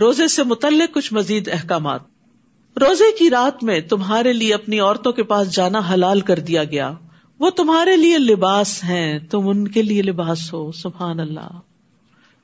روزے 0.00 0.28
سے 0.28 0.42
متعلق 0.42 0.94
کچھ 0.94 1.14
مزید 1.14 1.48
احکامات۔ 1.48 2.00
روزے 2.76 3.12
کی 3.18 3.30
رات 3.30 3.64
میں 3.64 3.80
تمہارے 3.80 4.32
لیے 4.32 4.54
اپنی 4.54 4.80
عورتوں 4.80 5.12
کے 5.12 5.22
پاس 5.22 5.52
جانا 5.54 5.80
حلال 5.94 6.20
کر 6.20 6.38
دیا 6.38 6.64
گیا۔ 6.64 6.92
وہ 7.38 7.50
تمہارے 7.50 7.96
لیے 7.96 8.18
لباس 8.18 8.84
ہیں، 8.84 9.18
تم 9.18 9.48
ان 9.48 9.68
کے 9.68 9.82
لیے 9.82 10.02
لباس 10.02 10.54
ہو، 10.54 10.72
سبحان 10.72 11.20
اللہ۔ 11.20 11.60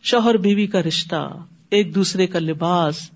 شوہر 0.03 0.37
بیوی 0.37 0.67
کا 0.67 0.83
رشتہ، 0.83 1.33
ایک 1.71 1.95
دوسرے 1.95 2.27
کا 2.27 2.39
لباس۔ 2.39 3.11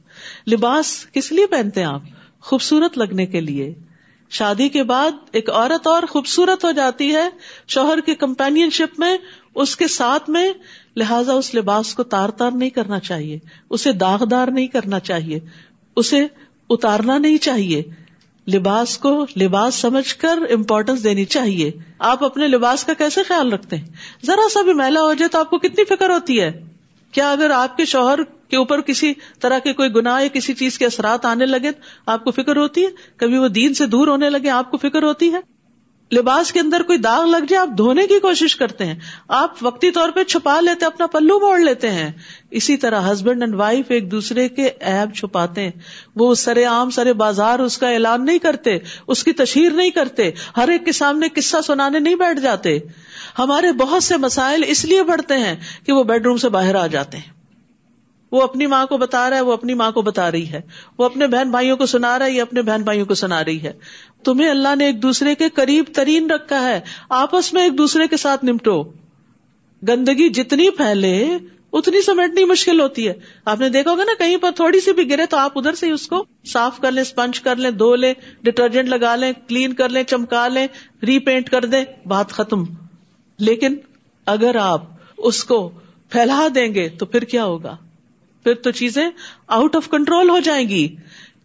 لباس 0.53 1.07
کس 1.13 1.33
لیے 1.33 1.47
پہنتے 1.47 1.81
ہیں 1.81 1.89
آپ؟ 1.89 2.03
خوبصورت 2.41 2.99
لگنے 2.99 3.27
کے 3.27 3.41
لیے۔ 3.41 3.75
شادی 4.31 4.69
کے 4.69 4.83
بعد 4.83 5.11
ایک 5.33 5.51
عورت 5.51 5.87
اور 5.87 6.03
خوبصورت 6.11 6.65
ہو 6.65 6.71
جاتی 6.71 7.15
ہے۔ 7.15 7.29
شوہر 7.69 8.01
کی 8.01 8.15
کمپین 8.15 8.71
شپ 8.71 9.01
میں، 9.01 9.17
اس 9.55 9.77
کے 9.77 9.89
ساتھ 9.89 10.31
میں 10.31 10.53
لہذا 10.99 11.33
اس 11.33 11.55
لباس 11.55 11.95
کو 11.95 12.03
تار 12.03 12.29
تار 12.29 12.51
نہیں 12.51 12.71
کرنا 12.71 12.99
چاہیے، 12.99 13.39
اسے 13.71 13.93
داغدار 13.93 14.49
نہیں 14.49 14.67
کرنا 14.67 15.01
چاہیے، 15.01 15.41
اسے 15.97 16.27
اتارنا 16.71 17.19
نہیں 17.19 17.39
چاہیے۔ 17.39 17.83
لباس 18.55 18.99
کو 18.99 19.27
لباس 19.41 19.75
سمجھ 19.75 20.15
کر 20.15 20.39
امپورٹینس 20.51 21.05
دینی 21.05 21.25
چاہیے۔ 21.25 21.71
آپ 21.99 22.25
اپنے 22.25 22.49
لباس 22.49 22.85
کا 22.85 22.95
کیسے 22.95 23.23
خیال 23.23 23.53
رکھتے 23.53 23.77
ہیں؟ 23.77 23.87
ذرا 24.27 24.49
سا 24.53 24.63
بھی 24.63 24.73
میلا 24.73 25.01
ہو 25.01 25.15
جائے 25.15 25.29
تو 25.29 25.39
آپ 25.39 25.51
کو 25.51 25.59
کتنی 25.59 25.85
فکر 25.85 26.11
ہوتی 26.11 26.41
ہے؟ 26.41 26.65
کیا 27.13 27.33
اگر 27.33 27.51
آپ 27.51 27.77
کے 27.77 27.85
شوہر 27.85 28.19
کے 28.49 28.57
اوپر 28.57 28.81
کسی 28.81 29.13
طرح 29.41 29.59
کے 29.59 29.73
کوئی 29.73 29.95
گنا 29.95 30.21
یا 30.21 30.29
کسی 30.29 30.55
چیز 30.55 30.79
کے 30.79 30.87
اثرات 30.87 31.25
آنے 31.25 31.47
لگے 31.47 31.71
آپ 32.07 32.25
کو 32.25 32.31
فکر 32.31 32.57
ہوتی 32.57 32.83
ہے؟ 32.83 32.89
کبھی 33.17 33.39
وہ 33.39 33.49
دین 33.49 33.75
سے 33.75 33.87
دور 33.87 34.09
ہونے 34.09 34.31
لگے 34.31 34.51
آپ 34.51 34.71
کو 34.71 34.77
فکر 34.77 35.03
ہوتی 35.03 35.33
ہے؟ 35.33 35.58
لباس 36.13 36.53
کے 36.53 36.61
اندر 36.61 36.83
کوئی 36.83 36.99
داغ 36.99 37.25
لگ 37.25 37.37
جائے، 37.37 37.57
آپ 37.57 37.69
دھونے 37.79 38.07
کی 38.07 38.19
کوشش 38.21 38.57
کرتے 38.57 38.87
ہیں۔ 38.87 38.95
آپ 39.29 39.55
وقتی 39.63 39.91
طور 39.91 40.09
پہ 40.09 40.25
چھپا 40.25 40.61
لیتے، 40.61 40.87
اپنا 40.87 41.07
پلو 41.07 41.41
موڑ 41.41 41.59
لیتے 41.59 41.91
ہیں۔ 41.91 42.13
اسی 42.51 42.77
طرح 42.77 43.13
ہسبینڈ 43.13 43.43
اینڈ 43.43 43.55
وائف 43.55 43.85
ایک 43.89 44.11
دوسرے 44.11 44.49
کے 44.49 44.71
ایب 44.81 45.15
چھپاتے 45.15 45.63
ہیں۔ 45.63 45.71
وہ 46.17 46.35
سرے 46.35 46.65
عام، 46.65 46.91
سرے 46.91 47.13
بازار، 47.13 47.59
اس 47.59 47.79
کا 47.79 47.89
اعلان 47.89 48.25
نہیں 48.25 48.39
کرتے، 48.39 48.79
اس 49.07 49.25
کی 49.25 49.33
تشہیر 49.33 49.71
نہیں 49.71 49.91
کرتے۔ 49.91 50.31
ہر 50.57 50.69
ایک 50.69 50.85
کے 50.85 50.93
سامنے 50.93 51.29
قصہ 51.29 51.57
سنانے 51.67 51.99
نہیں 51.99 52.15
بیٹھ 52.15 52.41
جاتے۔ 52.41 52.79
ہمارے 53.39 53.73
بہت 53.73 54.03
سے 54.03 54.17
مسائل 54.17 54.63
اس 54.67 54.85
لیے 54.85 55.03
بڑھتے 55.03 55.35
ہیں 55.35 55.57
کہ 55.87 55.93
وہ 55.93 56.05
بیڈ 56.05 56.27
روم 56.27 56.37
سے 56.37 56.49
باہر 56.49 56.75
آ 56.75 56.87
جاتے 56.87 57.17
ہیں۔ 57.19 57.38
وہ 58.33 58.43
اپنی 58.43 58.67
ماں 58.67 58.87
کو 58.87 58.97
بتا 58.97 59.31
رہا 59.31 59.37
ہے، 59.37 59.43
وہ 59.43 59.53
اپنی 59.53 59.75
ماں 59.75 59.93
کو 59.93 60.03
بتا 60.03 60.33
رہی 60.33 60.49
ہے۔ 60.49 60.61
وہ 60.99 61.05
اپنے 61.05 61.27
بہن 61.27 61.51
بھائیوں 61.51 61.77
کو 61.77 61.87
سنا 61.87 62.19
رہا 62.19 62.27
ہے 62.27 62.31
یا 62.31 62.43
اپنے 62.43 62.63
بہن 62.63 62.83
بھائیوں 62.83 63.07
کو 63.07 63.15
سنا 63.15 63.45
رہی 63.45 63.63
ہے۔ 63.63 63.73
تمہیں 64.25 64.49
اللہ 64.49 64.77
نے 64.77 64.87
ایک 64.87 65.03
دوسرے 65.03 65.35
کے 65.35 65.49
قریب 65.49 65.85
ترین 65.95 66.31
رکھا 66.31 66.69
ہے۔ 66.69 66.81
آپس 67.09 67.53
میں 67.53 67.63
ایک 67.63 67.79
دوسرے 67.79 68.07
کے 68.09 68.17
ساتھ 68.17 68.45
نمٹو۔ 68.45 68.83
گندگی 69.89 70.29
جتنی 70.29 70.71
پھیلے، 70.71 71.29
اتنی 71.73 72.03
سمیٹنی 72.03 72.45
مشکل 72.45 72.81
ہوتی 72.81 73.09
ہے۔ 73.09 73.13
آپ 73.45 73.61
نے 73.61 73.69
دیکھا 73.69 73.91
ہوگا 73.91 74.05
نا، 74.05 74.13
کہیں 74.19 74.37
پر 74.37 74.51
تھوڑی 74.57 74.81
سی 74.81 74.93
بھی 74.93 75.11
گرے 75.11 75.27
تو 75.27 75.37
آپ 75.37 75.59
ادھر 75.59 75.75
سے 75.75 75.87
ہی 75.87 75.91
اس 75.91 76.07
کو 76.07 76.25
صاف 76.47 76.81
کر 76.81 76.93
لیں 76.93 77.03
اسپنچ 77.03 77.41
کر 77.41 77.57
لیں، 77.57 77.71
دھو 77.71 77.95
لیں، 77.95 78.15
ڈٹرجنٹ 78.43 78.89
لگا 78.89 79.17
لیں، 79.17 79.33
کلین 79.49 79.73
کر 79.73 79.89
لیں، 79.89 80.03
چمکا 80.03 80.49
لیں 80.49 80.67
ری 81.03 81.19
پینٹ 81.19 81.51
کر 81.51 81.65
دیں، 81.65 81.85
بات 82.07 82.31
ختم۔ 82.31 82.65
لیکن 83.39 83.77
اگر 84.27 84.57
آپ 84.57 84.83
اس 85.19 85.45
کو 85.45 85.71
پھیلا 86.11 86.49
دیں 86.55 86.75
گے 86.75 86.89
تو 86.89 87.07
پھر 87.07 87.23
کیا 87.23 87.45
ہوگا؟ 87.45 87.77
پھر 88.49 88.63
تو 88.63 88.71
چیزیں 88.71 89.11
آؤٹ 89.47 89.77
آف 89.77 89.89
کنٹرول 89.89 90.31
ہو 90.31 90.39
جائیں 90.39 90.69
گی۔ 90.69 90.97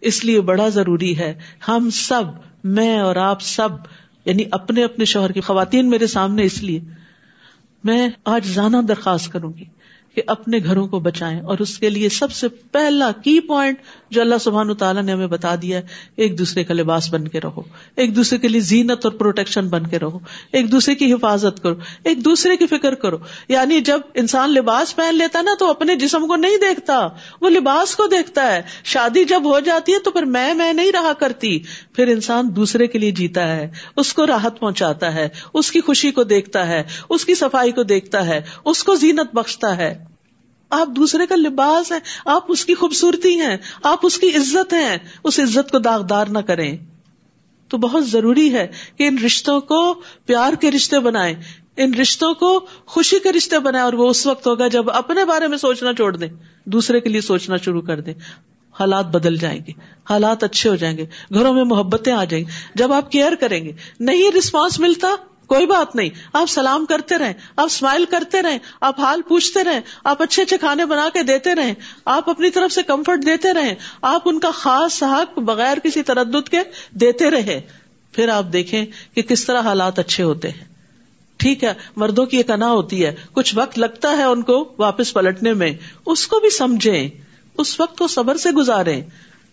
اس 0.02 0.26
لیے 0.26 0.42
بڑا 0.42 0.70
ضروری 0.70 1.18
ہے، 1.18 1.34
ہم 1.68 1.90
سب، 1.90 2.24
میں 2.64 3.00
اور 3.00 3.16
آپ 3.16 3.42
سب 3.42 3.70
یعنی 4.26 4.44
اپنے 4.52 4.84
اپنے 4.84 5.06
شوہر 5.06 5.32
کی 5.32 5.42
خواتین 5.42 5.90
میرے 5.90 6.08
سامنے 6.08 6.44
اس 6.44 6.64
لیے، 6.64 6.80
میں 7.84 8.10
آج 8.26 8.46
زانا 8.46 8.82
درخواست 8.88 9.32
کروں 9.32 9.54
گی۔ 9.58 9.66
کہ 10.16 10.22
اپنے 10.28 10.60
گھروں 10.64 10.88
کو 10.88 11.00
بچائیں 11.00 11.42
اور 11.42 11.58
اس 11.60 11.80
کے 11.80 11.90
لیے 11.90 12.10
سب 12.10 12.32
سے 12.32 12.48
پہلا 12.48 13.12
کی 13.12 13.40
پوائنٹ 13.40 13.78
جو 14.10 14.22
اللہ 14.22 14.36
سبحان 14.42 14.74
تعالیٰ 14.74 15.04
نے 15.04 15.12
ہمیں 15.12 15.28
بتا 15.28 15.56
دیا 15.62 15.78
ہے، 15.78 15.88
ایک 16.16 16.40
دوسرے 16.40 16.64
کا 16.64 16.74
لباس 16.74 17.14
بن 17.14 17.28
کے 17.28 17.40
رہو، 17.42 17.62
ایک 17.96 18.16
دوسرے 18.16 18.40
کے 18.40 18.48
لیے 18.48 18.62
زینت 18.62 19.06
اور 19.06 19.12
پروٹیکشن 19.12 19.68
بن 19.68 19.88
کے 19.88 20.00
رہو، 20.00 20.20
ایک 20.52 20.72
دوسرے 20.72 20.96
کی 20.96 21.14
حفاظت 21.14 21.64
کرو، 21.64 21.76
ایک 22.04 22.26
دوسرے 22.26 22.58
کی 22.58 22.68
فکر 22.68 22.94
کرو۔ 22.94 23.18
یعنی 23.48 23.82
جب 23.82 24.00
انسان 24.14 24.54
لباس 24.54 24.96
پہن 24.96 25.16
لیتا 25.16 25.42
نا 25.42 25.52
تو 25.60 25.70
اپنے 25.70 25.96
جسم 25.96 26.28
کو 26.28 26.36
نہیں 26.36 26.58
دیکھتا، 26.58 27.08
وہ 27.42 27.50
لباس 27.50 27.96
کو 27.96 28.08
دیکھتا 28.08 28.56
ہے۔ 28.56 28.62
شادی 28.84 29.24
جب 29.24 29.42
ہو 29.46 29.60
جاتی 29.60 29.94
ہے 29.94 30.00
تو 30.00 30.12
پھر 30.12 30.24
میں 30.24 30.54
میں 30.54 30.74
نہیں 30.74 30.92
رہا 30.92 31.14
کرتی۔ 31.14 31.60
پھر 31.96 32.08
انسان 32.08 32.56
دوسرے 32.56 32.88
کے 32.88 33.00
لیے 33.00 33.12
جیتا 33.12 33.56
ہے، 33.56 33.72
اس 33.96 34.14
کو 34.14 34.28
راحت 34.28 34.60
پہنچاتا 34.60 35.14
ہے، 35.14 35.30
اس 35.54 35.72
کی 35.72 35.82
خوشی 35.82 36.12
کو 36.12 36.24
دیکھتا 36.24 36.68
ہے، 36.68 36.84
اس 37.10 37.26
کی 37.26 37.36
صفائی 37.36 37.72
کو 37.72 37.84
دیکھتا 37.84 38.26
ہے، 38.26 38.42
اس 38.66 38.84
کو 38.84 38.96
زینت 38.96 39.36
بخشتا 39.36 39.78
ہے۔ 39.78 40.03
آپ 40.74 40.88
دوسرے 40.88 41.28
کا 41.28 41.36
لباس 41.36 41.92
ہے 41.92 41.98
آپ 42.26 42.46
اس 42.48 42.66
کی 42.66 42.74
خوبصورتی 42.74 43.40
ہیں، 43.40 43.58
آپ 43.84 44.00
اس 44.04 44.18
کی 44.18 44.28
عزت 44.28 44.74
ہیں، 44.74 44.98
اس 45.24 45.40
عزت 45.40 45.72
کو 45.72 45.80
داغدار 45.80 46.28
نہ 46.28 46.40
کریں۔ 46.40 46.78
تو 47.68 47.78
بہت 47.78 48.08
ضروری 48.08 48.54
ہے 48.54 48.68
کہ 48.98 49.08
ان 49.08 49.18
رشتوں 49.18 49.62
کو 49.62 50.02
پیار 50.26 50.54
کے 50.54 50.72
رشتے 50.72 51.00
بنائیں۔ 51.00 51.36
ان 51.78 51.94
رشتوں 51.94 52.34
کو 52.34 52.66
خوشی 52.86 53.20
کے 53.20 53.32
رشتے 53.32 53.60
بنائیں 53.60 53.86
اور 53.86 53.94
وہ 53.94 54.10
اس 54.10 54.28
وقت 54.28 54.48
ہوگا 54.48 54.68
جب 54.68 54.90
اپنے 54.90 55.26
بارے 55.26 55.48
میں 55.48 55.58
سوچنا 55.58 55.94
چھوڑ 55.94 56.16
دیں، 56.16 56.28
دوسرے 56.66 57.00
کے 57.00 57.10
لیے 57.10 57.22
سوچنا 57.22 57.58
شروع 57.58 57.82
کر 57.82 58.02
دیں۔ 58.02 58.14
حالات 58.80 59.06
بدل 59.06 59.38
جائیں 59.38 59.60
گے، 59.68 59.72
حالات 60.10 60.44
اچھے 60.44 60.70
ہو 60.70 60.76
جائیں 60.76 60.98
گے، 60.98 61.06
گھروں 61.34 61.54
میں 61.54 61.64
محبتیں 61.64 62.14
آ 62.14 62.24
جائیں۔ 62.24 62.46
گی 62.46 62.52
جب 62.76 62.94
آپ 62.94 63.12
کیئر 63.12 63.36
کریں 63.36 63.64
گے، 63.64 63.72
نہیں 64.00 64.32
رسپانس 64.38 64.80
ملتا 64.80 65.08
کوئی 65.48 65.66
بات 65.66 65.96
نہیں۔ 65.96 66.10
آپ 66.34 66.50
سلام 66.50 66.86
کرتے 66.86 67.18
رہیں، 67.18 67.34
آپ 67.56 67.66
اسمائل 67.66 68.06
کرتے 68.06 68.42
رہیں، 68.42 68.60
آپ 68.82 69.00
حال 69.00 69.22
پوچھتے 69.22 69.64
رہیں، 69.64 69.82
آپ 70.04 70.22
اچھے 70.22 70.44
اچھے 70.44 70.58
کھانے 70.58 70.86
بنا 70.86 71.10
کے 71.14 71.24
دیتے 71.24 71.56
رہیں، 71.56 71.74
آپ 72.06 72.30
اپنی 72.30 72.50
طرف 72.50 72.72
سے 72.74 72.84
کمفرٹ 72.84 73.26
دیتے 73.26 73.54
رہیں، 73.54 73.76
آپ 74.02 74.22
ان 74.26 74.40
کا 74.40 74.52
خاص 74.52 75.04
حق 75.04 75.40
بغیر 75.40 75.80
کسی 75.80 76.04
تردد 76.04 76.50
کے 76.50 76.60
دیتے 76.92 77.32
رہے 77.32 77.62
پھر 78.12 78.30
آپ 78.30 78.46
دیکھیں 78.54 78.86
کہ 79.16 79.22
کس 79.22 79.46
طرح 79.46 79.62
حالات 79.62 80.00
اچھے 80.00 80.24
ہوتے 80.24 80.50
ہیں۔ 80.50 80.74
ٹھیک 81.38 81.64
ہے، 81.64 81.74
مردوں 81.96 82.26
کی 82.26 82.38
ایک 82.38 82.52
انا 82.52 82.70
ہوتی 82.70 83.06
ہے۔ 83.06 83.16
کچھ 83.34 83.56
وقت 83.56 83.80
لگتا 83.80 84.18
ہے 84.18 84.24
ان 84.24 84.42
کو 84.42 84.74
واپس 84.78 85.14
پلٹنے 85.14 85.54
میں۔ 85.54 85.72
اس 86.06 86.28
کو 86.28 86.40
بھی 86.40 86.50
سمجھیں۔ 86.50 87.10
اس 87.58 87.80
وقت 87.80 87.98
کو 87.98 88.08
صبر 88.08 88.38
سے 88.38 88.52
گزارے 88.52 89.02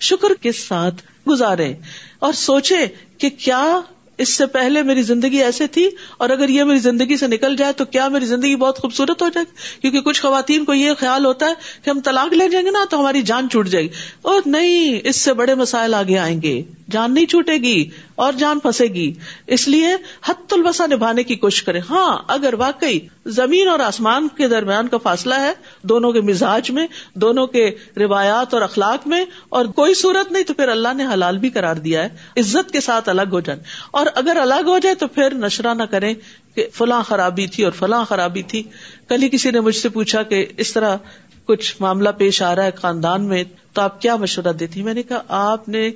شکر 0.01 0.34
کے 0.34 0.53
ساتھ 0.53 1.28
گزارے 1.28 1.75
اور 2.19 2.33
سوچے 2.33 2.87
کہ 3.19 3.31
کیا 3.31 3.81
اس 4.20 4.28
سے 4.28 4.47
پہلے 4.47 4.82
میری 4.82 5.03
زندگی 5.03 5.42
ایسے 5.42 5.66
تھی 5.66 5.88
اور 6.19 6.31
اگر 6.31 6.48
یہ 6.48 6.64
میری 6.64 6.78
زندگی 6.78 7.16
سے 7.16 7.26
نکل 7.26 7.56
جائے 7.56 7.72
تو 7.72 7.84
کیا 7.84 8.08
میری 8.08 8.26
زندگی 8.26 8.56
بہت 8.56 8.78
خوبصورت 8.78 9.22
ہو 9.22 9.28
جائے 9.28 9.47
گی؟ 9.50 9.81
کیونکہ 9.81 10.00
کچھ 10.00 10.22
خواتین 10.22 10.64
کو 10.64 10.75
یہ 10.75 10.91
خیال 10.98 11.25
ہوتا 11.25 11.47
ہے 11.47 11.54
کہ 11.84 11.91
ہم 11.91 12.00
طلاق 12.00 12.32
لے 12.32 12.48
جائیں 12.48 12.66
گے 12.66 12.70
نا 12.70 12.84
تو 12.91 13.00
ہماری 13.00 13.22
جان 13.22 13.48
چھوٹ 13.48 13.69
جائے 13.69 13.84
گی۔ 13.84 13.88
اور 14.22 14.42
نہیں، 14.47 15.00
اس 15.04 15.16
سے 15.16 15.32
بڑے 15.32 15.54
مسائل 15.54 15.94
آگے 15.94 16.19
آئیں 16.19 16.42
گے۔ 16.42 16.62
جان 16.91 17.14
نہیں 17.14 17.26
چھوٹے 17.26 17.53
گی۔ 17.53 17.91
اور 18.20 18.32
جان 18.32 18.58
پھنسے 18.58 18.84
گی۔ 18.84 19.12
اس 19.47 19.69
لیے 19.69 19.88
حت 20.28 20.53
البسا 20.53 20.86
نبھانے 20.86 21.22
کی 21.22 21.34
کوشش 21.34 21.62
کرے 21.62 21.81
ہاں 21.91 22.19
اگر 22.28 22.54
واقعی 22.54 22.98
زمین 23.26 23.69
اور 23.69 23.81
آسمان 23.81 24.28
کے 24.28 24.48
درمیان 24.48 24.88
کا 24.88 24.97
فاصلہ 24.98 25.34
ہے، 25.34 25.53
دونوں 25.82 26.12
کے 26.12 26.20
مزاج 26.20 26.70
میں، 26.70 26.86
دونوں 27.14 27.47
کے 27.47 27.70
روایات 27.97 28.54
اور 28.54 28.62
اخلاق 28.62 29.09
میں، 29.09 29.25
اور 29.48 29.64
کوئی 29.64 29.94
صورت 29.94 30.32
نہیں 30.32 30.42
تو 30.42 30.54
پھر 30.54 30.69
اللہ 30.69 30.94
نے 30.97 31.06
حلال 31.12 31.38
بھی 31.38 31.50
کرار 31.50 31.76
دیا 31.76 32.04
ہے۔ 32.04 32.41
عزت 32.41 32.70
کے 32.70 32.80
ساتھ 32.80 33.09
الگ 33.09 33.28
ہو 33.32 33.41
جائیں۔ 33.41 33.60
اور 33.91 34.06
اگر 34.14 34.36
الگ 34.41 34.66
ہو 34.66 34.78
جائے 34.78 34.94
تو 34.94 35.06
پھر 35.06 35.34
نشرہ 35.34 35.75
نہ 35.75 35.82
کریں 35.82 36.14
کہ 36.54 36.66
فلاں 36.72 37.03
خرابی 37.03 37.47
تھی 37.47 37.64
اور 37.64 37.72
فلاں 37.72 38.04
خرابی 38.04 38.42
تھی۔ 38.42 38.62
کل 39.09 39.22
ہی 39.22 39.28
کسی 39.28 39.50
نے 39.50 39.60
مجھ 39.60 39.76
سے 39.76 39.88
پوچھا 39.88 40.22
کہ 40.22 40.47
اس 40.56 40.72
طرح 40.72 40.97
کچھ 41.44 41.76
معاملہ 41.80 42.09
پیش 42.09 42.42
آ 42.42 42.56
رہا 42.56 42.64
ہے 42.64 42.70
خاندان 42.70 43.25
میں، 43.25 43.44
تو 43.72 43.82
آپ 43.82 44.00
کیا 44.00 44.16
مشورہ 44.16 44.53
دیتی؟ 44.53 44.82
میں 44.82 44.94
نے 44.94 45.03
کہا، 45.03 45.22
آپ 45.28 45.69
نے 45.69 45.91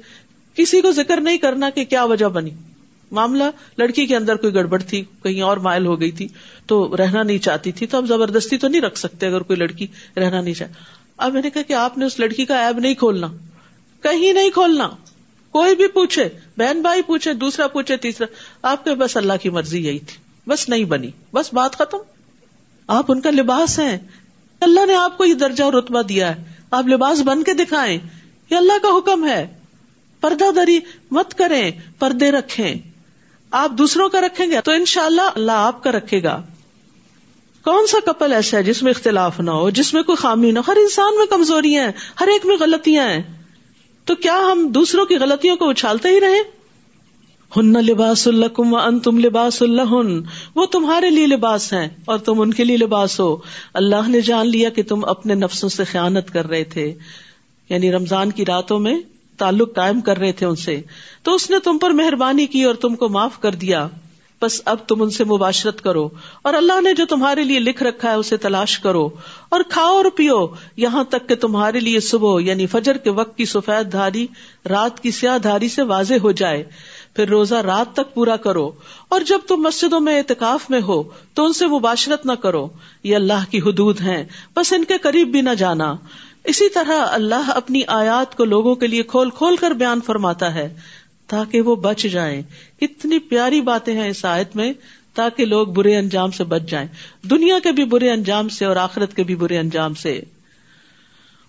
کسی 0.54 0.80
کو 0.80 0.90
ذکر 0.90 1.20
نہیں 1.20 1.38
کرنا 1.38 1.70
کہ 1.70 1.84
کیا 1.84 2.04
وجہ 2.04 2.26
بنی۔ 2.26 2.50
معاملہ 3.10 3.44
لڑکی 3.78 4.06
کے 4.06 4.16
اندر 4.16 4.36
کوئی 4.36 4.54
گڑبڑ 4.54 4.82
تھی، 4.82 5.04
کہیں 5.22 5.42
اور 5.42 5.56
مائل 5.56 5.86
ہو 5.86 6.00
گئی 6.00 6.10
تھی، 6.10 6.28
تو 6.66 6.96
رہنا 6.96 7.22
نہیں 7.22 7.38
چاہتی 7.38 7.72
تھی، 7.72 7.86
تو 7.86 7.96
اب 7.96 8.06
زبردستی 8.06 8.58
تو 8.58 8.68
نہیں 8.68 8.82
رکھ 8.82 8.98
سکتے 8.98 9.26
اگر 9.26 9.40
کوئی 9.40 9.58
لڑکی 9.58 9.86
رہنا 10.16 10.40
نہیں 10.40 10.54
چاہے 10.54 10.72
اب 11.16 11.32
میں 11.32 11.42
نے 11.42 11.50
کہا 11.50 11.62
کہ 11.62 11.72
آپ 11.72 11.98
نے 11.98 12.04
اس 12.04 12.20
لڑکی 12.20 12.44
کا 12.44 12.66
ایب 12.66 12.78
نہیں 12.78 12.94
کھولنا۔ 12.94 13.26
کہیں 14.02 14.32
نہیں 14.32 14.50
کھولنا۔ 14.50 14.88
کوئی 15.50 15.76
بھی 15.76 15.86
پوچھے، 15.88 16.28
بہن 16.56 16.82
بھائی 16.82 17.02
پوچھے، 17.02 17.32
دوسرا 17.32 17.68
پوچھے، 17.68 17.96
تیسرا۔ 17.96 18.26
آپ 18.62 18.84
کے 18.84 18.94
بس 18.94 19.16
اللہ 19.16 19.32
کی 19.42 19.50
مرضی 19.50 19.86
یہی 19.86 19.98
تھی۔ 19.98 20.16
بس 20.46 20.68
نہیں 20.68 20.84
بنی۔ 20.84 21.10
بس 21.32 21.54
بات 21.54 21.74
ختم۔ 21.74 21.98
آپ 22.86 23.04
ان 23.08 23.20
کا 23.20 23.30
لباس 23.30 23.78
ہیں۔ 23.78 23.98
اللہ 24.60 24.86
نے 24.86 24.94
آپ 24.94 25.18
کو 25.18 25.24
یہ 25.24 25.34
درجہ 25.34 25.64
رتبہ 25.64 26.02
دیا 26.02 26.36
ہے۔ 26.36 26.44
آپ 26.70 26.86
لباس 26.86 27.20
بن 27.20 27.42
کے 27.42 27.54
دکھائیں۔ 27.54 27.98
یہ 28.50 28.56
اللہ 28.56 28.78
کا 28.82 28.88
حکم 28.98 29.26
ہے۔ 29.26 29.63
پردہ 30.24 30.50
دری 30.56 30.80
مت 31.10 31.34
کریں، 31.34 31.70
پردے 31.98 32.30
رکھیں۔ 32.30 32.74
آپ 33.50 33.70
دوسروں 33.70 34.08
کا 34.08 34.20
رکھیں 34.20 34.50
گے 34.50 34.60
تو 34.60 34.72
ان 34.72 34.84
شاء 34.84 35.04
اللہ 35.04 35.22
اللہ 35.34 35.52
آپ 35.52 35.84
کا 35.84 35.92
رکھے 35.92 36.22
گا۔ 36.22 36.42
کون 37.64 37.86
سا 37.86 38.12
کپل 38.12 38.32
ایسا 38.32 38.56
ہے 38.56 38.62
جس 38.62 38.82
میں 38.82 38.90
اختلاف 38.90 39.40
نہ 39.40 39.50
ہو، 39.50 39.70
جس 39.70 39.94
میں 39.94 40.02
کوئی 40.02 40.16
خامی 40.16 40.50
نہ 40.50 40.58
ہو؟ 40.58 40.72
ہر 40.72 40.76
انسان 40.76 41.18
میں 41.18 41.26
کمزوریاں 41.26 41.84
ہیں، 41.84 41.92
ہر 42.20 42.26
ایک 42.26 42.46
میں 42.46 42.56
غلطیاں 42.60 43.08
ہیں۔ 43.08 43.22
تو 44.04 44.14
کیا 44.14 44.40
ہم 44.52 44.68
دوسروں 44.68 45.04
کی 45.04 45.16
غلطیوں 45.16 45.56
کو 45.56 45.70
اچھالتے 45.70 46.08
ہی 46.08 46.20
رہے 46.20 46.64
ہن 47.56 47.72
لباس 47.72 48.28
اللہ 48.28 48.46
کم 48.46 48.74
ان 48.74 49.00
تم 49.00 49.18
لباس 49.18 49.62
اللہ 49.62 49.94
وہ 50.54 50.66
تمہارے 50.66 51.10
لیے 51.10 51.26
لباس 51.26 51.72
ہیں 51.72 51.88
اور 52.04 52.18
تم 52.18 52.40
ان 52.40 52.54
کے 52.54 52.64
لیے 52.64 52.76
لباس 52.76 53.20
ہو۔ 53.20 53.36
اللہ 53.74 54.08
نے 54.08 54.20
جان 54.20 54.48
لیا 54.48 54.68
کہ 54.68 54.82
تم 54.82 55.04
اپنے 55.04 55.34
نفسوں 55.34 55.68
سے 55.68 55.84
خیانت 55.84 56.30
کر 56.30 56.46
رہے 56.46 56.64
تھے۔ 56.64 56.94
یعنی 57.68 57.92
رمضان 57.92 58.30
کی 58.30 58.44
راتوں 58.44 58.78
میں 58.78 58.94
تعلق 59.36 59.74
قائم 59.74 60.00
کر 60.00 60.18
رہے 60.18 60.32
تھے 60.32 60.46
ان 60.46 60.56
سے۔ 60.56 60.80
تو 61.22 61.34
اس 61.34 61.50
نے 61.50 61.58
تم 61.58 61.78
پر 61.78 61.90
مہربانی 61.90 62.46
کی 62.46 62.64
اور 62.64 62.74
تم 62.74 62.94
کو 62.94 63.08
معاف 63.08 63.40
کر 63.40 63.54
دیا۔ 63.54 63.88
بس 64.42 64.62
اب 64.64 64.78
تم 64.88 65.02
ان 65.02 65.10
سے 65.10 65.24
مباشرت 65.24 65.80
کرو 65.80 66.08
اور 66.42 66.54
اللہ 66.54 66.80
نے 66.80 66.92
جو 66.92 67.06
تمہارے 67.06 67.42
لیے 67.42 67.58
لکھ 67.58 67.82
رکھا 67.82 68.10
ہے 68.10 68.14
اسے 68.14 68.36
تلاش 68.36 68.78
کرو 68.78 69.08
اور 69.48 69.60
کھاؤ 69.68 69.96
اور 69.96 70.04
پیو 70.16 70.46
یہاں 70.76 71.04
تک 71.04 71.28
کہ 71.28 71.34
تمہارے 71.34 71.80
لیے 71.80 72.00
صبح 72.00 72.40
یعنی 72.40 72.66
فجر 72.66 72.96
کے 72.96 73.10
وقت 73.10 73.36
کی 73.36 73.44
سفید 73.44 73.92
دھاری 73.92 74.26
رات 74.70 75.00
کی 75.00 75.10
سیاہ 75.10 75.38
دھاری 75.38 75.68
سے 75.68 75.82
واضح 75.82 76.14
ہو 76.22 76.32
جائے۔ 76.32 76.64
پھر 77.16 77.28
روزہ 77.28 77.54
رات 77.54 77.92
تک 77.92 78.14
پورا 78.14 78.36
کرو 78.36 78.72
اور 79.08 79.20
جب 79.20 79.38
تم 79.48 79.56
مسجدوں 79.56 80.00
میں 80.00 80.18
اعتکاف 80.18 80.70
میں 80.70 80.80
ہو 80.80 81.02
تو 81.34 81.44
ان 81.44 81.52
سے 81.52 81.66
مباشرت 81.66 82.26
نہ 82.26 82.32
کرو۔ 82.32 82.68
یہ 83.02 83.16
اللہ 83.16 83.50
کی 83.50 83.58
حدود 83.58 84.00
ہیں۔ 84.00 84.24
بس 84.56 84.72
ان 84.72 84.84
کے 84.84 84.98
قریب 84.98 85.28
بھی 85.28 85.40
نہ 85.40 85.54
جانا۔ 85.58 85.94
اسی 86.44 86.68
طرح 86.68 87.06
اللہ 87.10 87.50
اپنی 87.50 87.80
آیات 87.86 88.36
کو 88.36 88.44
لوگوں 88.44 88.74
کے 88.74 88.86
لیے 88.86 89.02
کھول 89.02 89.30
کھول 89.30 89.56
کر 89.56 89.70
بیان 89.70 90.00
فرماتا 90.06 90.54
ہے 90.54 90.74
تاکہ 91.26 91.60
وہ 91.60 91.76
بچ 91.76 92.02
جائیں۔ 92.02 92.42
کتنی 92.80 93.18
پیاری 93.18 93.60
باتیں 93.60 93.94
ہیں 93.94 94.10
اس 94.10 94.24
آیت 94.24 94.56
میں 94.56 94.72
تاکہ 95.14 95.44
لوگ 95.44 95.66
برے 95.66 95.96
انجام 95.96 96.30
سے 96.30 96.44
بچ 96.44 96.62
جائیں۔ 96.68 96.88
دنیا 97.22 97.58
کے 97.58 97.72
بھی 97.72 97.84
برے 97.84 98.10
انجام 98.10 98.48
سے 98.48 98.64
اور 98.64 98.76
آخرت 98.76 99.16
کے 99.16 99.22
بھی 99.22 99.34
برے 99.34 99.58
انجام 99.58 99.94
سے۔ 99.94 100.20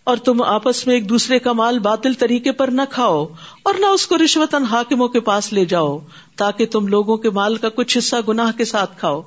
اور 0.04 0.18
تم 0.18 0.42
آپس 0.42 0.88
میں 0.88 0.96
ایک 0.96 1.10
دوسرے 1.10 1.40
کا 1.40 1.52
مال 1.52 1.80
باطل 1.80 2.14
طریقے 2.14 2.52
پر 2.52 2.68
نہ 2.68 2.82
کھاؤ 2.90 3.26
اور 3.64 3.74
نہ 3.80 3.86
اس 3.86 4.08
کو 4.08 4.18
رشوت 4.18 4.56
حاکموں 4.70 5.08
کے 5.08 5.20
پاس 5.20 5.54
لے 5.54 5.66
جاؤ 5.66 6.00
تاکہ 6.36 6.66
تم 6.66 6.88
لوگوں 6.88 7.18
کے 7.18 7.30
مال 7.30 7.56
کا 7.56 7.70
کچھ 7.70 7.98
حصہ 7.98 8.16
گناہ 8.28 8.52
کے 8.58 8.66
ساتھ 8.66 9.00
کھاؤ۔ 9.00 9.22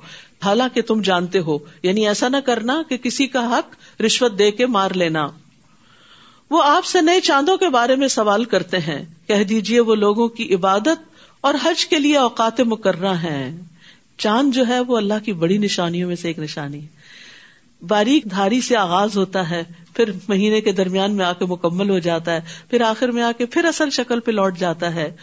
حالانکہ 0.45 0.81
تم 0.81 1.01
جانتے 1.01 1.39
ہو 1.39 1.57
یعنی 1.83 2.07
ایسا 2.07 2.27
نہ 2.29 2.37
کرنا 2.45 2.81
کہ 2.89 2.97
کسی 2.97 3.27
کا 3.27 3.57
حق 3.57 4.01
رشوت 4.01 4.39
دے 4.39 4.51
کے 4.51 4.65
مار 4.65 4.91
لینا۔ 4.91 5.27
وہ 6.49 6.63
آپ 6.63 6.85
سے 6.85 7.01
نئے 7.01 7.21
چاندوں 7.21 7.57
کے 7.57 7.69
بارے 7.69 7.95
میں 7.95 8.07
سوال 8.07 8.45
کرتے 8.45 8.77
ہیں۔ 8.77 9.05
کہہ 9.27 9.43
دیجیے 9.43 9.79
وہ 9.79 9.95
لوگوں 9.95 10.27
کی 10.27 10.55
عبادت 10.55 11.09
اور 11.41 11.53
حج 11.63 11.87
کے 11.87 11.99
لیے 11.99 12.17
اوقات 12.17 12.61
مقررہ 12.61 13.13
ہیں۔ 13.13 13.57
چاند 14.17 14.55
جو 14.55 14.67
ہے 14.67 14.79
وہ 14.79 14.97
اللہ 14.97 15.13
کی 15.25 15.33
بڑی 15.33 15.57
نشانیوں 15.57 16.07
میں 16.07 16.15
سے 16.15 16.27
ایک 16.27 16.39
نشانی 16.39 16.81
باریک 17.87 18.23
دھاری 18.25 18.61
سے 18.61 18.77
آغاز 18.77 19.17
ہوتا 19.17 19.49
ہے، 19.49 19.63
پھر 19.93 20.11
مہینے 20.27 20.61
کے 20.61 20.71
درمیان 20.71 21.15
میں 21.15 21.25
آ 21.25 21.33
کے 21.33 21.45
مکمل 21.45 21.89
ہو 21.89 21.99
جاتا 21.99 22.33
ہے، 22.33 22.39
پھر 22.69 22.81
آخر 22.81 23.11
میں 23.11 23.23
آ 23.23 23.31
کے 23.37 23.45
پھر 23.45 23.65
اصل 23.65 23.89
شکل 23.89 24.19
پہ 24.19 24.31
لوٹ 24.31 24.57
جاتا 24.57 24.95
ہے۔ 24.95 25.15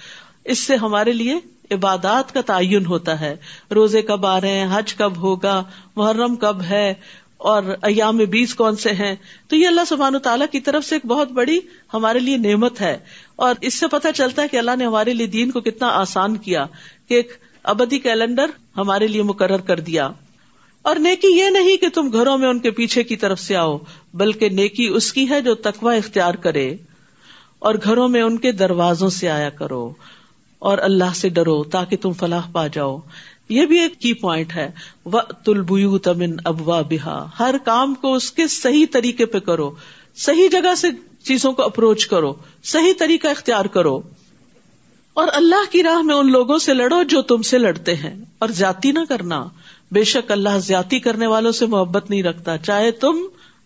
اس 0.44 0.58
سے 0.58 0.76
ہمارے 0.76 1.12
لیے 1.12 1.34
عبادات 1.70 2.34
کا 2.34 2.40
تعین 2.40 2.86
ہوتا 2.86 3.20
ہے۔ 3.20 3.36
روزے 3.74 4.02
کب 4.02 4.26
آ 4.26 4.40
رہے 4.40 4.60
ہیں، 4.60 4.66
حج 4.72 4.94
کب 4.94 5.16
ہوگا، 5.16 5.64
محرم 5.96 6.36
کب 6.36 6.62
ہے 6.62 6.94
اور 7.36 7.62
ایام 7.82 8.16
بیس 8.16 8.54
کون 8.54 8.76
سے 8.76 8.90
ہیں؟ 8.90 9.14
تو 9.48 9.56
یہ 9.56 9.66
اللہ 9.66 9.80
سبحان 9.88 10.14
و 10.14 10.18
تعالیٰ 10.18 10.46
کی 10.52 10.60
طرف 10.60 10.84
سے 10.84 10.94
ایک 10.94 11.06
بہت 11.06 11.32
بڑی 11.32 11.58
ہمارے 11.94 12.18
لیے 12.18 12.36
نعمت 12.36 12.80
ہے۔ 12.80 12.98
اور 13.36 13.54
اس 13.60 13.74
سے 13.74 13.86
پتہ 13.86 14.08
چلتا 14.14 14.42
ہے 14.42 14.48
کہ 14.48 14.56
اللہ 14.56 14.76
نے 14.78 14.86
ہمارے 14.86 15.14
لیے 15.14 15.26
دین 15.26 15.50
کو 15.50 15.60
کتنا 15.60 15.88
آسان 15.88 16.36
کیا، 16.36 16.66
کہ 17.08 17.14
ایک 17.14 17.32
ابدی 17.62 17.98
کیلنڈر 17.98 18.46
ہمارے 18.76 19.06
لیے 19.06 19.22
مقرر 19.22 19.58
کر 19.58 19.80
دیا۔ 19.80 20.10
اور 20.82 20.96
نیکی 20.96 21.28
یہ 21.28 21.50
نہیں 21.50 21.76
کہ 21.76 21.88
تم 21.88 22.12
گھروں 22.12 22.38
میں 22.38 22.48
ان 22.48 22.58
کے 22.58 22.70
پیچھے 22.70 23.02
کی 23.02 23.16
طرف 23.16 23.40
سے 23.40 23.56
آؤ، 23.56 23.78
بلکہ 24.14 24.48
نیکی 24.48 24.86
اس 24.86 25.12
کی 25.12 25.30
ہے 25.30 25.40
جو 25.40 25.54
تقوا 25.54 25.92
اختیار 25.92 26.34
کرے۔ 26.34 26.76
اور 27.58 27.74
گھروں 27.84 28.08
میں 28.08 28.22
ان 28.22 28.36
کے 28.36 28.52
دروازوں 28.52 29.10
سے 29.10 29.30
آیا 29.30 29.50
کرو۔ 29.50 29.92
اور 30.58 30.78
اللہ 30.78 31.14
سے 31.14 31.28
ڈرو 31.28 31.64
تاکہ 31.64 31.96
تم 31.96 32.12
فلاح 32.12 32.50
پا 32.52 32.66
جاؤ۔ 32.66 32.98
یہ 33.48 33.66
بھی 33.66 33.80
ایک 33.80 34.00
کی 34.00 34.14
پوائنٹ 34.14 34.54
ہے۔ 34.54 34.70
و 35.04 35.20
تلبو 35.20 35.98
تمن 35.98 36.36
ابوا 36.44 36.82
بہا 36.82 37.28
ہر 37.38 37.54
کام 37.64 37.94
کو 37.94 38.14
اس 38.14 38.32
کے 38.32 38.46
صحیح 38.46 38.86
طریقے 38.92 39.26
پہ 39.26 39.38
کرو۔ 39.38 39.74
صحیح 40.16 40.48
جگہ 40.48 40.74
سے 40.74 40.88
چیزوں 41.24 41.52
کو 41.52 41.62
اپروچ 41.62 42.06
کرو۔ 42.06 42.34
صحیح 42.64 42.92
طریقہ 42.98 43.28
اختیار 43.28 43.64
کرو۔ 43.64 44.00
اور 45.14 45.28
اللہ 45.32 45.72
کی 45.72 45.82
راہ 45.82 46.02
میں 46.02 46.14
ان 46.14 46.32
لوگوں 46.32 46.58
سے 46.58 46.74
لڑو 46.74 47.02
جو 47.02 47.22
تم 47.22 47.42
سے 47.42 47.58
لڑتے 47.58 47.94
ہیں۔ 47.94 48.24
اور 48.38 48.48
زیادتی 48.48 48.92
نہ 48.92 48.98
کرنا۔ 49.08 49.48
بے 49.90 50.04
شک 50.04 50.30
اللہ 50.30 50.58
زیادتی 50.58 50.98
کرنے 50.98 51.26
والوں 51.26 51.52
سے 51.52 51.66
محبت 51.66 52.10
نہیں 52.10 52.22
رکھتا۔ 52.22 52.58
چاہے 52.58 52.90
تم 52.90 53.16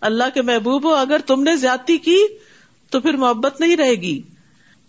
اللہ 0.00 0.24
کے 0.34 0.42
محبوب 0.42 0.84
ہو، 0.84 0.94
اگر 0.94 1.18
تم 1.26 1.42
نے 1.42 1.56
زیادتی 1.56 1.98
کی 1.98 2.18
تو 2.90 3.00
پھر 3.00 3.16
محبت 3.16 3.60
نہیں 3.60 3.76
رہے 3.76 3.94
گی۔ 3.94 4.20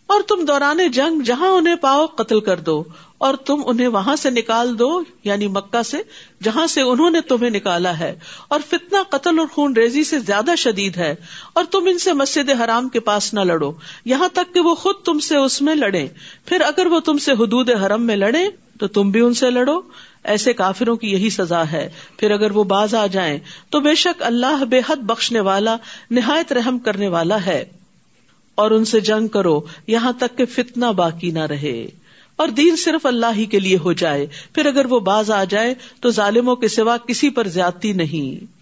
اور 0.08 0.22
تم 0.22 0.46
دوران 0.46 0.92
جنگ 0.92 1.22
جہاں 1.22 1.50
انہیں 1.50 1.76
پاؤ 1.76 2.06
قتل 2.06 2.40
کر 2.40 2.60
دو۔ 2.60 2.84
اور 3.22 3.34
تم 3.34 3.62
انہیں 3.66 3.88
وہاں 3.88 4.16
سے 4.16 4.30
نکال 4.30 4.80
دو 4.80 5.04
یعنی 5.24 5.48
مکہ 5.48 5.84
سے، 5.84 5.98
جہاں 6.44 6.68
سے 6.68 6.82
انہوں 6.82 7.10
نے 7.10 7.22
تمہیں 7.22 7.50
نکالا 7.50 8.00
ہے۔ 8.00 8.20
اور 8.48 8.60
فتنا 8.70 9.04
قتل 9.10 9.40
اور 9.40 9.48
خون 9.48 9.74
ریزی 9.74 10.04
سے 10.04 10.20
زیادہ 10.20 10.56
شدید 10.58 10.98
ہے۔ 10.98 11.16
اور 11.54 11.64
تم 11.72 11.80
ان 11.88 12.00
سے 12.00 12.14
مسجد 12.14 12.50
حرام 12.50 12.90
کے 12.90 13.00
پاس 13.00 13.34
نہ 13.34 13.40
لڑو۔ 13.40 13.72
یہاں 14.06 14.28
تک 14.34 14.54
کہ 14.54 14.60
وہ 14.60 14.76
خود 14.76 14.96
تم 14.96 15.20
سے 15.20 15.38
اس 15.38 15.62
میں 15.62 15.76
لڑے 15.76 16.08
پھر 16.46 16.62
اگر 16.62 16.86
وہ 16.86 17.00
تم 17.00 17.18
سے 17.18 17.32
حدود 17.32 17.70
حرم 17.70 18.02
میں 18.02 18.16
لڑے 18.16 18.50
تو 18.80 18.88
تم 18.88 19.12
بھی 19.12 19.22
ان 19.22 19.34
سے 19.34 19.50
لڑو۔ 19.50 19.82
ایسے 20.24 20.54
کافروں 20.54 20.96
کی 20.96 21.12
یہی 21.12 21.30
سزا 21.30 21.72
ہے۔ 21.72 21.90
پھر 22.18 22.32
اگر 22.32 22.52
وہ 22.52 22.64
باز 22.64 22.96
آ 22.96 23.08
جائیں، 23.08 23.40
تو 23.70 23.80
بے 23.80 23.96
شک 23.96 24.24
اللہ 24.24 24.64
بے 24.64 24.82
حد 24.90 24.96
بخشنے 24.96 25.40
والا، 25.40 25.78
نہایت 26.12 26.54
رحم 26.54 26.80
کرنے 26.80 27.08
والا 27.08 27.46
ہے۔ 27.46 27.66
اور 28.56 28.72
ان 28.72 28.86
سے 28.86 29.00
جنگ 29.00 29.28
کرو، 29.28 29.62
یہاں 29.88 30.12
تک 30.12 30.38
کہ 30.38 30.46
فتنا 30.46 30.92
باقی 30.92 31.32
نہ 31.32 31.40
رہے۔ 31.40 31.88
اور 32.42 32.50
دین 32.50 32.76
صرف 32.76 33.06
اللہ 33.06 33.26
ہی 33.36 33.46
کے 33.46 33.60
لیے 33.60 33.78
ہو 33.78 33.94
جائے۔ 33.94 34.28
پھر 34.54 34.66
اگر 34.66 34.86
وہ 34.86 35.00
باز 35.00 35.32
آ 35.32 35.44
جائے 35.44 35.74
تو 36.02 36.10
ظالموں 36.10 36.56
کے 36.56 36.68
سوا 36.68 36.98
کسی 36.98 37.30
پر 37.30 37.48
زیادتی 37.48 37.94
نہیں۔ 37.94 38.62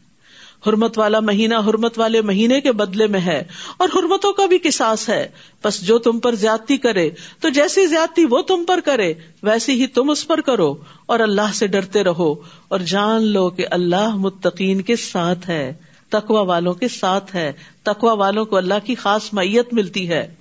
حرمت 0.69 0.97
والا 0.97 1.19
مہینہ 1.19 1.55
حرمت 1.55 1.99
والے 1.99 2.21
مہینے 2.21 2.61
کے 2.61 2.71
بدلے 2.71 3.07
میں 3.07 3.19
ہے 3.19 3.43
اور 3.77 3.89
حرمتوں 3.95 4.33
کا 4.33 4.45
بھی 4.45 4.57
کساس 4.57 5.09
ہے۔ 5.09 5.27
بس 5.63 5.81
جو 5.81 5.97
تم 5.97 6.19
پر 6.19 6.35
زیادتی 6.35 6.77
کرے، 6.77 7.09
تو 7.39 7.49
جیسی 7.49 7.85
زیادتی 7.85 8.25
وہ 8.25 8.41
تم 8.41 8.65
پر 8.67 8.79
کرے، 8.85 9.13
ویسی 9.43 9.81
ہی 9.81 9.87
تم 9.87 10.09
اس 10.09 10.27
پر 10.27 10.41
کرو 10.41 10.75
اور 11.05 11.19
اللہ 11.19 11.53
سے 11.53 11.67
ڈرتے 11.67 12.03
رہو۔ 12.03 12.35
اور 12.67 12.79
جان 12.79 13.23
لو 13.23 13.49
کہ 13.49 13.65
اللہ 13.71 14.15
متقین 14.15 14.81
کے 14.81 14.95
ساتھ 14.95 15.49
ہے 15.49 15.73
تقوا 16.09 16.41
والوں 16.41 16.73
کے 16.73 16.87
ساتھ 16.87 17.35
ہے۔ 17.35 17.51
تقوا 17.83 18.13
والوں 18.13 18.45
کو 18.45 18.57
اللہ 18.57 18.85
کی 18.85 18.95
خاص 18.95 19.33
میت 19.33 19.73
ملتی 19.73 20.09
ہے۔ 20.09 20.38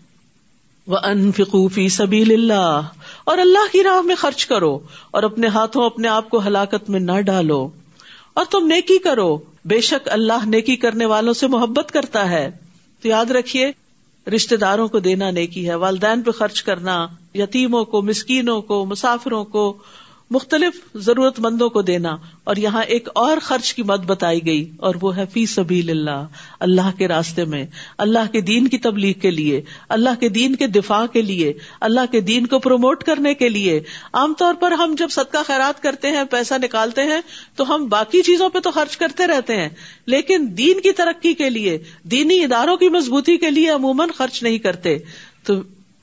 وہ 0.88 0.96
انفقوفی 1.02 1.88
سبیل 1.88 2.32
اللہ 2.32 2.80
اور 3.24 3.38
اللہ 3.38 3.72
کی 3.72 3.82
راہ 3.82 4.02
میں 4.02 4.14
خرچ 4.14 4.46
کرو 4.46 4.78
اور 5.10 5.22
اپنے 5.22 5.46
ہاتھوں 5.46 5.86
اپنے 5.86 6.08
آپ 6.08 6.30
کو 6.30 6.40
ہلاکت 6.46 6.90
میں 6.90 7.00
نہ 7.00 7.20
ڈالو 7.20 7.68
اور 8.34 8.44
تم 8.50 8.66
نیکی 8.66 8.98
کرو، 8.98 9.36
بے 9.64 9.80
شک 9.80 10.08
اللہ 10.10 10.46
نیکی 10.46 10.76
کرنے 10.76 11.06
والوں 11.06 11.32
سے 11.32 11.46
محبت 11.46 11.92
کرتا 11.92 12.30
ہے۔ 12.30 12.50
تو 13.02 13.08
یاد 13.08 13.30
رکھیے 13.30 13.70
رشتے 14.34 14.56
داروں 14.56 14.88
کو 14.88 14.98
دینا 14.98 15.30
نیکی 15.30 15.68
ہے، 15.68 15.74
والدین 15.74 16.22
پہ 16.22 16.30
خرچ 16.30 16.62
کرنا، 16.62 17.06
یتیموں 17.34 17.84
کو، 17.84 18.02
مسکینوں 18.02 18.60
کو، 18.62 18.84
مسافروں 18.84 19.44
کو 19.44 19.78
مختلف 20.30 20.96
ضرورت 20.96 21.40
مندوں 21.40 21.68
کو 21.68 21.82
دینا 21.82 22.16
اور 22.44 22.56
یہاں 22.56 22.82
ایک 22.82 23.08
اور 23.14 23.38
خرچ 23.42 23.74
کی 23.74 23.82
مت 23.82 24.00
بتائی 24.00 24.46
گئی 24.46 24.70
اور 24.76 24.94
وہ 25.02 25.16
ہے 25.16 25.24
فی 25.32 25.46
سبیل 25.46 25.90
اللہ 25.90 26.26
اللہ 26.60 26.90
کے 26.98 27.08
راستے 27.08 27.44
میں، 27.44 27.66
اللہ 27.98 28.32
کے 28.32 28.40
دین 28.40 28.68
کی 28.68 28.78
تبلیغ 28.78 29.12
کے 29.12 29.30
لیے، 29.30 29.62
اللہ 29.88 30.20
کے 30.20 30.28
دین 30.28 30.54
کے 30.54 30.66
دفاع 30.66 31.06
کے 31.06 31.22
لیے، 31.22 31.52
اللہ 31.80 32.00
کے 32.10 32.20
دین 32.20 32.46
کو 32.46 32.58
پروموٹ 32.58 33.04
کرنے 33.04 33.34
کے 33.34 33.48
لیے۔ 33.48 33.80
عام 34.12 34.34
طور 34.34 34.54
پر 34.54 34.72
ہم 34.72 34.94
جب 34.98 35.10
صدقہ 35.10 35.42
خیرات 35.46 35.82
کرتے 35.82 36.10
ہیں، 36.10 36.24
پیسہ 36.30 36.54
نکالتے 36.62 37.02
ہیں، 37.02 37.20
تو 37.56 37.74
ہم 37.74 37.86
باقی 37.88 38.22
چیزوں 38.22 38.48
پہ 38.48 38.58
تو 38.58 38.70
خرچ 38.70 38.96
کرتے 38.96 39.26
رہتے 39.26 39.56
ہیں، 39.56 39.68
لیکن 40.06 40.46
دین 40.58 40.80
کی 40.80 40.92
ترقی 40.92 41.34
کے 41.34 41.50
لیے، 41.50 41.78
دینی 42.02 42.44
اداروں 42.44 42.76
کی 42.76 42.88
مضبوطی 42.88 43.36
کے 43.36 43.50
لیے 43.50 43.70
عموماً 43.70 44.08
خرچ 44.14 44.42
نہیں 44.42 44.58
کرتے۔ 44.58 44.96
تو 45.44 45.54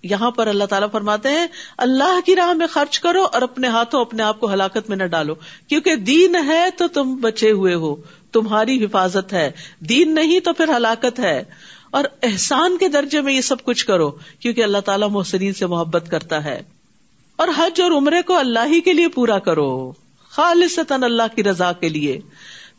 یہاں 0.09 0.31
پر 0.31 0.47
اللہ 0.47 0.63
تعالیٰ 0.63 0.87
فرماتے 0.91 1.29
ہیں، 1.29 1.47
اللہ 1.77 2.19
کی 2.25 2.35
راہ 2.35 2.53
میں 2.53 2.67
خرچ 2.67 2.99
کرو 2.99 3.23
اور 3.33 3.41
اپنے 3.41 3.67
ہاتھوں 3.67 4.01
اپنے 4.01 4.23
آپ 4.23 4.39
کو 4.39 4.53
ہلاکت 4.53 4.89
میں 4.89 4.97
نہ 4.97 5.03
ڈالو۔ 5.03 5.35
کیونکہ 5.67 5.95
دین 5.95 6.35
ہے 6.35 6.69
تو 6.77 6.87
تم 6.87 7.15
بچے 7.15 7.51
ہوئے 7.51 7.73
ہو، 7.73 7.95
تمہاری 8.31 8.85
حفاظت 8.85 9.33
ہے۔ 9.33 9.51
دین 9.79 10.15
نہیں 10.15 10.39
تو 10.39 10.53
پھر 10.53 10.69
ہلاکت 10.77 11.19
ہے۔ 11.19 11.43
اور 11.91 12.03
احسان 12.23 12.77
کے 12.77 12.87
درجے 12.87 13.21
میں 13.21 13.33
یہ 13.33 13.41
سب 13.41 13.63
کچھ 13.63 13.85
کرو، 13.85 14.11
کیونکہ 14.39 14.63
اللہ 14.63 14.77
تعالیٰ 14.77 15.09
محسرین 15.09 15.53
سے 15.53 15.65
محبت 15.65 16.03
کرتا 16.11 16.43
ہے۔ 16.43 16.61
اور 17.35 17.47
حج 17.57 17.81
اور 17.81 17.91
عمرے 17.91 18.21
کو 18.21 18.37
اللہ 18.37 18.59
ہی 18.65 18.81
کے 18.81 18.93
لیے 18.93 19.07
پورا 19.07 19.39
کرو۔ 19.39 19.91
خالص 20.29 20.79
اللہ 20.89 21.35
کی 21.35 21.43
رضا 21.43 21.71
کے 21.71 21.89
لیے۔ 21.89 22.19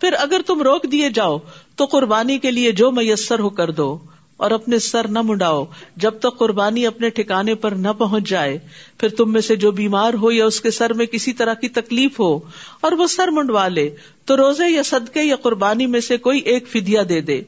پھر 0.00 0.14
اگر 0.18 0.40
تم 0.47 0.62
روک 0.62 0.87
دیے 0.92 1.11
جاؤ، 1.11 1.38
تو 1.76 1.85
قربانی 1.85 2.38
کے 2.38 2.50
لیے 2.50 2.73
جو 2.73 2.90
میسر 2.90 3.38
ہو 3.38 3.50
کر 3.50 3.71
دو۔ 3.71 3.99
اور 4.37 4.50
اپنے 4.50 4.78
سر 4.78 5.09
نہ 5.09 5.19
منڈاؤ۔ 5.23 5.64
جب 5.97 6.19
تک 6.19 6.38
قربانی 6.38 6.87
اپنے 6.87 7.09
ٹھکانے 7.09 7.55
پر 7.55 7.73
نہ 7.73 7.88
پہنچ 7.99 8.28
جائے، 8.28 8.59
پھر 8.99 9.09
تم 9.09 9.33
میں 9.33 9.40
سے 9.40 9.57
جو 9.57 9.71
بیمار 9.71 10.14
ہو 10.14 10.33
یا 10.33 10.47
اس 10.47 10.61
کے 10.61 10.71
سر 10.71 10.93
میں 10.93 11.07
کسی 11.07 11.33
طرح 11.33 11.55
کی 11.55 11.69
تکلیف 11.69 12.21
ہو 12.21 12.38
اور 12.81 12.93
وہ 12.93 13.07
سر 13.07 13.28
منڈوا 13.28 13.69
لے، 13.69 13.95
تو 14.25 14.37
روزے 14.37 14.71
یا 14.71 14.83
صدقے 14.83 15.23
یا 15.23 15.37
قربانی 15.37 15.87
میں 15.87 16.00
سے 16.00 16.16
کوئی 16.16 16.40
ایک 16.40 16.69
فدیا 16.69 17.02
دے 17.09 17.21
دے۔ 17.21 17.43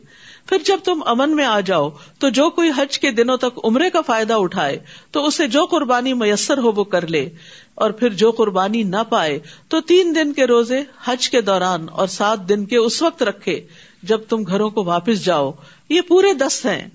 پھر 0.46 0.56
جب 0.64 0.78
تم 0.84 1.02
امن 1.06 1.36
میں 1.36 1.44
آ 1.44 1.60
جاؤ، 1.60 1.90
تو 2.18 2.28
جو 2.28 2.50
کوئی 2.50 2.70
حج 2.76 2.98
کے 2.98 3.10
دنوں 3.10 3.36
تک 3.36 3.60
عمرے 3.64 3.90
کا 3.90 4.00
فائدہ 4.00 4.34
اٹھائے، 4.34 4.78
تو 5.10 5.26
اسے 5.26 5.46
جو 5.46 5.66
قربانی 5.66 6.14
میسر 6.14 6.58
ہو 6.58 6.72
وہ 6.72 6.84
کر 6.84 7.06
لے۔ 7.06 7.28
اور 7.74 7.90
پھر 7.90 8.08
جو 8.08 8.30
قربانی 8.30 8.82
نہ 8.82 9.02
پائے، 9.08 9.38
تو 9.68 9.80
تین 9.80 10.14
دن 10.14 10.32
کے 10.32 10.46
روزے 10.46 10.82
حج 11.04 11.30
کے 11.30 11.40
دوران 11.40 11.86
اور 11.92 12.06
سات 12.06 12.48
دن 12.48 12.64
کے 12.64 12.76
اس 12.76 13.02
وقت 13.02 13.22
رکھے 13.22 13.66
جب 14.02 14.20
تم 14.28 14.42
گھروں 14.42 14.70
کو 14.70 14.84
واپس 14.84 15.24
جاؤ۔ 15.24 15.52
یہ 15.88 16.00
پورے 16.00 16.32
دس 16.32 16.66
ہیں۔ 16.66 16.88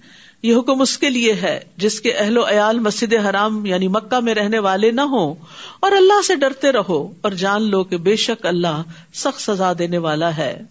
یہ 0.44 0.56
حکم 0.56 0.82
اس 0.82 0.98
کے 0.98 1.10
لیے 1.10 1.34
ہے 1.34 1.60
جس 1.78 2.02
کے 2.02 2.12
اہل 2.12 2.38
و 2.38 2.50
عیال 2.50 2.80
مسجد 2.80 3.14
حرام 3.14 3.66
یعنی 3.66 3.88
مکہ 3.88 4.20
میں 4.20 4.34
رہنے 4.34 4.60
والے 4.60 4.92
نہ 4.92 5.02
ہو 5.02 5.34
اور 5.80 5.92
اللہ 5.92 6.22
سے 6.28 6.36
ڈرتے 6.36 6.72
رہو 6.72 7.14
اور 7.22 7.32
جان 7.32 7.70
لو 7.70 7.84
کہ 7.84 7.98
بے 7.98 8.16
شک 8.16 8.46
اللہ 8.46 8.84
سخت 9.14 9.42
سزا 9.42 9.74
دینے 9.80 9.98
والا 9.98 10.38
ہے۔ 10.38 10.62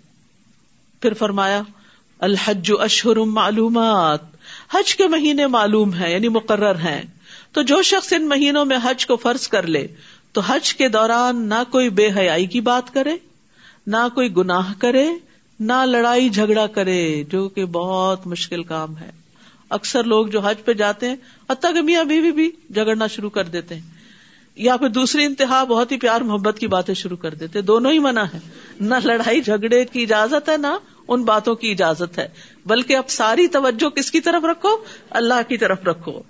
پھر 1.02 1.12
فرمایا، 1.12 1.62
الحج 2.18 2.72
اشہر 2.80 3.16
معلومات۔ 3.16 4.18
حج 4.74 4.96
کے 4.96 5.08
مہینے 5.08 5.46
معلوم 5.46 5.94
ہیں 5.94 6.10
یعنی 6.10 6.28
مقرر 6.28 6.74
ہیں۔ 6.74 7.02
تو 7.52 7.62
جو 7.62 7.82
شخص 7.82 8.12
ان 8.12 8.28
مہینوں 8.28 8.64
میں 8.64 8.78
حج 8.84 9.06
کو 9.06 9.16
فرض 9.16 9.48
کر 9.48 9.66
لے، 9.66 9.86
تو 10.32 10.40
حج 10.40 10.74
کے 10.74 10.88
دوران 10.88 11.48
نہ 11.48 11.62
کوئی 11.70 11.88
بے 11.88 12.08
حیائی 12.16 12.46
کی 12.46 12.60
بات 12.60 12.94
کرے، 12.94 13.16
نہ 13.86 14.08
کوئی 14.14 14.36
گناہ 14.36 14.72
کرے 14.78 15.06
نہ 15.62 15.84
لڑائی 15.86 16.28
جھگڑا 16.28 16.66
کرے، 16.66 17.24
جو 17.28 17.48
کہ 17.48 17.64
بہت 17.64 18.26
مشکل 18.26 18.62
کام 18.62 18.98
ہے۔ 18.98 19.10
اکثر 19.70 20.04
لوگ 20.04 20.26
جو 20.26 20.40
حج 20.40 20.64
پہ 20.64 20.72
جاتے 20.72 21.08
ہیں، 21.08 21.16
حتیٰ 21.50 21.74
کہ 21.74 21.82
میاں 21.82 22.04
بیوی 22.04 22.32
بھی 22.32 22.50
جھگڑنا 22.74 23.06
شروع 23.06 23.30
کر 23.30 23.44
دیتے 23.44 23.74
ہیں۔ 23.74 23.82
یا 24.56 24.76
پھر 24.76 24.88
دوسری 24.88 25.24
انتہا، 25.24 25.64
بہت 25.64 25.92
ہی 25.92 25.98
پیار 25.98 26.20
محبت 26.20 26.58
کی 26.58 26.66
باتیں 26.66 26.94
شروع 26.94 27.16
کر 27.16 27.34
دیتے 27.34 27.60
دونوں 27.60 27.92
ہی 27.92 27.98
منع 27.98 28.22
ہے 28.22 28.38
نہ 28.80 28.94
لڑائی 29.04 29.40
جھگڑے 29.40 29.84
کی 29.84 30.02
اجازت 30.02 30.48
ہے، 30.48 30.56
نہ 30.56 30.66
ان 31.08 31.24
باتوں 31.24 31.54
کی 31.54 31.70
اجازت 31.70 32.18
ہے۔ 32.18 32.28
بلکہ 32.66 32.96
اب 32.96 33.08
ساری 33.08 33.48
توجہ 33.48 33.88
کس 33.88 34.10
کی 34.10 34.20
طرف 34.20 34.44
رکھو؟ 34.44 34.68
اللہ 35.10 35.48
کی 35.48 35.56
طرف 35.56 35.84
رکھو۔ 35.84 36.22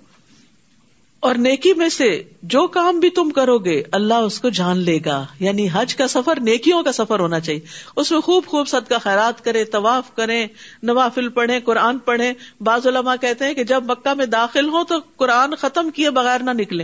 اور 1.23 1.35
نیکی 1.35 1.73
میں 1.73 1.89
سے 1.89 2.23
جو 2.41 2.67
کام 2.67 2.99
بھی 2.99 3.09
تم 3.09 3.29
کرو 3.29 3.57
گے، 3.57 3.83
اللہ 3.91 4.13
اس 4.13 4.39
کو 4.39 4.49
جان 4.49 4.77
لے 4.77 4.99
گا۔ 5.05 5.25
یعنی 5.39 5.67
حج 5.73 5.95
کا 5.95 6.07
سفر 6.07 6.39
نیکیوں 6.39 6.83
کا 6.83 6.91
سفر 6.91 7.19
ہونا 7.19 7.39
چاہیے۔ 7.39 7.59
اس 7.95 8.11
میں 8.11 8.19
خوب 8.19 8.45
خوب 8.45 8.67
صدقہ 8.67 8.93
خیرات 9.03 9.45
کرے 9.45 9.63
طواف 9.63 10.15
کریں، 10.15 10.47
نوافل 10.83 11.29
پڑھیں، 11.29 11.59
قرآن 11.59 11.97
پڑھیں۔ 11.97 12.33
بعض 12.61 12.87
علماء 12.87 13.15
کہتے 13.21 13.45
ہیں 13.45 13.53
کہ 13.53 13.63
جب 13.63 13.83
مکہ 13.91 14.13
میں 14.13 14.25
داخل 14.25 14.69
ہو 14.69 14.83
تو 14.83 14.95
قرآن 15.15 15.55
ختم 15.55 15.89
کیے 15.89 16.09
بغیر 16.09 16.39
نہ 16.39 16.51
نکلے 16.51 16.83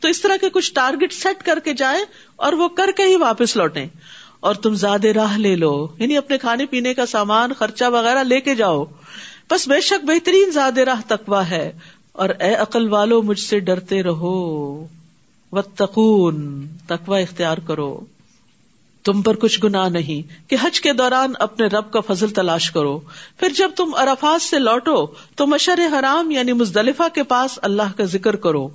تو 0.00 0.08
اس 0.08 0.20
طرح 0.20 0.36
کے 0.36 0.50
کچھ 0.50 0.74
ٹارگیٹ 0.74 1.12
سیٹ 1.12 1.46
کر 1.46 1.58
کے 1.58 1.72
جائیں 1.72 2.04
اور 2.36 2.52
وہ 2.52 2.68
کر 2.68 2.90
کے 2.96 3.02
ہی 3.02 3.16
واپس 3.16 3.56
لوٹیں۔ 3.56 3.86
اور 4.40 4.54
تم 4.54 4.74
زیادہ 4.74 5.06
راہ 5.06 5.38
لے 5.38 5.56
لو۔ 5.56 5.88
یعنی 5.98 6.16
اپنے 6.16 6.38
کھانے 6.38 6.66
پینے 6.66 6.94
کا 6.94 7.06
سامان، 7.06 7.52
خرچہ 7.52 7.84
وغیرہ 7.84 8.24
لے 8.24 8.40
کے 8.40 8.54
جاؤ۔ 8.54 8.84
بس 9.50 9.68
بے 9.68 9.80
شک 9.80 10.04
بہترین 10.04 10.50
زیادہ 10.50 10.80
راہ 10.80 11.00
تکوا 11.08 11.50
ہے۔ 11.50 11.72
اور 12.12 12.28
اے 12.28 12.54
عقل 12.54 12.88
والو، 12.88 13.22
مجھ 13.22 13.40
سے 13.40 13.60
ڈرتے 13.60 14.02
رہو۔ 14.02 14.86
و 15.52 15.62
تقون 15.62 16.66
تکوا 16.86 17.18
اختیار 17.18 17.58
کرو۔ 17.58 18.00
تم 19.04 19.22
پر 19.22 19.36
کچھ 19.36 19.60
گنا 19.64 19.88
نہیں 19.88 20.50
کہ 20.50 20.56
حج 20.62 20.80
کے 20.80 20.92
دوران 20.92 21.32
اپنے 21.38 21.66
رب 21.66 21.92
کا 21.92 22.00
فضل 22.00 22.30
تلاش 22.30 22.70
کرو۔ 22.70 23.00
پھر 23.36 23.48
جب 23.48 23.70
تم 23.76 23.94
عرفات 23.96 24.42
سے 24.42 24.58
لوٹو، 24.58 25.06
تو 25.34 25.46
مشر 25.46 25.80
حرام 25.98 26.30
یعنی 26.30 26.52
مزدلفہ 26.52 27.02
کے 27.14 27.22
پاس 27.22 27.58
اللہ 27.62 27.96
کا 27.96 28.04
ذکر 28.04 28.36
کرو۔ 28.36 28.68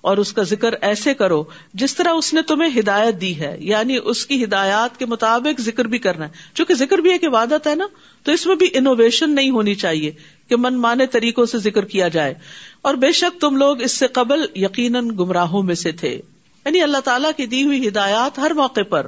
اور 0.00 0.16
اس 0.16 0.32
کا 0.32 0.42
ذکر 0.42 0.74
ایسے 0.80 1.14
کرو 1.14 1.44
جس 1.74 1.94
طرح 1.94 2.10
اس 2.10 2.34
نے 2.34 2.42
تمہیں 2.42 2.80
ہدایت 2.80 3.20
دی 3.20 3.40
ہے۔ 3.40 3.56
یعنی 3.60 3.98
اس 4.04 4.26
کی 4.26 4.44
ہدایات 4.44 4.98
کے 4.98 5.06
مطابق 5.06 5.60
ذکر 5.60 5.84
بھی 5.84 5.98
کرنا 5.98 6.24
ہے۔ 6.24 6.30
چونکہ 6.54 6.74
ذکر 6.74 6.98
بھی 6.98 7.12
ایک 7.12 7.24
عبادت 7.24 7.66
ہے 7.66 7.74
نا، 7.74 7.86
تو 8.22 8.32
اس 8.32 8.46
میں 8.46 8.56
بھی 8.56 8.66
انوویشن 8.74 9.34
نہیں 9.34 9.50
ہونی 9.50 9.74
چاہیے 9.74 10.10
کہ 10.48 10.56
من 10.56 10.74
مانے 10.74 11.06
طریقوں 11.06 11.46
سے 11.46 11.58
ذکر 11.58 11.84
کیا 11.84 12.08
جائے۔ 12.08 12.34
اور 12.82 12.94
بے 12.94 13.12
شک 13.12 13.40
تم 13.40 13.56
لوگ 13.56 13.82
اس 13.82 13.92
سے 13.92 14.06
قبل 14.06 14.46
یقیناً 14.54 15.10
گمراہوں 15.10 15.62
میں 15.62 15.74
سے 15.74 15.92
تھے۔ 15.92 16.20
یعنی 16.64 16.82
اللہ 16.82 16.98
تعالیٰ 16.98 17.30
کی 17.36 17.46
دی 17.46 17.64
ہوئی 17.64 17.88
ہدایات 17.88 18.38
ہر 18.38 18.50
موقع 18.50 18.80
پر۔ 18.88 19.06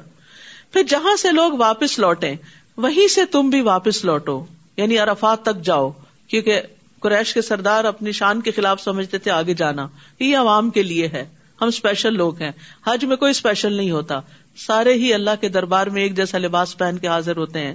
پھر 0.73 0.83
جہاں 0.83 1.17
سے 1.17 1.33
لوگ 1.33 1.53
واپس 1.53 1.99
لوٹے 1.99 2.35
وہیں 2.77 3.09
سے 3.09 3.25
تم 3.25 3.51
بھی 3.51 3.61
واپس 3.61 4.05
لوٹو۔ 4.05 4.45
یعنی 4.77 4.99
ارفات 4.99 5.43
تک 5.43 5.65
جاؤ، 5.65 5.91
کیونکہ 6.27 6.61
قریش 7.03 7.35
کے 7.35 7.43
سردار 7.43 7.85
اپنی 7.85 8.13
شان 8.13 8.41
کے 8.41 8.51
خلاف 8.51 8.81
سمجھتے 8.81 9.19
تھے 9.19 9.31
آگے 9.31 9.55
جانا۔ 9.55 9.89
یہ 10.21 10.37
عوام 10.37 10.71
کے 10.71 10.83
لیے 10.83 11.09
ہے۔ 11.09 11.25
ہم 11.61 11.69
اسپیشل 11.69 12.15
لوگ 12.15 12.43
ہیں۔ 12.43 12.51
حج 12.87 13.05
میں 13.05 13.17
کوئی 13.17 13.31
اسپیشل 13.31 13.73
نہیں 13.73 13.91
ہوتا۔ 13.91 14.21
سارے 14.57 14.95
ہی 14.95 15.15
اللہ 15.15 15.31
کے 15.41 15.49
دربار 15.49 15.87
میں 15.87 16.03
ایک 16.03 16.17
جیسا 16.17 16.39
لباس 16.39 16.79
پہن 16.79 16.99
کے 16.99 17.07
حاضر 17.07 17.37
ہوتے 17.37 17.59
ہیں۔ 17.59 17.75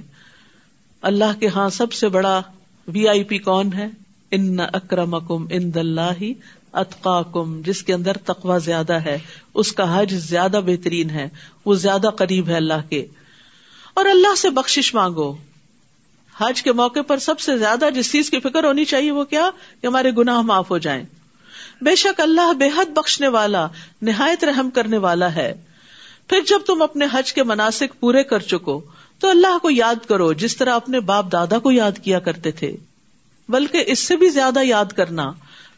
اللہ 1.02 1.40
کے 1.40 1.48
ہاں 1.48 1.70
سب 1.70 1.94
سے 1.94 2.08
بڑا 2.08 2.42
وی 2.88 3.08
آئی 3.08 3.24
پی 3.24 3.38
کون 3.38 3.74
ہے؟ 3.74 3.88
ان 4.32 4.60
اکرم 4.60 5.14
اکم 5.14 5.46
ان 5.50 5.74
دلہ 5.74 6.24
اطقا 6.74 7.22
کم 7.22 7.62
جس 7.62 7.84
کے 7.84 7.94
اندر 7.94 8.18
تقوا 8.18 8.58
زیادہ 8.58 8.94
ہے۔ 8.94 9.20
اس 9.54 9.72
کا 9.72 10.02
حج 10.02 10.14
زیادہ 10.14 10.60
بہترین 10.66 11.10
ہے۔ 11.10 11.30
وہ 11.66 11.74
زیادہ 11.74 12.08
قریب 12.08 12.48
ہے 12.48 12.56
اللہ 12.56 12.90
کے۔ 12.90 13.06
اور 13.94 14.06
اللہ 14.06 14.36
سے 14.36 14.50
بخش 14.50 14.94
مانگو۔ 14.94 15.36
حج 16.42 16.64
کے 16.64 16.72
موقع 16.72 17.00
پر 17.00 17.18
سب 17.18 17.40
سے 17.40 17.58
زیادہ 17.58 17.90
جس 17.96 18.12
چیز 18.12 18.30
کی 18.30 18.40
فکر 18.40 18.64
ہونی 18.64 18.86
چاہیے 18.86 19.12
وہ 19.12 19.24
کیا؟ 19.24 19.50
کہ 19.82 19.88
ہمارے 19.88 20.12
گناہ 20.18 20.42
معاف 20.42 20.72
ہو 20.72 20.78
جائیں۔ 20.78 21.04
بے 21.82 21.96
شک 21.96 22.20
اللہ 22.20 22.54
بے 22.54 22.70
حد 22.78 22.86
بخشنے 22.86 23.28
والا، 23.28 23.68
نہایت 24.02 24.44
رحم 24.44 24.70
کرنے 24.70 24.98
والا 24.98 25.36
ہے۔ 25.36 25.54
پھر 26.30 26.42
جب 26.48 26.60
تم 26.68 26.82
اپنے 26.82 27.06
حج 27.14 27.34
کے 27.34 27.44
مناسب 27.44 28.00
پورے 28.00 28.24
کر 28.24 28.40
چکو، 28.40 28.82
تو 29.20 29.30
اللہ 29.30 29.58
کو 29.58 29.70
یاد 29.70 30.06
کرو، 30.08 30.34
جس 30.34 30.58
طرح 30.58 30.74
اپنے 30.74 31.00
باپ 31.00 31.32
دادا 31.32 31.60
کو 31.60 31.72
یاد 31.72 31.92
کیا 32.04 32.20
کرتے 32.20 32.52
تھے۔ 32.52 32.76
بلکہ 33.50 33.84
اس 33.88 34.00
سے 34.00 34.16
بھی 34.16 34.30
زیادہ 34.30 34.60
یاد 34.64 34.86
کرنا۔ 34.86 35.32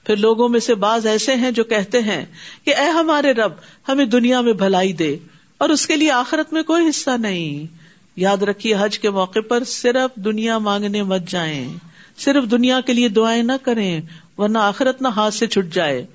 پھر 0.04 0.16
لوگوں 0.16 0.50
میں 0.50 0.60
سے 0.60 0.76
بعض 0.76 1.08
ایسے 1.08 1.36
ہیں 1.36 1.52
جو 1.52 1.64
کہتے 1.64 2.02
ہیں 2.02 2.26
کہ، 2.66 2.76
اے 2.76 2.90
ہمارے 2.90 3.32
رب، 3.32 3.52
ہمیں 3.90 4.06
دنیا 4.06 4.42
میں 4.42 4.54
بھلائی 4.54 4.94
دے 4.94 5.18
اور 5.58 5.70
اس 5.70 5.88
کے 5.88 5.96
لیے 5.96 6.12
آخرت 6.12 6.54
میں 6.54 6.64
کوئی 6.64 6.90
حصہ 6.90 7.10
نہیں۔ 7.10 7.79
یاد 8.20 8.38
رکھیے 8.38 8.76
حج 8.80 9.00
کے 9.00 9.10
موقع 9.10 9.40
پر 9.50 9.64
صرف 9.64 10.16
دنیا 10.16 10.58
مانگنے 10.58 11.04
مت 11.04 11.22
جائیں۔ 11.28 11.78
صرف 12.18 12.52
دنیا 12.52 12.82
کے 12.82 12.94
لیے 12.94 13.10
دعائیں 13.10 13.44
نہ 13.44 13.52
کریں، 13.64 14.02
ورنہ 14.38 14.58
آخرت 14.58 15.02
نہ 15.02 15.08
ہاتھ 15.08 15.34
سے 15.34 15.48
چھٹ 15.48 15.74
جائے۔ 15.74 16.06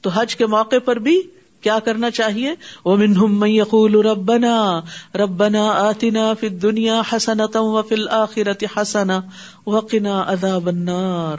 تو 0.00 0.10
حج 0.10 0.36
کے 0.36 0.46
موقع 0.46 0.78
پر 0.84 0.96
بھی 0.96 1.22
کیا 1.60 1.78
کرنا 1.78 2.10
چاہیے؟ 2.10 2.54
وہ 2.84 2.96
منہم 2.96 3.44
یقول 3.44 3.94
ربنا 3.94 4.80
ربنا 5.14 5.70
آتنا 5.70 6.34
فی 6.40 6.48
دنیا 6.48 7.02
حسنت 7.12 7.56
و 7.56 7.82
فل 7.82 8.08
آخرت 8.08 8.64
حسنا 8.76 9.20
وقنا 9.66 10.24
عذاب 10.26 10.66
النار۔ 10.66 11.38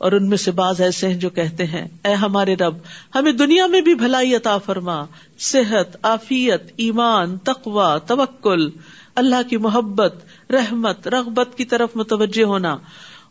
اور 0.00 0.12
ان 0.12 0.28
میں 0.28 0.36
سے 0.36 0.50
بعض 0.50 0.80
ایسے 0.80 1.08
ہیں 1.08 1.14
جو 1.14 1.30
کہتے 1.30 1.66
ہیں، 1.66 1.88
اے 2.04 2.14
ہمارے 2.14 2.54
رب، 2.54 2.74
ہمیں 3.14 3.32
دنیا 3.32 3.66
میں 3.66 3.80
بھی 3.80 3.94
بھلائی 3.94 4.36
عطا 4.36 4.58
فرما۔ 4.58 5.04
صحت، 5.38 5.96
عافیت، 6.02 6.72
ایمان 6.76 7.38
تقوا 7.38 7.98
توکل، 7.98 8.70
اللہ 9.14 9.48
کی 9.50 9.56
محبت، 9.56 10.14
رحمت، 10.50 11.08
رغبت 11.08 11.48
کی 11.56 11.64
طرف 11.64 11.88
متوجہ 11.94 12.44
ہونا۔ 12.44 12.76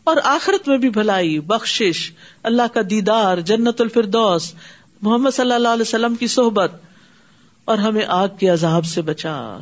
اور 0.04 0.16
آخرت 0.24 0.68
میں 0.68 0.78
بھی 0.78 0.90
بھلائی، 0.90 1.40
بخشش، 1.40 2.12
اللہ 2.42 2.62
کا 2.74 2.80
دیدار، 2.90 3.38
جنت 3.38 3.80
الفردوس، 3.80 4.54
محمد 5.02 5.30
صلی 5.30 5.52
اللہ 5.52 5.68
علیہ 5.68 5.82
وسلم 5.82 6.14
کی 6.14 6.26
صحبت۔ 6.26 6.72
اور 7.64 7.78
ہمیں 7.78 8.04
آگ 8.08 8.28
کے 8.40 8.48
عذاب 8.48 8.84
سے 8.84 9.02
بچا۔ 9.02 9.58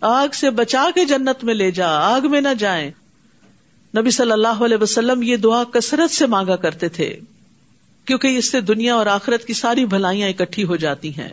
آگ 0.00 0.28
سے 0.32 0.50
بچا 0.50 0.88
کے 0.94 1.04
جنت 1.04 1.44
میں 1.44 1.54
لے 1.54 1.70
جا، 1.70 1.88
آگ 1.88 2.20
میں 2.30 2.40
نہ 2.40 2.54
جائیں۔ 2.58 2.90
نبی 3.98 4.10
صلی 4.10 4.32
اللہ 4.32 4.64
علیہ 4.64 4.76
وسلم 4.80 5.22
یہ 5.22 5.36
دعا 5.36 5.64
کثرت 5.64 6.10
سے 6.10 6.26
مانگا 6.26 6.56
کرتے 6.56 6.88
تھے، 6.88 7.20
کیونکہ 8.04 8.38
اس 8.38 8.50
سے 8.50 8.60
دنیا 8.60 8.94
اور 8.94 9.06
آخرت 9.06 9.44
کی 9.44 9.52
ساری 9.52 9.86
بھلائیاں 9.86 10.28
اکٹھی 10.28 10.64
ہو 10.64 10.76
جاتی 10.76 11.10
ہیں۔ 11.10 11.28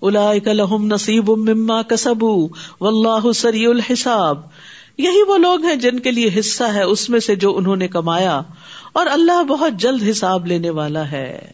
الحم 0.00 0.86
نصیب 0.86 1.30
مما 1.30 1.82
کسب 1.82 2.24
و 2.24 2.48
اللہ 2.80 3.32
سری 3.32 3.66
الحساب۔ 3.66 4.40
یہی 4.98 5.22
وہ 5.28 5.38
لوگ 5.38 5.64
ہیں 5.64 5.76
جن 5.76 5.98
کے 5.98 6.10
لیے 6.10 6.30
حصہ 6.38 6.64
ہے 6.64 6.82
اس 6.82 7.10
میں 7.10 7.20
سے 7.20 7.36
جو 7.36 7.56
انہوں 7.56 7.76
نے 7.76 7.88
کمایا، 7.88 8.40
اور 8.92 9.06
اللہ 9.06 9.42
بہت 9.42 9.72
جلد 9.72 10.08
حساب 10.10 10.46
لینے 10.46 10.70
والا 10.70 11.10
ہے۔ 11.10 11.50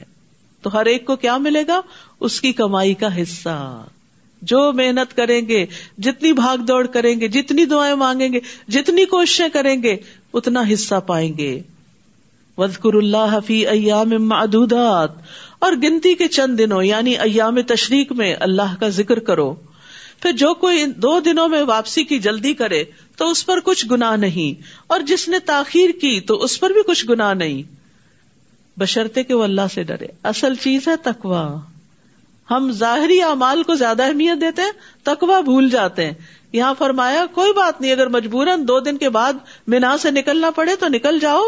تو 0.63 0.73
ہر 0.73 0.87
ایک 0.87 1.07
کو 1.07 1.17
کیا 1.17 1.37
ملے 1.37 1.65
گا؟ 1.69 1.81
اس 2.21 2.41
کی 2.41 2.53
کمائی 2.53 2.95
کا 2.95 3.23
حصہ۔ 3.23 3.85
جو 4.43 4.73
محنت 4.73 5.17
کریں 5.17 5.49
گے، 5.49 5.67
جتنی 5.99 6.33
بھاگ 6.33 6.59
دوڑ 6.59 6.87
کریں 6.87 7.21
گے، 7.21 7.29
جتنی 7.29 7.65
دعائیں 7.65 7.95
مانگیں 7.95 8.33
گے، 8.33 8.41
جتنی 8.69 9.05
کوششیں 9.05 9.49
کریں 9.53 9.83
گے 9.83 9.97
اتنا 10.35 10.63
حصہ 10.73 10.95
پائیں 11.07 11.39
گے۔ 11.39 11.63
وزقر 12.59 12.95
اللہ 12.95 13.27
حفیع 13.33 13.71
ایام 13.71 14.09
معدودات۔ 14.09 15.11
اور 15.59 15.73
گنتی 15.73 16.15
کے 16.15 16.29
چند 16.29 16.59
دنوں 16.59 16.83
یعنی 16.83 17.17
ایام 17.17 17.61
تشریق 17.61 18.13
میں 18.13 18.37
اللہ 18.41 18.77
کا 18.81 18.89
ذکر 18.89 19.19
کرو۔ 19.19 19.55
پھر 20.21 20.33
جو 20.33 20.55
کوئی 20.55 20.87
دو 20.87 21.21
دنوں 21.21 21.49
میں 21.49 21.63
واپسی 21.63 22.05
کی 22.05 22.19
جلدی 22.19 22.55
کرے، 22.55 22.85
تو 23.17 23.31
اس 23.31 23.47
پر 23.47 23.61
کچھ 23.65 23.87
گنا 23.91 24.17
نہیں۔ 24.17 24.63
اور 24.87 25.01
جس 25.01 25.29
نے 25.29 25.39
تاخیر 25.39 25.91
کی، 25.91 26.21
تو 26.21 26.43
اس 26.43 26.61
پر 26.61 26.71
بھی 26.71 26.81
کچھ 26.87 27.07
گنا 27.09 27.35
نہیں۔ 27.35 27.63
بشرتے 28.79 29.23
کہ 29.23 29.35
وہ 29.35 29.45
اللہ 29.45 29.61
سے 29.75 29.83
ڈرے۔ 29.83 30.07
اصل 30.23 30.55
چیز 30.55 30.89
ہے 30.89 30.97
تکوا 31.03 31.61
ہم 32.51 32.71
ظاہری 32.73 33.23
اعمال 33.23 33.63
کو 33.63 33.75
زیادہ 33.75 34.03
اہمیت 34.03 34.41
دیتے 34.41 34.63
ہیں 34.63 34.71
تکوا 35.03 35.41
بھول 35.41 35.71
جاتے 35.71 36.07
ہیں۔ 36.07 36.13
یہاں 36.53 36.75
فرمایا، 36.79 37.27
کوئی 37.33 37.53
بات 37.53 37.81
نہیں، 37.81 37.93
اگر 37.93 38.07
مجبوراً 38.07 38.69
دو 38.69 38.81
دن 38.81 38.97
کے 38.97 39.09
بعد 39.09 39.33
مینا 39.67 39.99
سے 39.99 40.11
نکلنا 40.11 40.51
پڑے 40.51 40.77
تو 40.77 40.89
نکل 40.89 41.19
جاؤ۔ 41.19 41.43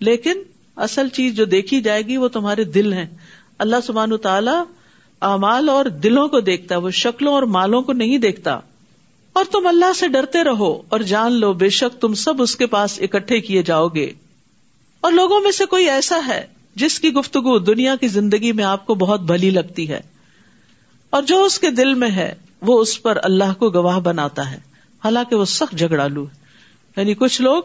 لیکن 0.00 0.42
اصل 0.76 1.08
چیز 1.08 1.34
جو 1.34 1.44
دیکھی 1.44 1.80
جائے 1.80 2.02
گی 2.02 2.16
وہ 2.16 2.28
تمہارے 2.28 2.64
دل 2.64 2.92
ہیں۔ 2.92 3.06
اللہ 3.58 3.76
سبحان 3.86 4.16
تعالی 4.16 4.62
اعمال 5.20 5.68
اور 5.68 5.84
دلوں 5.84 6.28
کو 6.28 6.40
دیکھتا 6.40 6.74
ہے 6.74 6.80
وہ 6.80 6.90
شکلوں 6.90 7.34
اور 7.34 7.42
مالوں 7.42 7.82
کو 7.82 7.92
نہیں 7.92 8.18
دیکھتا۔ 8.18 8.60
اور 9.32 9.44
تم 9.44 9.66
اللہ 9.66 9.92
سے 9.96 10.08
ڈرتے 10.08 10.44
رہو 10.44 10.82
اور 10.88 11.00
جان 11.00 11.32
لو، 11.32 11.52
بے 11.52 11.68
شک 11.68 12.00
تم 12.00 12.14
سب 12.14 12.42
اس 12.42 12.56
کے 12.56 12.66
پاس 12.66 13.00
اکٹھے 13.02 13.40
کیے 13.40 13.62
جاؤ 13.62 13.88
گے۔ 13.88 14.12
اور 15.00 15.12
لوگوں 15.12 15.40
میں 15.40 15.50
سے 15.50 15.64
کوئی 15.64 15.90
ایسا 15.90 16.20
ہے 16.28 16.46
جس 16.74 17.00
کی 17.00 17.12
گفتگو 17.12 17.58
دنیا 17.58 17.96
کی 17.96 18.08
زندگی 18.08 18.52
میں 18.52 18.64
آپ 18.64 18.86
کو 18.86 18.94
بہت 18.94 19.20
بھلی 19.20 19.50
لگتی 19.50 19.88
ہے 19.88 20.00
اور 21.10 21.22
جو 21.22 21.44
اس 21.44 21.58
کے 21.58 21.70
دل 21.70 21.94
میں 21.94 22.10
ہے، 22.10 22.34
وہ 22.62 22.80
اس 22.80 23.02
پر 23.02 23.18
اللہ 23.22 23.52
کو 23.58 23.70
گواہ 23.70 24.00
بناتا 24.00 24.50
ہے۔ 24.50 24.58
حالانکہ 25.04 25.36
وہ 25.36 25.44
سخت 25.44 25.78
جھگڑالو 25.78 26.24
ہے۔ 26.24 26.42
یعنی 26.96 27.14
کچھ 27.14 27.42
لوگ 27.42 27.62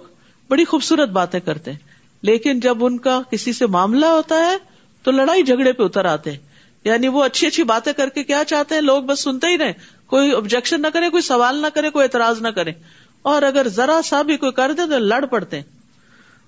بڑی 0.50 0.66
خوبصورت 0.66 1.10
باتیں 1.10 1.40
کرتے 1.40 1.72
ہیں، 1.72 1.80
لیکن 2.22 2.60
جب 2.60 2.86
ان 2.86 2.98
کا 2.98 3.22
کسی 3.32 3.54
سے 3.54 3.66
معاملہ 3.66 4.06
ہوتا 4.06 4.36
ہے، 4.36 4.58
تو 5.04 5.12
لڑائی 5.12 5.44
جھگڑے 5.44 5.74
پہ 5.74 5.84
اتر 5.84 6.06
آتے 6.06 6.32
ہیں۔ 6.32 6.38
یعنی 6.84 7.08
وہ 7.08 7.24
اچھی 7.24 7.48
اچھی 7.48 7.64
باتیں 7.64 7.94
کر 7.94 8.10
کے 8.10 8.24
کیا 8.24 8.44
چاہتے 8.48 8.76
ہیں، 8.76 8.82
لوگ 8.82 9.04
بس 9.04 9.20
سنتے 9.20 9.48
ہی 9.48 9.58
رہے 9.58 9.74
کوئی 10.06 10.36
آبجیکشن 10.36 10.82
نہ 10.82 10.88
کرے، 10.94 11.10
کوئی 11.10 11.22
سوال 11.22 11.56
نہ 11.56 11.68
کرے، 11.74 11.90
کوئی 11.90 12.04
اعتراض 12.04 12.42
نہ 12.42 12.48
کرے۔ 12.48 12.72
اور 13.22 13.42
اگر 13.42 13.68
ذرا 13.68 14.02
سا 14.06 14.22
بھی 14.22 14.38
کوئی 14.38 14.52
کر 14.52 14.72
دے 14.72 14.82
تو 14.90 14.98
لڑ 14.98 15.26
پڑتے 15.26 15.56
ہیں۔ 15.56 15.64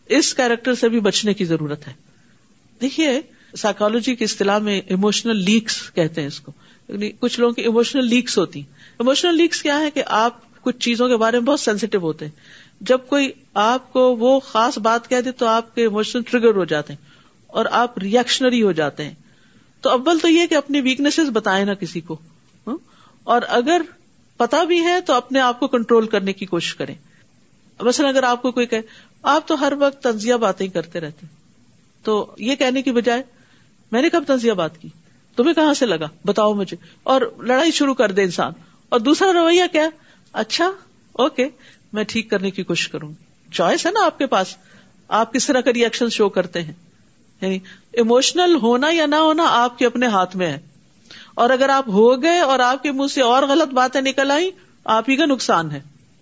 اس 0.05 0.33
کیریکٹر 0.33 0.75
سے 0.75 0.89
بھی 0.89 0.99
بچنے 0.99 1.33
کی 1.33 1.45
ضرورت 1.45 1.87
ہے۔ 1.87 2.08
دیکھیے 2.81 3.21
سائیکالوجی 3.57 4.15
کی 4.15 4.23
اصطلاح 4.23 4.57
میں 4.57 4.81
اموشنل 4.89 5.35
لیکس 5.35 5.91
کہتے 5.93 6.21
ہیں 6.21 6.27
اس 6.27 6.39
کو۔ 6.39 6.51
یعنی 6.89 7.11
کچھ 7.19 7.39
لوگوں 7.39 7.53
کی 7.53 7.65
اموشنل 7.65 8.07
لیکس 8.07 8.37
ہوتی۔ 8.37 8.59
ہیں 8.59 8.67
اموشنل 8.99 9.37
لیکس 9.37 9.61
کیا 9.61 9.79
ہے 9.79 9.91
کہ 9.91 10.03
آپ 10.05 10.61
کچھ 10.61 10.77
چیزوں 10.77 11.07
کے 11.07 11.17
بارے 11.17 11.37
میں 11.37 11.45
بہت 11.45 11.59
سینسیٹیو 11.59 12.01
ہوتے 12.01 12.25
ہیں۔ 12.25 12.31
جب 12.81 12.99
کوئی 13.07 13.31
آپ 13.53 13.93
کو 13.93 14.15
وہ 14.15 14.39
خاص 14.39 14.77
بات 14.77 15.09
کہہ 15.09 15.21
دے 15.21 15.31
تو 15.31 15.45
آپ 15.45 15.75
کے 15.75 15.85
اموشنل 15.85 16.21
ٹریگر 16.21 16.55
ہو 16.55 16.65
جاتے 16.65 16.93
ہیں 16.93 17.05
اور 17.47 17.65
آپ 17.71 17.97
ریئیکشنری 17.97 18.61
ہو 18.61 18.71
جاتے 18.71 19.05
ہیں۔ 19.05 19.13
تو 19.81 19.89
اول 19.89 20.19
تو 20.19 20.27
یہ 20.27 20.45
کہ 20.45 20.55
اپنی 20.55 20.81
ویکنیس 20.81 21.19
بتائیں 21.33 21.65
نا 21.65 21.73
کسی 21.73 22.01
کو۔ 22.01 22.17
ہاں؟ 22.67 22.77
اور 23.23 23.41
اگر 23.47 23.81
پتا 24.37 24.63
بھی 24.63 24.79
ہے 24.79 25.01
تو 25.01 25.13
اپنے 25.13 25.39
آپ 25.39 25.59
کو 25.59 25.67
کنٹرول 25.67 26.07
کرنے 26.07 26.33
کی 26.33 26.45
کوشش 26.45 26.75
کریں۔ 26.75 26.95
مثلا 27.81 28.09
اگر 28.09 28.23
آپ 28.23 28.41
کو 28.41 28.51
کوئی 28.51 28.65
کہ 28.65 28.79
آپ 29.21 29.47
تو 29.47 29.59
ہر 29.59 29.73
وقت 29.79 30.03
تنزیہ 30.03 30.33
باتیں 30.33 30.67
کرتے 30.67 30.99
رہتے 30.99 31.38
تو 32.03 32.35
یہ 32.37 32.55
کہنے 32.55 32.81
کی 32.81 32.91
بجائے 32.91 33.23
میں 33.91 34.01
نے 34.01 34.09
کب 34.09 34.23
تنزیہ 34.27 34.53
بات 34.53 34.81
کی؟ 34.81 34.89
تمہیں 35.35 35.53
کہاں 35.53 35.73
سے 35.73 35.85
لگا؟ 35.85 36.07
بتاؤ 36.25 36.53
مجھے۔ 36.53 36.77
اور 37.03 37.21
لڑائی 37.39 37.71
شروع 37.71 37.93
کر 37.93 38.11
دے 38.11 38.23
انسان۔ 38.23 38.53
اور 38.89 38.99
دوسرا 38.99 39.33
رویہ 39.33 39.63
کیا؟ 39.71 39.89
اچھا 40.33 40.71
اوکے، 41.11 41.49
میں 41.93 42.03
ٹھیک 42.03 42.29
کرنے 42.29 42.51
کی 42.51 42.63
کوشش 42.63 42.87
کروں 42.87 43.13
چوائس 43.51 43.85
ہے 43.85 43.91
نا 43.91 44.05
آپ 44.05 44.17
کے 44.17 44.25
پاس؟ 44.25 44.57
آپ 45.07 45.33
کس 45.33 45.47
طرح 45.47 45.61
کا 45.61 45.73
ریئیکشن 45.73 46.09
شو 46.09 46.29
کرتے 46.29 46.63
ہیں؟ 46.63 46.73
یعنی 47.41 47.59
اموشنل 47.93 48.55
ہونا 48.55 48.87
یا 48.91 49.05
نہ 49.05 49.15
ہونا 49.15 49.43
آپ 49.47 49.77
کے 49.77 49.85
اپنے 49.85 50.07
ہاتھ 50.07 50.35
میں 50.35 50.47
ہے۔ 50.47 50.59
اور 51.33 51.49
اگر 51.49 51.69
آپ 51.69 51.89
ہو 51.89 52.21
گئے 52.21 52.39
اور 52.39 52.59
آپ 52.59 52.83
کے 52.83 52.91
منہ 52.91 53.07
سے 53.07 53.21
اور 53.21 53.43
غلط 53.43 53.73
باتیں 53.73 54.01
نکل 54.01 54.31
آئی 54.31 54.51
آپ 54.85 55.09
ہی 55.09 55.15
کا 55.15 55.25
نقصان 55.25 55.71
ہے۔ 55.71 55.79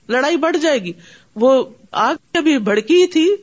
لڑائی 0.09 0.37
بڑھ 0.37 0.57
جائے 0.57 0.79
گی۔ 0.79 0.91
وہ 1.35 1.63
آگ 1.91 2.15
ابھی 2.33 2.57
بھڑکی 2.57 3.07
تھی 3.07 3.35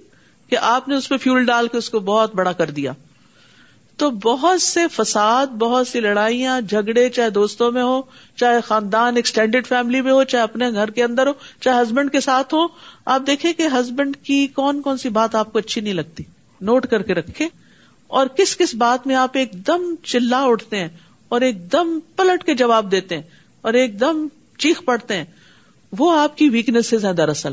کہ 0.50 0.56
آپ 0.60 0.88
نے 0.88 0.94
اس 0.94 1.08
پہ 1.08 1.16
فیول 1.16 1.44
ڈال 1.44 1.68
کے 1.68 1.78
اس 1.78 1.90
کو 1.90 2.00
بہت 2.00 2.34
بڑا 2.34 2.52
کر 2.52 2.70
دیا۔ 2.70 2.92
تو 3.96 4.10
بہت 4.10 4.62
سے 4.62 4.80
فساد، 4.92 5.46
بہت 5.46 5.88
سی 5.88 6.00
لڑائیاں، 6.00 6.60
جھگڑے 6.60 7.08
چاہے 7.10 7.30
دوستوں 7.30 7.72
میں 7.72 7.82
ہو 7.82 8.02
چاہے 8.36 8.60
خاندان 8.60 9.16
ایکسٹینڈیڈ 9.16 9.66
فیملی 9.66 10.00
میں 10.00 10.12
ہو، 10.12 10.24
چاہے 10.24 10.42
اپنے 10.42 10.70
گھر 10.70 10.90
کے 10.90 11.04
اندر 11.04 11.26
ہو، 11.26 11.32
چاہے 11.60 11.82
ہسبینڈ 11.82 12.12
کے 12.12 12.20
ساتھ 12.20 12.54
ہو 12.54 12.66
آپ 13.04 13.22
دیکھیں 13.26 13.52
کہ 13.52 13.62
ہسبینڈ 13.62 14.16
کی 14.16 14.46
کون 14.46 14.82
کون 14.82 14.96
سی 14.96 15.08
بات 15.08 15.34
آپ 15.34 15.52
کو 15.52 15.58
اچھی 15.58 15.80
نہیں 15.80 15.94
لگتی؟ 15.94 16.24
نوٹ 16.60 16.86
کر 16.86 17.02
کے 17.02 17.14
رکھے 17.14 17.48
اور 18.06 18.26
کس 18.26 18.56
کس 18.56 18.74
بات 18.74 19.06
میں 19.06 19.14
آپ 19.14 19.30
ایک 19.32 19.52
دم 19.52 19.94
چلا 20.02 20.42
اٹھتے 20.42 20.78
ہیں 20.78 20.88
اور 21.28 21.40
ایک 21.40 21.72
دم 21.72 21.98
پلٹ 22.16 22.44
کے 22.44 22.54
جواب 22.54 22.90
دیتے 22.92 23.14
ہیں 23.14 23.22
اور 23.60 23.72
ایک 23.72 24.00
دم 24.00 24.26
چیخ 24.58 24.82
پڑتے 24.84 25.16
ہیں، 25.16 25.24
وہ 25.98 26.18
آپ 26.18 26.38
کی 26.38 26.48
ویکنیس 26.48 26.94
ہیں 27.04 27.12
دراصل۔ 27.12 27.52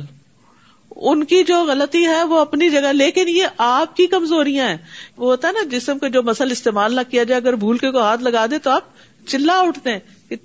ان 1.02 1.24
کی 1.24 1.44
جو 1.44 1.64
غلطی 1.64 2.06
ہے 2.06 2.24
وہ 2.24 2.40
اپنی 2.40 2.70
جگہ، 2.70 2.94
لیکن 2.94 3.30
یہ 3.30 3.44
آپ 3.58 3.96
کی 3.96 4.08
کمزوریاں 4.08 4.70
ہیں۔ 4.70 4.78
وہ 5.18 5.32
ہوتا 5.32 5.48
ہے 5.48 5.54
نا، 5.54 5.78
جسم 5.78 6.00
کا 6.00 6.08
جو 6.08 6.24
مسل 6.24 6.52
استعمال 6.52 6.96
نہ 6.96 7.02
کیا 7.10 7.24
جائے، 7.24 7.42
اگر 7.42 7.56
بھول 7.56 7.78
کے 7.78 7.92
کو 7.92 8.00
ہاتھ 8.02 8.24
لگا 8.24 8.46
دے 8.52 8.58
تو 8.58 8.70
آپ 8.70 8.84
چلا 9.28 9.60
اٹھتے 9.60 9.92
ہیں۔ 9.92 10.00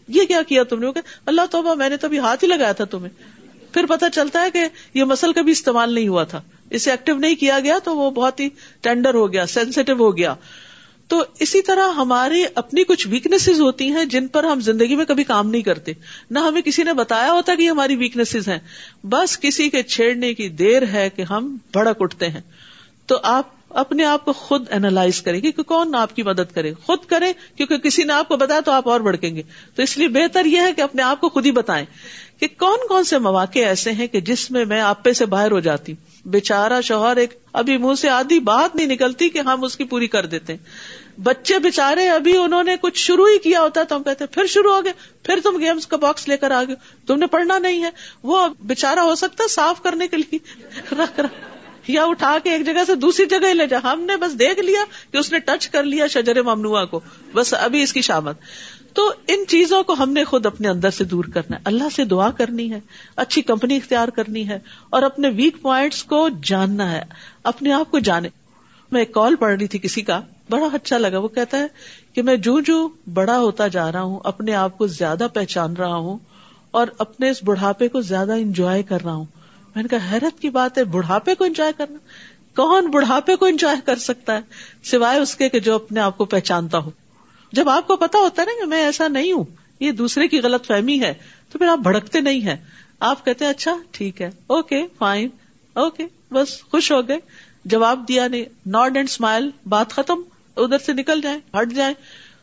یہ 0.09 0.24
کیا 0.24 0.42
کیا 0.42 0.62
تم 0.62 0.80
نے؟ 0.80 0.87
اللہ 1.26 1.40
توبہ، 1.50 1.74
میں 1.74 1.88
نے 1.88 1.96
تو 1.96 2.07
ابھی 2.07 2.18
ہاتھ 2.18 2.44
ہی 2.44 2.48
لگایا 2.48 2.72
تھا 2.72 2.85
تمہیں۔ 2.85 3.37
پھر 3.72 3.87
پتا 3.87 4.11
چلتا 4.11 4.42
ہے 4.42 4.50
کہ 4.50 4.64
یہ 4.94 5.04
مسل 5.04 5.33
کبھی 5.33 5.52
استعمال 5.52 5.94
نہیں 5.94 6.09
ہوا 6.09 6.24
تھا۔ 6.24 6.42
اسے 6.70 6.90
ایکٹیو 6.90 7.16
نہیں 7.16 7.35
کیا 7.35 7.61
گیا 7.61 7.78
تو 7.85 7.96
وہ 7.96 8.11
بہت 8.11 8.40
ہی 8.40 8.48
ٹینڈر 8.80 9.14
ہو 9.14 9.33
گیا 9.33 9.46
سینسیٹیو 9.46 9.96
ہو 9.96 10.16
گیا۔ 10.16 10.35
تو 11.08 11.24
اسی 11.40 11.62
طرح 11.62 11.92
ہماری 11.92 12.44
اپنی 12.54 12.84
کچھ 12.84 13.08
ویکنیس 13.08 13.48
ہوتی 13.48 13.90
ہیں 13.90 14.04
جن 14.04 14.28
پر 14.28 14.44
ہم 14.44 14.60
زندگی 14.60 14.96
میں 14.96 15.04
کبھی 15.04 15.24
کام 15.24 15.50
نہیں 15.50 15.62
کرتے۔ 15.62 15.92
نہ 16.30 16.38
ہمیں 16.38 16.62
کسی 16.62 16.82
نے 16.82 16.92
بتایا 16.92 17.32
ہوتا 17.32 17.54
کہ 17.54 17.70
ہماری 17.70 17.96
ویکنیس 17.96 18.36
ہیں۔ 18.48 18.58
بس 19.04 19.38
کسی 19.38 19.70
کے 19.70 19.82
چھیڑنے 19.82 20.34
کی 20.34 20.48
دیر 20.48 20.82
ہے 20.92 21.10
کہ 21.16 21.22
ہم 21.22 21.56
بھڑک 21.72 22.02
اٹھتے 22.02 22.28
ہیں۔ 22.28 22.40
تو 23.06 23.18
آپ 23.22 23.55
اپنے 23.76 24.04
آپ 24.04 24.24
کو 24.24 24.32
خود 24.32 24.66
اینالائز 24.70 25.22
کریں 25.22 25.42
گے 25.42 25.52
کہ 25.52 25.62
کون 25.62 25.94
آپ 25.94 26.16
کی 26.16 26.22
مدد 26.22 26.54
کرے، 26.54 26.72
خود 26.82 26.98
کرے 27.06 27.32
کیونکہ 27.56 27.76
کسی 27.76 28.04
نے 28.04 28.12
آپ 28.12 28.28
کو 28.28 28.36
بتایا 28.36 28.60
تو 28.60 28.72
آپ 28.72 28.88
اور 28.88 29.00
بڑھکیں 29.00 29.36
گے۔ 29.36 29.42
تو 29.74 29.82
اس 29.82 29.98
لیے 29.98 30.08
بہتر 30.08 30.44
یہ 30.44 30.60
ہے 30.60 30.72
کہ 30.72 30.80
اپنے 30.80 31.02
آپ 31.02 31.20
کو 31.20 31.28
خود 31.28 31.46
ہی 31.46 31.50
بتائیں 31.50 31.86
کہ 32.40 32.46
کون 32.58 32.78
کون 32.88 33.04
سے 33.04 33.18
مواقع 33.18 33.58
ایسے 33.58 33.92
ہیں 33.92 34.06
کہ 34.06 34.20
جس 34.20 34.50
میں 34.50 34.64
میں 34.64 34.80
آپ 34.80 35.04
پہ 35.04 35.12
سے 35.12 35.26
باہر 35.26 35.50
ہو 35.50 35.60
جاتی۔ 35.60 35.92
ہوں 35.92 36.28
بےچارا 36.28 36.80
شوہر 36.80 37.16
ایک 37.16 37.34
ابھی 37.52 37.76
منہ 37.78 37.94
سے 37.94 38.08
آدھی 38.08 38.40
بات 38.40 38.76
نہیں 38.76 38.86
نکلتی 38.86 39.28
کہ 39.28 39.38
ہم 39.38 39.64
اس 39.64 39.76
کی 39.76 39.84
پوری 39.84 40.06
کر 40.06 40.26
دیتے 40.26 40.52
ہیں۔ 40.52 40.60
بچے 41.20 41.58
بےچارے 41.58 42.08
ابھی 42.08 42.36
انہوں 42.36 42.64
نے 42.64 42.76
کچھ 42.80 42.98
شروع 42.98 43.28
ہی 43.28 43.38
کیا 43.38 43.60
ہوتا 43.60 43.82
تو 43.82 43.96
ہم 43.96 44.02
کہتے 44.02 44.26
پھر 44.26 44.46
شروع 44.46 44.74
ہو 44.74 44.84
گئے 44.84 44.92
پھر 45.22 45.38
تم 45.44 45.56
گیمس 45.60 45.86
کا 45.86 45.96
باکس 45.96 46.28
لے 46.28 46.36
کر 46.36 46.50
آ 46.50 46.64
گئے 46.64 46.74
تم 47.06 47.18
نے 47.18 47.26
پڑھنا 47.26 47.58
نہیں 47.58 47.82
ہے۔ 47.84 47.90
وہ 48.22 48.48
بےچارا 48.60 49.02
ہو 49.02 49.14
سکتا 49.14 49.44
صاف 49.50 49.82
کرنے 49.82 50.08
کے 50.08 50.16
لیے۔ 50.16 50.38
رکھ 50.92 51.20
رکھ۔ 51.20 51.55
یا 51.88 52.05
اٹھا 52.05 52.37
کے 52.44 52.51
ایک 52.51 52.66
جگہ 52.66 52.85
سے 52.87 52.94
دوسری 52.94 53.27
جگہ 53.27 53.49
ہی 53.49 53.55
لے 53.55 53.66
جا۔ 53.66 53.79
ہم 53.85 54.01
نے 54.01 54.16
بس 54.16 54.38
دیکھ 54.38 54.61
لیا 54.61 54.81
کہ 55.11 55.16
اس 55.16 55.33
نے 55.33 55.38
ٹچ 55.38 55.68
کر 55.68 55.83
لیا 55.83 56.07
شجر 56.07 56.42
ممنوع 56.42 56.85
کو۔ 56.85 57.01
بس 57.35 57.55
ابھی 57.55 57.83
اس 57.83 57.92
کی 57.92 58.01
شامت۔ 58.01 58.37
تو 58.92 59.12
ان 59.29 59.46
چیزوں 59.49 59.83
کو 59.83 59.92
ہم 59.92 60.12
نے 60.12 60.25
خود 60.25 60.46
اپنے 60.46 60.68
اندر 60.68 60.90
سے 60.90 61.05
دور 61.05 61.25
کرنا 61.25 61.57
ہے۔ 61.57 61.62
اللہ 61.64 61.85
سے 61.96 62.05
دعا 62.05 62.31
کرنی 62.31 62.72
ہے۔ 62.72 62.81
اچھی 63.16 63.42
کمپنی 63.42 63.77
اختیار 63.77 64.09
کرنی 64.09 64.49
ہے۔ 64.49 64.59
اور 64.90 65.03
اپنے 65.03 65.29
ویک 65.29 65.62
پوائنٹس 65.62 66.05
کو 66.05 66.29
جاننا 66.42 66.92
ہے۔ 66.92 67.03
اپنے 67.44 67.72
آپ 67.72 67.90
کو 67.90 67.99
جانے۔ 67.99 68.29
میں 68.90 69.01
ایک 69.01 69.12
کال 69.12 69.37
پڑھ 69.37 69.59
رہی 69.59 69.66
تھی 69.66 69.79
کسی 69.79 70.03
کا۔ 70.03 70.20
بڑا 70.51 70.66
اچھا 70.72 70.99
لگا۔ 70.99 71.18
وہ 71.18 71.29
کہتا 71.29 71.59
ہے 71.59 71.66
کہ 72.12 72.22
میں 72.22 72.37
جو 72.37 72.61
جو 72.61 72.88
بڑا 73.14 73.38
ہوتا 73.38 73.68
جا 73.68 73.92
رہا 73.92 74.03
ہوں، 74.03 74.20
اپنے 74.25 74.55
آپ 74.55 74.79
کو 74.79 74.87
زیادہ 74.87 75.27
پہچان 75.35 75.77
رہا 75.77 75.96
ہوں 75.96 76.18
اور 76.70 76.87
اپنے 76.99 77.31
اس 77.31 77.44
بڑھاپے 77.44 77.88
کو 77.88 78.01
زیادہ 78.01 78.33
انجوائے 78.33 78.83
کر 78.83 78.99
رہا 79.05 79.12
ہوں۔ 79.12 79.25
میں 79.76 79.82
نے 79.82 79.88
کہا، 79.88 80.12
حیرت 80.12 80.40
کی 80.40 80.50
بات 80.50 80.78
ہے، 80.78 80.84
بڑھاپے 80.84 81.34
کو 81.34 81.44
انجوائے 81.44 81.72
کرنا۔ 81.76 81.96
کون 82.56 82.86
بڑھاپے 82.86 83.36
کو 83.36 83.46
انجوائے 83.46 83.76
کر 83.84 83.96
سکتا 83.96 84.34
ہے؟ 84.34 84.40
سوائے 84.82 85.20
اس 85.20 85.36
کے 85.36 85.48
کہ 85.48 85.60
جو 85.60 85.74
اپنے 85.74 86.00
آپ 86.00 86.18
کو 86.18 86.24
پہچانتا 86.24 86.78
ہو۔ 86.78 86.90
جب 87.52 87.68
آپ 87.68 87.86
کو 87.86 87.96
پتا 87.96 88.18
ہوتا 88.18 88.42
ہے 88.42 88.46
نا 88.46 88.52
کہ 88.60 88.66
میں 88.66 88.84
ایسا 88.84 89.08
نہیں 89.08 89.32
ہوں، 89.32 89.44
یہ 89.80 89.92
دوسرے 89.92 90.28
کی 90.28 90.40
غلط 90.40 90.66
فہمی 90.66 91.00
ہے، 91.00 91.14
تو 91.52 91.58
پھر 91.58 91.68
آپ 91.68 91.78
بھڑکتے 91.78 92.20
نہیں 92.20 92.40
ہیں۔ 92.40 92.56
آپ 93.00 93.24
کہتے 93.24 93.44
ہیں 93.44 93.52
اچھا 93.52 93.76
ٹھیک 93.90 94.22
ہے، 94.22 94.30
اوکے، 94.46 94.86
فائن، 94.98 95.28
اوکے، 95.72 96.06
بس 96.30 96.62
خوش 96.62 96.92
ہو 96.92 97.08
گئے۔ 97.08 97.18
جواب 97.64 98.04
دیا 98.08 98.28
نہیں۔ 98.28 98.44
ناٹ 98.66 98.96
اینڈ 98.96 99.08
اسمائل 99.08 99.50
بات 99.68 99.90
ختم، 99.90 100.20
ادھر 100.56 100.78
سے 100.78 100.92
نکل 100.92 101.20
جائیں، 101.20 101.38
ہٹ 101.60 101.72
جائیں۔ 101.72 101.94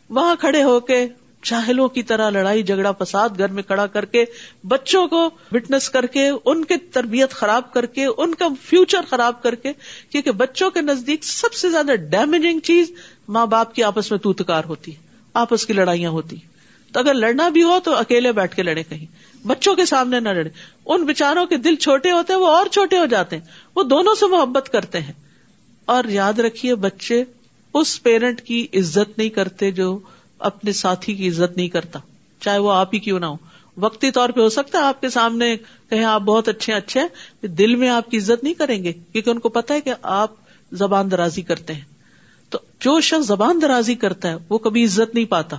وہاں 0.10 0.36
کھڑے 0.40 0.64
ہو 0.64 0.80
کے 0.80 1.08
چاہلوں 1.44 1.88
کی 1.88 2.04
طرح 2.04 2.30
لڑائی 2.30 2.64
جھگڑا 2.64 2.92
فساد 2.92 3.30
گھر 3.38 3.48
میں 3.48 3.64
کھڑا 3.64 3.88
کر 3.88 4.06
کے، 4.06 4.26
بچوں 4.68 5.08
کو 5.08 5.30
وٹنس 5.52 5.90
کر 5.90 6.06
کے، 6.06 6.30
ان 6.46 6.66
کی 6.66 6.78
تربیت 6.78 7.32
خراب 7.32 7.74
کر 7.74 7.86
کے، 7.86 8.06
ان 8.18 8.36
کا 8.36 8.48
فیوچر 8.62 9.02
خراب 9.10 9.44
کر 9.44 9.56
کے، 9.56 9.74
کیونکہ 10.10 10.32
بچوں 10.32 10.72
کے 10.72 10.82
نزدیک 10.82 11.24
سب 11.24 11.54
سے 11.54 11.70
زیادہ 11.70 11.96
ڈیمیجنگ 11.96 12.60
چیز 12.60 12.92
ماں 13.28 13.46
باپ 13.46 13.76
کی 13.76 13.84
آپس 13.84 14.12
میں 14.12 14.20
توتکار 14.20 14.64
ہوتی 14.64 14.92
آپس 15.34 15.66
کی 15.66 15.74
لڑائیاں 15.74 16.10
ہوتی 16.10 16.36
تو 16.92 17.00
اگر 17.00 17.14
لڑنا 17.14 17.50
بھی 17.50 17.64
ہو 17.64 17.80
تو 17.84 17.96
اکیلے 17.96 18.32
بیٹھ 18.32 18.56
کے 18.56 18.64
لڑے 18.64 18.84
کہیں۔ 18.84 19.06
بچوں 19.48 19.76
کے 19.76 19.86
سامنے 19.86 20.20
نہ 20.20 20.30
لڑے 20.30 20.50
ان 20.86 21.06
بچاروں 21.06 21.46
کے 21.46 21.58
دل 21.58 21.76
چھوٹے 21.76 22.12
ہوتے 22.12 22.34
ہیں، 22.34 22.40
وہ 22.40 22.48
اور 22.48 22.66
چھوٹے 22.66 22.98
ہو 22.98 23.06
جاتے 23.06 23.38
ہیں۔ 23.38 23.44
وہ 23.76 23.84
دونوں 23.84 24.16
سے 24.16 24.26
محبت 24.26 24.70
کرتے 24.72 25.00
ہیں۔ 25.00 25.14
اور 25.86 26.04
یاد 26.04 26.40
رکھیے 26.40 26.76
بچے، 26.76 27.24
اس 27.74 28.04
پیرنٹ 28.04 28.42
کی 28.42 28.68
عزت 28.74 29.18
نہیں 29.18 29.30
کرتے 29.30 29.72
جو 29.72 30.00
اپنے 30.44 30.72
ساتھی 30.72 31.14
کی 31.14 31.30
عزت 31.30 31.58
نہیں 31.58 31.68
کرتا۔ 31.68 32.00
چاہے 32.42 32.58
وہ 32.58 32.72
آپ 32.72 32.90
ہی 32.94 33.00
کیوں 33.00 33.20
نہ 33.20 33.26
ہو۔ 33.26 33.36
وقتی 33.78 34.12
طور 34.12 34.30
پہ 34.30 34.42
ہو 34.42 34.50
سکتا 34.50 34.80
ہے 34.80 34.84
آپ 34.84 35.02
کے 35.02 35.10
سامنے 35.10 35.58
کہیں 35.90 36.04
آپ 36.04 36.22
بہت 36.22 36.48
اچھے 36.48 36.74
اچھے 36.74 37.00
ہیں 37.00 37.48
دل 37.48 37.76
میں 37.76 37.90
آپ 37.90 38.10
کی 38.10 38.18
عزت 38.18 38.44
نہیں 38.44 38.54
کریں 38.54 38.84
گے، 38.84 38.94
کیونکہ 38.94 39.30
ان 39.30 39.40
کو 39.40 39.50
پتا 39.50 39.74
ہے 39.74 39.82
کہ 39.82 39.94
آپ 40.02 40.32
زبان 40.72 41.12
درازی 41.12 41.42
کرتے 41.42 41.74
ہیں۔ 41.74 41.82
تو 42.50 42.60
جو 42.80 43.02
شخص 43.02 43.28
زبان 43.28 43.60
درازی 43.62 43.96
کرتا 43.96 44.30
ہے، 44.30 44.36
وہ 44.50 44.58
کبھی 44.58 44.86
عزت 44.86 45.16
نہیں 45.16 45.26
پاتا۔ 45.26 45.58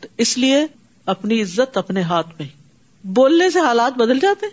تو 0.00 0.08
اس 0.18 0.38
لیے 0.38 0.66
اپنی 1.06 1.42
عزت 1.42 1.76
اپنے 1.76 2.00
ہاتھ 2.02 2.28
میں۔ 2.38 2.48
بولنے 3.06 3.50
سے 3.50 3.60
حالات 3.60 3.92
بدل 3.92 4.18
جاتے 4.18 4.46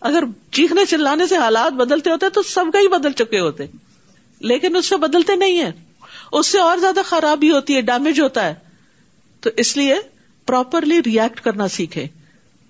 اگر 0.00 0.24
چیخنے 0.52 0.86
چلانے 0.86 1.26
سے 1.26 1.36
حالات 1.36 1.72
بدلتے 1.72 2.10
ہوتے 2.10 2.28
تو 2.28 2.42
سب 2.42 2.64
کا 2.72 2.78
ہی 2.78 2.88
بدل 2.88 3.12
چکے 3.12 3.40
ہوتے۔ 3.40 3.64
لیکن 4.40 4.76
اس 4.76 4.86
سے 4.86 4.96
بدلتے 4.96 5.34
نہیں 5.36 5.58
ہے 5.58 5.72
اس 6.32 6.46
سے 6.46 6.58
اور 6.58 6.78
زیادہ 6.78 7.00
خرابی 7.04 7.50
ہوتی 7.50 7.76
ہے 7.76 7.80
ڈیمیج 7.80 8.20
ہوتا 8.20 8.46
ہے۔ 8.46 8.67
تو 9.48 9.54
اس 9.56 9.76
لیے 9.76 9.94
پراپرلی 10.46 11.00
ریئیکٹ 11.06 11.40
کرنا 11.40 11.68
سیکھے 11.68 12.06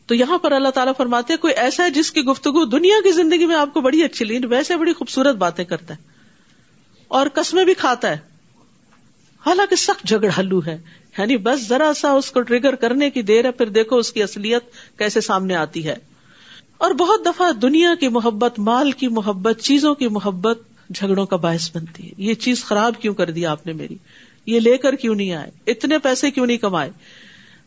تو 0.07 0.15
یہاں 0.15 0.39
پر 0.39 0.53
اللہ 0.53 0.69
تعالیٰ 0.69 0.93
فرماتے 0.97 1.37
کوئی 1.37 1.55
ایسا 1.55 1.85
ہے 1.85 1.91
جس 1.91 2.13
کی 2.13 2.21
گفتگو 2.21 2.65
دنیا 2.65 2.95
کی 3.05 3.13
زندگی 3.13 3.47
میں 3.47 3.57
آپ 3.57 3.75
کو 3.75 3.81
بڑی 3.81 4.03
اچھی 4.03 4.25
لین 4.25 4.45
ویسے 4.45 4.77
بڑی 4.77 4.93
خوبصورت 4.93 5.37
باتیں 5.37 5.65
کرتا 5.65 5.95
ہے۔ 5.95 6.03
اور 7.09 7.27
قسمیں 7.35 7.65
بھی 7.65 7.75
کھاتا 7.75 8.09
ہے۔ 8.09 8.19
حالانکہ 9.47 9.77
سخت 9.77 10.07
جھگڑ 10.07 10.29
ہلو 10.39 10.61
ہے۔ 10.67 10.79
یعنی 11.19 11.37
بس 11.37 11.69
ذرا 11.69 11.93
سا 11.97 12.11
اس 12.11 12.31
کو 12.31 12.43
ٹریگر 12.43 12.75
کرنے 12.75 13.11
کی 13.11 13.23
دیر 13.23 13.45
ہے، 13.45 13.51
پھر 13.51 13.67
دیکھو 13.67 13.97
اس 13.97 14.13
کی 14.13 14.23
اصلیت 14.23 14.63
کیسے 14.99 15.21
سامنے 15.21 15.55
آتی 15.55 15.87
ہے۔ 15.87 15.95
اور 16.79 16.91
بہت 16.91 17.27
دفعہ 17.27 17.53
دنیا 17.53 17.95
کی 18.01 18.09
محبت، 18.09 18.59
مال 18.59 18.93
کی 18.93 19.09
محبت، 19.09 19.61
چیزوں 19.61 19.95
کی 19.95 20.09
محبت 20.09 20.59
جھگڑوں 20.95 21.27
کا 21.27 21.37
باعث 21.37 21.77
بنتی 21.77 22.09
ہے۔ 22.09 22.13
یہ 22.17 22.35
چیز 22.35 22.65
خراب 22.65 22.93
کیوں 23.01 23.15
کر 23.15 23.31
دیا 23.31 23.51
آپ 23.51 23.67
نے 23.67 23.73
میری؟ 23.73 23.97
یہ 24.49 24.61
لے 24.61 24.79
کر 24.79 24.95
کیوں 24.95 25.15
نہیں 25.15 25.33
آئے؟ 25.33 25.51
اتنے 25.67 25.99
پیسے 25.99 26.31
کیوں 26.31 26.47
نہیں 26.47 26.59
کمائے؟ 26.59 26.91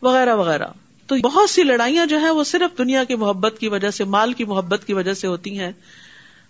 وغیرہ 0.02 0.36
وغیرہ۔ 0.36 0.68
تو 1.08 1.16
بہت 1.16 1.50
سی 1.50 1.64
لڑائیاں 1.64 2.06
جو 2.06 2.18
ہیں 2.18 2.30
وہ 2.30 2.44
صرف 2.44 2.78
دنیا 2.78 3.04
کی 3.04 3.16
محبت 3.16 3.56
کی 3.60 3.68
وجہ 3.68 3.90
سے، 3.90 4.04
مال 4.04 4.34
کی 4.34 4.44
محبت 4.44 4.82
کی 4.86 4.94
وجہ 4.94 5.14
سے 5.14 5.28
ہوتی 5.28 5.60
ہیں۔ 5.60 5.72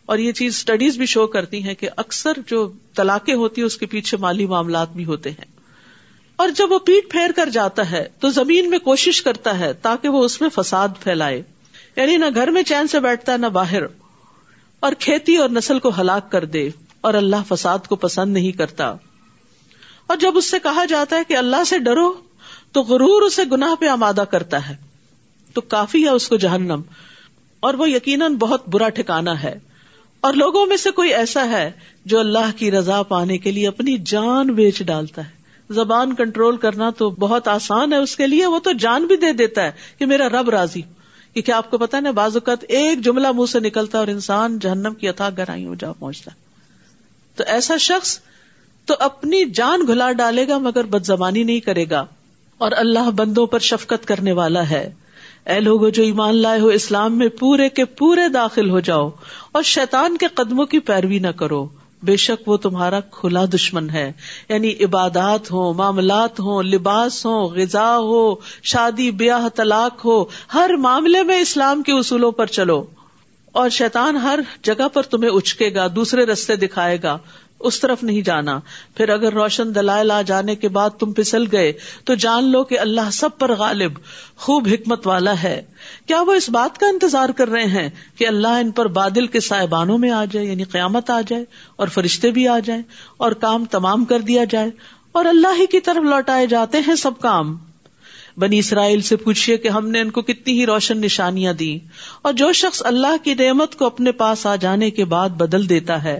اور 0.06 0.18
یہ 0.18 0.32
چیز 0.32 0.54
اسٹڈیز 0.54 0.98
بھی 0.98 1.06
شو 1.06 1.28
کرتی 1.28 1.64
ہیں 1.64 1.74
کہ 1.74 1.90
اکثر 1.98 2.32
جو 2.48 2.72
طلاقیں 2.96 3.36
ہوتی 3.36 3.62
ہیں، 3.62 3.66
اس 3.66 3.78
کے 3.78 3.86
پیچھے 3.86 4.18
مالی 4.18 4.46
معاملات 4.46 4.92
بھی 4.92 5.06
ہوتے 5.06 5.30
ہیں۔ 5.32 5.46
اور 6.36 6.50
جب 6.50 6.72
وہ 6.72 6.80
پیٹ 6.80 7.12
پھیر 7.12 7.32
کر 7.36 7.50
جاتا 7.50 7.92
ہے، 7.92 8.08
تو 8.20 8.30
زمین 8.30 8.70
میں 8.70 8.80
کوشش 8.80 9.22
کرتا 9.22 9.60
ہے 9.60 9.74
تاکہ 9.74 10.10
وہ 10.10 10.26
اس 10.26 10.42
میں 10.42 10.50
فساد 10.50 10.90
پھیلائے۔ 11.00 11.42
یعنی 11.96 12.18
نہ 12.18 12.26
گھر 12.36 12.48
میں 12.48 12.64
چین 12.64 12.88
سے 12.88 13.00
بیٹھتا 13.00 13.32
ہے 13.32 13.38
نہ 13.38 13.48
باہر۔ 13.48 13.82
اور 14.80 14.92
کھیتی 15.00 15.38
اور 15.38 15.50
نسل 15.50 15.80
کو 15.80 15.92
ہلاک 16.02 16.32
کر 16.32 16.46
دے 16.46 16.70
اور 17.02 17.14
اللہ 17.14 17.36
فساد 17.48 17.80
کو 17.90 17.96
پسند 17.96 18.34
نہیں 18.34 18.52
کرتا۔ 18.52 18.96
اور 20.12 20.20
جب 20.20 20.38
اس 20.38 20.52
سے 20.52 20.60
کہا 20.60 20.86
جاتا 20.86 21.16
ہے 21.16 21.22
کہ 21.28 21.38
اللہ 21.38 21.64
سے 21.64 21.80
ڈرو 21.80 22.14
تو 22.72 22.82
غرور 22.82 23.22
اسے 23.22 23.42
گناہ 23.52 23.76
پہ 23.76 23.88
آمادہ 23.88 24.24
کرتا 24.32 24.70
ہے۔ 24.70 24.76
تو 25.54 25.62
کافی 25.62 26.04
ہے 26.04 26.10
اس 26.10 26.30
کو 26.30 26.36
جہنم۔ 26.36 26.82
اور 27.60 27.74
وہ 27.74 27.90
یقیناً 27.90 28.36
بہت 28.36 28.70
برا 28.70 28.90
ٹھکانا 28.90 29.44
ہے۔ 29.44 29.60
اور 30.22 30.34
لوگوں 30.34 30.66
میں 30.66 30.78
سے 30.78 30.92
کوئی 30.92 31.14
ایسا 31.14 31.48
ہے 31.48 31.72
جو 32.06 32.20
اللہ 32.20 32.58
کی 32.58 32.72
رضا 32.72 33.04
پانے 33.04 33.38
کے 33.38 33.52
لیے 33.52 33.68
اپنی 33.68 33.98
جان 33.98 34.48
بیچ 34.48 34.84
ڈالتا 34.84 35.26
ہے۔ 35.26 35.30
زبان 35.70 36.16
کنٹرول 36.16 36.58
کرنا 36.58 36.90
تو 36.90 37.10
بہت 37.10 37.48
آسان 37.48 37.94
ہے 37.94 37.98
اس 37.98 38.16
کے 38.16 38.28
لیے۔ 38.28 38.46
وہ 38.46 38.60
تو 38.60 38.72
جان 38.72 39.06
بھی 39.06 39.16
دے 39.16 39.34
دیتا 39.34 39.64
ہے 39.64 39.72
کہ 40.00 40.06
میرا 40.06 40.30
رب 40.30 40.50
راضی۔ 40.50 40.82
کیونکہ 41.34 41.52
آپ 41.52 41.72
کو 41.72 41.78
پتا 41.78 42.00
نا، 42.00 42.12
بعض 42.12 42.36
اوقات 42.36 42.64
ایک 42.68 43.02
جملہ 43.02 43.32
منہ 43.32 43.46
سے 43.46 43.60
نکلتا 43.60 43.98
ہے 43.98 44.04
اور 44.04 44.08
انسان 44.08 44.60
جہنم 44.60 44.94
کی 44.94 45.08
اتھا 45.08 45.30
گہرائی 45.30 45.66
میں 45.66 45.78
جا 45.80 45.92
پہنچتا 45.92 46.32
تو 47.36 47.44
ایسا 47.48 47.78
شخص 47.78 48.20
تو 48.92 48.98
اپنی 49.00 49.46
جان 49.46 49.82
گھلا 49.88 50.12
ڈالے 50.12 50.48
گا 50.48 50.58
مگر 50.58 50.84
بد 50.84 51.06
زبانی 51.06 51.44
نہیں 51.44 51.60
کرے 51.60 51.86
گا 51.90 52.06
اور 52.58 52.72
اللہ 52.78 53.12
بندوں 53.12 53.46
پر 53.46 53.60
شفقت 53.60 54.06
کرنے 54.06 54.32
والا 54.32 54.70
ہے۔ 54.70 54.94
اے 55.46 55.60
لوگو 55.60 55.90
جو 55.90 56.04
ایمان 56.04 56.36
لائے 56.36 56.60
ہو 56.60 56.68
اسلام 56.68 57.18
میں 57.18 57.28
پورے 57.28 57.70
کے 57.70 57.86
پورے 57.86 58.30
داخل 58.30 58.70
ہو 58.70 58.80
جاؤ 58.80 59.10
اور 59.52 59.64
شیطان 59.64 60.18
کے 60.18 60.28
قدموں 60.28 60.66
کی 60.66 60.80
پیروی 60.80 61.20
نہ 61.20 61.28
کرو۔ 61.28 61.68
بے 62.04 62.16
شک 62.16 62.50
وہ 62.50 62.58
تمہارا 62.58 63.00
کھلا 63.00 63.46
دشمن 63.46 63.90
ہے۔ 63.90 64.12
یعنی 64.50 64.74
عبادات 64.84 65.52
ہو 65.52 65.74
معاملات 65.74 66.40
ہو 66.40 66.62
لباس 66.62 67.26
ہو 67.26 67.44
غذا 67.44 67.98
ہو، 67.98 68.36
شادی، 68.64 69.12
بیاہ، 69.12 69.48
طلاق 69.56 70.06
ہو، 70.06 70.26
ہر 70.54 70.72
معاملے 70.80 71.24
میں 71.24 71.40
اسلام 71.42 71.84
کے 71.84 71.92
اصولوں 71.92 72.32
پر 72.32 72.46
چلو۔ 72.46 72.86
اور 73.52 73.70
شیطان 73.70 74.16
ہر 74.16 74.40
جگہ 74.64 74.88
پر 74.88 75.02
تمہیں 75.02 75.32
اچکے 75.32 75.74
گا، 75.74 75.88
دوسرے 75.96 76.26
رستے 76.26 76.56
دکھائے 76.56 76.98
گا۔ 77.04 77.18
اس 77.64 77.80
طرف 77.80 78.04
نہیں 78.04 78.22
جانا۔ 78.22 78.60
پھر 78.96 79.10
اگر 79.10 79.34
روشن 79.34 79.74
دلائل 79.76 80.12
آ 80.12 80.22
جانے 80.22 80.56
کے 80.56 80.70
بعد 80.70 80.90
تم 81.00 81.14
پسل 81.14 81.46
گئے، 81.52 81.72
تو 82.04 82.16
جان 82.16 82.52
لو 82.52 82.64
کہ 82.64 82.80
اللہ 82.80 83.10
سب 83.14 83.38
پر 83.40 83.54
غالب، 83.56 84.00
خوب 84.38 84.68
حکمت 84.72 85.08
والا 85.08 85.42
ہے۔ 85.44 85.62
کیا 86.06 86.22
وہ 86.22 86.34
اس 86.34 86.50
بات 86.50 86.78
کا 86.78 86.88
انتظار 86.88 87.30
کر 87.30 87.50
رہے 87.50 87.66
ہیں 87.66 87.90
کہ 88.18 88.28
اللہ 88.28 88.62
ان 88.62 88.72
پر 88.72 88.88
بادل 88.92 89.28
کے 89.28 89.40
سائبانوں 89.40 89.98
میں 89.98 90.12
آ 90.12 90.24
جائے 90.26 90.46
یعنی 90.46 90.64
قیامت 90.64 91.10
آ 91.10 91.20
جائے، 91.22 91.44
اور 91.76 91.88
فرشتے 91.88 92.32
بھی 92.32 92.48
آ 92.48 92.60
جائیں، 92.60 92.82
اور 93.18 93.32
کام 93.42 93.66
تمام 93.66 94.06
کر 94.06 94.20
دیا 94.20 94.44
جائے، 94.44 94.70
اور 95.12 95.26
اللہ 95.26 95.60
ہی 95.60 95.66
کی 95.66 95.80
طرف 95.80 96.04
لوٹائے 96.04 96.48
جاتے 96.48 96.78
ہیں 96.88 96.96
سب 96.96 97.20
کام۔ 97.20 97.58
بنی 98.38 98.60
اسرائیل 98.60 99.02
سے 99.02 99.16
پوچھیے 99.16 99.58
کہ 99.58 99.68
ہم 99.68 99.88
نے 99.90 100.02
ان 100.02 100.12
کو 100.12 100.22
کتنی 100.22 100.54
ہی 100.54 100.66
روشن 100.66 101.02
نشانیاں 101.02 101.54
دی 101.54 101.78
اور 102.22 102.34
جو 102.34 102.52
شخص 102.54 102.82
اللہ 102.86 103.16
کی 103.24 103.34
نعمت 103.34 103.76
کو 103.76 103.86
اپنے 103.86 104.12
پاس 104.12 104.46
آ 104.46 104.56
جانے 104.56 104.90
کے 104.92 105.06
بعد 105.06 105.30
بدل 105.30 105.68
دیتا 105.70 106.04
ہے، 106.04 106.20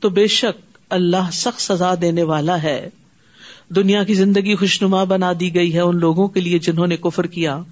تو 0.00 0.08
بے 0.08 0.26
شک 0.26 0.69
اللہ 0.90 1.30
سخت 1.32 1.60
سزا 1.60 1.94
دینے 2.00 2.22
والا 2.22 2.62
ہے۔ 2.62 2.88
دنیا 3.68 4.04
کی 4.04 4.14
زندگی 4.14 4.54
خوشنما 4.54 5.04
بنا 5.04 5.32
دی 5.40 5.54
گئی 5.54 5.74
ہے 5.74 5.80
ان 5.80 5.96
لوگوں 5.98 6.28
کے 6.28 6.40
لیے 6.40 6.58
جنہوں 6.58 6.86
نے 6.86 6.96
کفر 6.96 7.26
کیا۔ 7.26 7.62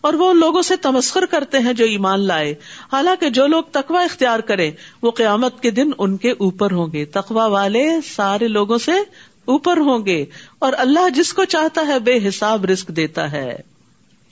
اور 0.00 0.14
وہ 0.14 0.30
ان 0.30 0.36
لوگوں 0.38 0.62
سے 0.62 0.76
تمسخر 0.76 1.26
کرتے 1.26 1.58
ہیں 1.58 1.72
جو 1.72 1.84
ایمان 1.84 2.20
لائے۔ 2.20 2.54
حالانکہ 2.92 3.30
جو 3.30 3.46
لوگ 3.46 3.62
تقوا 3.72 4.02
اختیار 4.02 4.38
کرے 4.38 4.70
وہ 5.02 5.10
قیامت 5.10 5.62
کے 5.62 5.70
دن 5.70 5.90
ان 5.98 6.16
کے 6.16 6.30
اوپر 6.30 6.70
ہوں 6.70 6.92
گے۔ 6.92 7.04
تقوا 7.04 7.46
والے 7.46 7.88
سارے 8.16 8.48
لوگوں 8.48 8.78
سے 8.78 8.92
اوپر 9.44 9.76
ہوں 9.76 10.06
گے۔ 10.06 10.24
اور 10.58 10.72
اللہ 10.78 11.08
جس 11.08 11.32
کو 11.32 11.44
چاہتا 11.44 11.86
ہے 11.86 11.98
بے 11.98 12.28
حساب 12.28 12.64
رسک 12.64 12.88
دیتا 12.88 13.32
ہے۔ 13.32 13.56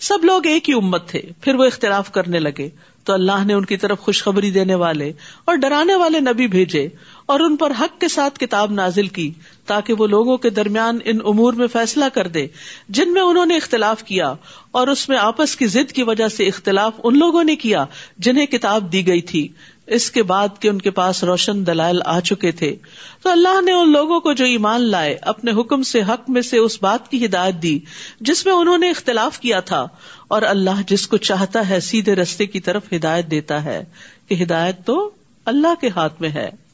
سب 0.00 0.18
لوگ 0.22 0.46
ایک 0.46 0.70
ہی 0.70 0.74
امت 0.74 1.09
تھے۔ 1.09 1.22
پھر 1.40 1.54
وہ 1.54 1.64
اختلاف 1.64 2.12
کرنے 2.12 2.38
لگے۔ 2.38 2.68
تو 3.04 3.12
اللہ 3.12 3.44
نے 3.44 3.54
ان 3.54 3.64
کی 3.64 3.76
طرف 3.76 3.98
خوشخبری 3.98 4.50
دینے 4.50 4.74
والے 4.74 5.12
اور 5.44 5.54
ڈرانے 5.54 5.94
والے 5.94 6.20
نبی 6.20 6.46
بھیجے۔ 6.46 6.88
اور 7.26 7.40
ان 7.40 7.56
پر 7.56 7.72
حق 7.80 8.00
کے 8.00 8.08
ساتھ 8.08 8.38
کتاب 8.38 8.72
نازل 8.72 9.08
کی 9.08 9.32
تاکہ 9.66 9.92
وہ 9.92 10.06
لوگوں 10.06 10.36
کے 10.36 10.50
درمیان 10.50 10.98
ان 11.04 11.18
امور 11.24 11.52
میں 11.52 11.66
فیصلہ 11.66 12.04
کر 12.14 12.28
دے، 12.28 12.46
جن 12.88 13.12
میں 13.12 13.22
انہوں 13.22 13.46
نے 13.46 13.56
اختلاف 13.56 14.02
کیا 14.02 14.34
اور 14.70 14.86
اس 14.86 15.08
میں 15.08 15.16
آپس 15.16 15.56
کی 15.56 15.66
ضد 15.66 15.92
کی 15.92 16.02
وجہ 16.02 16.28
سے 16.28 16.46
اختلاف 16.46 16.92
ان 17.04 17.18
لوگوں 17.18 17.44
نے 17.44 17.56
کیا 17.56 17.84
جنہیں 18.18 18.46
کتاب 18.46 18.92
دی 18.92 19.06
گئی 19.06 19.20
تھی۔ 19.20 19.48
اس 19.86 20.10
کے 20.10 20.22
بعد 20.22 20.48
کے 20.60 20.70
ان 20.70 20.80
کے 20.80 20.90
پاس 20.90 21.24
روشن 21.24 21.66
دلائل 21.66 21.98
آ 22.04 22.20
چکے 22.20 22.52
تھے۔ 22.52 22.76
تو 23.22 23.30
اللہ 23.30 23.60
نے 23.60 23.72
ان 23.72 23.92
لوگوں 23.92 24.20
کو 24.20 24.32
جو 24.32 24.44
ایمان 24.44 24.80
لائے، 24.80 25.16
اپنے 25.22 25.50
حکم 25.50 25.82
سے، 25.82 26.02
حق 26.02 26.30
میں 26.30 26.42
سے 26.42 26.58
اس 26.58 26.82
بات 26.82 27.10
کی 27.10 27.26
ہدایت 27.26 27.54
دی 27.62 27.78
جس 28.20 28.46
میں 28.46 28.54
انہوں 28.54 28.78
نے 28.78 28.90
اختلاف 28.90 29.40
کیا 29.40 29.60
تھا۔ 29.60 29.86
اور 30.28 30.42
اللہ 30.42 30.82
جس 30.86 31.06
کو 31.06 31.16
چاہتا 31.16 31.68
ہے، 31.68 31.80
سیدھے 31.80 32.14
رستے 32.14 32.46
کی 32.46 32.60
طرف 32.60 32.82
ہدایت 32.92 33.30
دیتا 33.30 33.64
ہے 33.64 33.84
کہ 34.28 34.42
ہدایت 34.42 34.86
تو 34.86 35.10
اللہ 35.44 35.80
کے 35.80 35.88
ہاتھ 35.88 36.20
میں 36.20 36.30
ہے۔ 36.30 36.65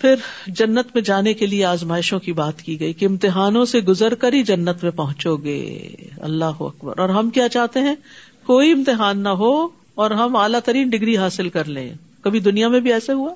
پھر 0.00 0.14
جنت 0.46 0.86
میں 0.94 1.02
جانے 1.02 1.34
کے 1.34 1.46
لیے 1.46 1.64
آزمائشوں 1.64 2.18
کی 2.18 2.32
بات 2.32 2.62
کی 2.62 2.80
گئی 2.80 2.92
کہ 2.92 3.06
امتحانوں 3.06 3.64
سے 3.64 3.80
گزر 3.80 4.14
کر 4.14 4.32
ہی 4.32 4.42
جنت 4.42 4.82
میں 4.82 4.90
پہنچو 4.90 5.36
گے۔ 5.36 5.88
اللہ 6.20 6.44
اکبر۔ 6.44 6.98
اور 6.98 7.08
ہم 7.08 7.30
کیا 7.30 7.48
چاہتے 7.48 7.80
ہیں؟ 7.80 7.94
کوئی 8.46 8.72
امتحان 8.72 9.18
نہ 9.18 9.28
ہو 9.28 9.68
اور 9.94 10.10
ہم 10.10 10.36
اعلیٰ 10.36 10.60
ترین 10.60 10.88
ڈگری 10.88 11.16
حاصل 11.16 11.48
کر 11.48 11.64
لیں۔ 11.64 11.94
کبھی 12.20 12.40
دنیا 12.40 12.68
میں 12.68 12.80
بھی 12.80 12.92
ایسے 12.92 13.12
ہوا 13.12 13.34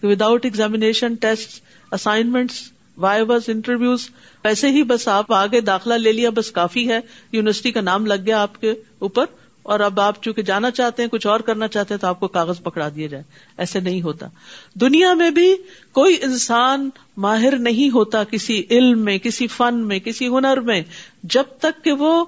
کہ 0.00 0.08
without 0.08 0.44
examination 0.44 1.14
test 1.14 1.62
assignments 1.92 2.72
vibes 2.96 3.48
interviews 3.48 4.08
ایسے 4.44 4.70
ہی 4.70 4.82
بس 4.82 5.08
آپ 5.08 5.32
آگے 5.32 5.60
داخلہ 5.60 5.94
لے 5.94 6.12
لیا، 6.12 6.30
بس 6.30 6.50
کافی 6.50 6.88
ہے۔ 6.88 6.98
یونیورسٹی 7.32 7.72
کا 7.72 7.80
نام 7.80 8.06
لگ 8.06 8.14
گیا 8.26 8.42
آپ 8.42 8.60
کے 8.60 8.74
اوپر۔ 8.98 9.24
اور 9.68 9.80
اب 9.80 10.00
آپ 10.00 10.22
چونکہ 10.22 10.42
جانا 10.42 10.70
چاہتے 10.70 11.02
ہیں، 11.02 11.10
کچھ 11.10 11.26
اور 11.26 11.40
کرنا 11.40 11.68
چاہتے 11.68 11.94
ہیں، 11.94 12.00
تو 12.00 12.06
آپ 12.06 12.20
کو 12.20 12.28
کاغذ 12.28 12.62
پکڑا 12.62 12.88
دیا 12.96 13.06
جائے۔ 13.06 13.24
ایسے 13.58 13.80
نہیں 13.80 14.02
ہوتا۔ 14.02 14.26
دنیا 14.74 15.14
میں 15.14 15.30
بھی 15.30 15.56
کوئی 15.92 16.16
انسان 16.22 16.90
ماہر 17.16 17.58
نہیں 17.58 17.90
ہوتا 17.94 18.24
کسی 18.24 18.62
علم 18.70 19.04
میں، 19.04 19.18
کسی 19.18 19.46
فن 19.46 19.74
میں، 19.74 19.98
کسی 19.98 20.28
ہنر 20.28 20.60
میں، 20.60 20.82
جب 21.22 21.42
تک 21.58 21.84
کہ 21.84 21.92
وہ 21.92 22.24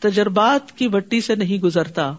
تجربات 0.00 0.72
کی 0.72 0.88
بٹی 0.88 1.20
سے 1.20 1.34
نہیں 1.34 1.58
گزرتا۔ 1.58 2.12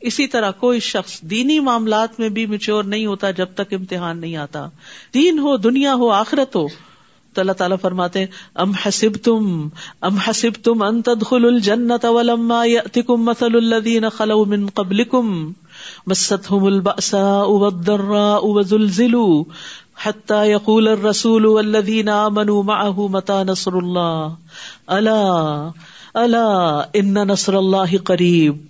اسی 0.00 0.26
طرح 0.26 0.50
کوئی 0.50 0.80
شخص 0.80 1.20
دینی 1.20 1.60
معاملات 1.60 2.20
میں 2.20 2.28
بھی 2.28 2.46
مچور 2.46 2.84
نہیں 2.84 3.06
ہوتا 3.06 3.30
جب 3.30 3.46
تک 3.54 3.74
امتحان 3.74 4.20
نہیں 4.20 4.36
آتا۔ 4.36 4.68
دین 5.14 5.38
ہو، 5.38 5.56
دنیا 5.56 5.94
ہو، 5.94 6.08
آخرت 6.08 6.56
ہو۔ 6.56 6.66
تو 7.34 7.40
اللہ 7.40 7.52
تعالیٰ 7.52 7.76
فرماتے 7.82 8.18
ہیں، 8.18 8.26
ام 8.54 8.70
حسب 8.70 9.16
تم 9.22 9.68
ام 10.02 10.16
حسب 10.16 10.62
تم 10.62 10.82
ان 10.82 11.02
تدخل 11.02 11.44
الجنت 11.44 12.04
ولما 12.04 12.64
یأتکم 12.64 13.24
مثل 13.24 13.56
الذین 13.56 14.08
خلو 14.08 14.44
من 14.44 14.66
قبلکم 14.74 15.52
مستهم 16.06 16.66
البأساء 16.66 17.50
والضراء 17.50 18.46
وزلزلوا 18.46 19.44
حتى 19.96 20.40
يقول 20.46 20.88
الرسول 20.88 21.46
والذين 21.46 22.08
آمنوا 22.08 22.62
معه 22.62 23.08
متى 23.08 23.38
نصر 23.46 23.78
الله؟ 23.78 24.36
الا 24.88 25.18
الا 26.14 26.44
ان 26.94 27.22
نصر 27.28 27.58
الله 27.58 28.02
قریب 28.04 28.60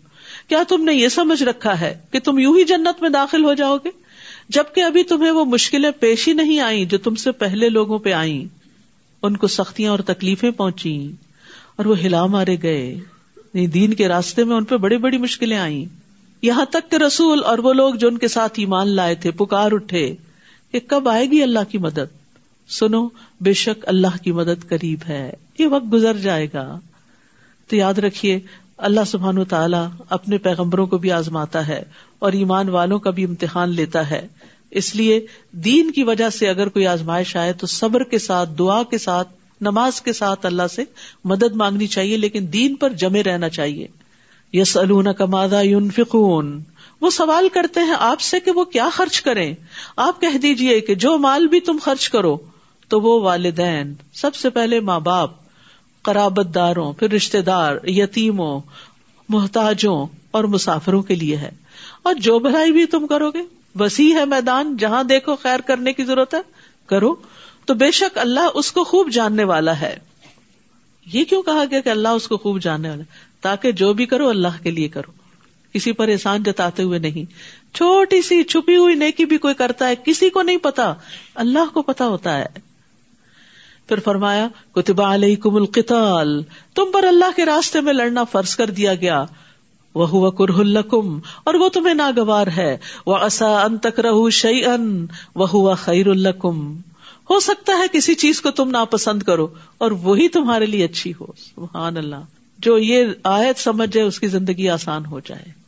کیا 0.49 0.63
تم 0.69 0.85
نے 0.85 0.95
یہ 0.95 1.09
سمجھ 1.09 1.43
رکھا 1.43 1.81
ہے 1.81 1.93
کہ 2.11 2.19
تم 2.21 2.39
یوں 2.39 2.55
ہی 2.59 2.65
جنت 2.65 3.03
میں 3.03 3.11
داخل 3.11 3.45
ہو 3.45 3.53
جاؤ 3.55 3.77
گے؟ 3.85 3.91
جبکہ 4.53 4.81
ابھی 4.81 5.03
تمہیں 5.03 5.31
وہ 5.31 5.45
مشکلیں 5.45 5.91
پیش 6.01 6.29
ہی 6.29 6.33
نہیں 6.33 6.61
آئی 6.61 6.85
جو 6.85 6.99
تم 6.99 7.15
سے 7.15 7.33
پہلے 7.33 7.69
لوگوں 7.69 7.99
پہ 7.99 8.13
آئی 8.13 8.49
ان 9.23 9.37
کو 9.37 9.47
سختیاں 9.47 9.91
اور 9.91 9.99
تکلیفیں 9.99 10.51
پہنچی 10.51 11.13
اور 11.77 11.87
وہ 11.87 11.99
ہلا 11.99 12.27
مارے 12.27 12.57
گئے۔ 12.63 12.95
یعنی 13.37 13.67
دین 13.67 13.95
کے 13.95 14.09
راستے 14.09 14.45
میں 14.45 14.57
ان 14.57 14.65
پہ 14.65 14.77
بڑی 14.77 14.97
بڑی 14.97 15.19
مشکلیں 15.19 15.59
آئی 15.59 15.85
یہاں 16.43 16.65
تک 16.65 16.91
کہ 16.91 16.97
رسول 16.97 17.45
اور 17.45 17.59
وہ 17.59 17.73
لوگ 17.73 17.95
جو 17.95 18.09
ان 18.09 18.19
کے 18.19 18.29
ساتھ 18.29 18.53
ایمان 18.57 18.89
لائے 18.89 19.15
تھے، 19.15 19.31
پکار 19.31 19.73
اٹھے 19.73 20.15
کہ 20.73 20.81
کب 20.81 21.09
آئے 21.09 21.31
گی 21.31 21.43
اللہ 21.43 21.71
کی 21.71 21.79
مدد؟ 21.79 22.33
سنو، 22.69 23.09
بے 23.41 23.53
شک 23.53 23.85
اللہ 23.89 24.23
کی 24.23 24.33
مدد 24.33 24.69
قریب 24.69 24.99
ہے۔ 25.09 25.33
یہ 25.59 25.67
وقت 25.67 25.93
گزر 25.93 26.17
جائے 26.17 26.47
گا۔ 26.55 26.79
تو 27.69 27.77
یاد 27.77 27.95
رکھیے 27.95 28.41
اللہ 28.83 29.01
سبحان 29.07 29.39
و 29.39 29.45
تعالیٰ 29.45 29.89
اپنے 30.09 30.39
پیغمبروں 30.39 30.87
کو 30.87 30.99
بھی 30.99 31.13
آزماتا 31.13 31.69
ہے 31.69 31.83
اور 32.19 32.33
ایمان 32.33 32.69
والوں 32.69 32.99
کا 32.99 33.11
بھی 33.11 33.25
امتحان 33.25 33.69
لیتا 33.69 34.11
ہے۔ 34.11 34.29
اس 34.71 34.95
لیے 34.95 35.27
دین 35.53 35.91
کی 35.91 36.03
وجہ 36.03 36.31
سے 36.31 36.49
اگر 36.49 36.69
کوئی 36.69 36.87
آزمائش 36.87 37.37
آئے 37.37 37.53
تو 37.53 37.67
صبر 37.67 38.03
کے 38.03 38.19
ساتھ، 38.19 38.51
دعا 38.59 38.83
کے 38.83 38.99
ساتھ، 38.99 39.29
نماز 39.61 40.03
کے 40.03 40.13
ساتھ 40.13 40.47
اللہ 40.47 40.67
سے 40.75 40.85
مدد 41.25 41.57
مانگنی 41.57 41.87
چاہیے، 41.87 42.17
لیکن 42.17 42.47
دین 42.53 42.75
پر 42.75 42.91
جمے 42.91 43.23
رہنا 43.23 43.49
چاہیے۔ 43.49 43.87
یس 44.53 44.79
کمادا 45.19 45.61
یون 45.61 45.91
فکون 45.91 46.63
وہ 47.01 47.11
سوال 47.11 47.49
کرتے 47.49 47.81
ہیں 47.81 47.95
آپ 47.99 48.21
سے 48.21 48.41
کہ 48.41 48.51
وہ 48.51 48.65
کیا 48.65 48.89
خرچ 48.93 49.23
کریں۔ 49.23 49.55
آپ 49.97 50.21
کہہ 50.21 50.39
دیجیے 50.39 50.81
کہ 50.81 50.95
جو 50.95 51.19
مال 51.19 51.47
بھی 51.47 51.61
تم 51.61 51.77
خرچ 51.83 52.11
کرو 52.11 52.37
تو 52.89 53.01
وہ 53.01 53.21
والدین۔ 53.21 53.95
سب 54.15 54.35
سے 54.35 54.51
پہلے 54.51 54.81
ماں 54.81 55.01
باپ۔ 55.01 55.42
قرابت 56.03 56.55
داروں 56.55 56.93
پھر 56.93 57.11
رشتے 57.11 57.43
دار 57.43 57.77
یتیموں، 57.85 58.61
محتاجوں 59.29 60.07
اور 60.31 60.45
مسافروں 60.45 61.03
کے 61.03 61.15
لیے 61.15 61.37
ہے۔ 61.37 61.51
اور 62.03 62.15
جو 62.15 62.39
بھلائی 62.39 62.73
بھی 62.73 62.87
تم 62.87 63.07
کرو 63.07 63.31
گے، 63.31 63.39
وسیع 63.75 64.15
ہے 64.15 64.25
میدان، 64.25 64.77
جہاں 64.77 65.05
دیکھو 65.05 65.37
خیر 65.37 65.61
کرنے 65.61 65.93
کی 65.93 66.05
ضرورت 66.05 66.35
ہے، 66.35 66.41
کرو۔ 66.87 67.15
تو 67.65 67.75
بے 67.75 67.91
شک 67.91 68.19
اللہ 68.19 68.41
اس 68.55 68.73
کو 68.73 68.85
خوب 68.85 69.11
جاننے 69.11 69.45
والا 69.45 69.81
ہے۔ 69.81 69.99
یہ 71.13 71.25
کیوں 71.25 71.43
کہا 71.43 71.65
گیا 71.71 71.81
کہ 71.81 71.89
اللہ 71.89 72.09
اس 72.09 72.29
کو 72.29 72.37
خوب 72.37 72.61
جاننے 72.61 72.91
والا 72.91 73.03
تاکہ 73.41 73.73
جو 73.73 73.93
بھی 73.93 74.07
کرو 74.07 74.29
اللہ 74.29 74.63
کے 74.63 74.71
لیے 74.71 74.89
کرو۔ 74.89 75.13
کسی 75.73 75.93
پر 75.93 76.09
احسان 76.09 76.43
جتاتے 76.43 76.83
ہوئے 76.83 76.99
نہیں۔ 76.99 77.33
چھوٹی 77.75 78.23
سی 78.23 78.43
چھپی 78.43 78.77
ہوئی 78.77 78.95
نیکی 78.95 79.25
بھی 79.25 79.39
کوئی 79.39 79.55
کرتا 79.55 79.89
ہے، 79.89 79.95
کسی 80.05 80.31
کو 80.31 80.43
نہیں 80.43 80.57
پتا۔ 80.57 80.95
اللہ 81.35 81.75
کو 81.75 81.83
پتا 81.83 82.07
ہوتا 82.07 82.39
ہے۔ 82.39 82.72
پھر 83.93 84.01
فرمایا 84.01 84.49
کتبہ 84.73 85.03
علیہ 85.03 85.37
کم 85.37 85.57
القتال 85.57 86.43
تم 86.75 86.85
پر 86.93 87.05
اللہ 87.05 87.37
کے 87.37 87.45
راستے 87.45 87.81
میں 87.81 87.93
لڑنا 87.93 88.25
فرض 88.25 88.57
کر 88.57 88.71
دیا 88.71 88.95
گیا۔ 88.95 89.25
وہ 89.95 90.31
کرہ 90.31 90.59
الکم 90.59 91.19
اور 91.45 91.55
وہ 91.55 91.69
تمہیں 91.69 91.95
ناگوار 91.95 92.47
ہے۔ 92.57 92.79
وہ 93.07 93.17
اصا 93.17 93.63
ان 93.63 93.79
تک 93.79 94.01
رہ 94.01 94.31
شعی 94.31 94.65
ان 94.65 95.07
وہ 95.35 95.75
خیر 95.75 96.07
الکم 96.07 96.77
ہو 97.31 97.41
سکتا 97.41 97.73
ہے 97.73 97.87
کسی 97.93 98.15
چیز 98.15 98.41
کو 98.41 98.51
تم 98.51 98.71
ناپسند 98.71 99.23
کرو، 99.23 99.49
اور 99.79 99.91
وہی 99.91 100.29
تمہارے 100.29 100.67
لیے 100.67 100.85
اچھی 100.85 101.13
ہو۔ 101.21 101.27
سبحان 101.37 101.97
اللہ۔ 101.97 102.23
جو 102.59 102.79
یہ 102.79 103.07
آیت 103.25 103.59
سمجھ 103.59 103.91
جائے، 103.91 104.07
اس 104.07 104.21
کی 104.21 104.27
زندگی 104.27 104.69
آسان 104.69 105.07
ہو 105.07 105.21
جائے۔ 105.21 105.63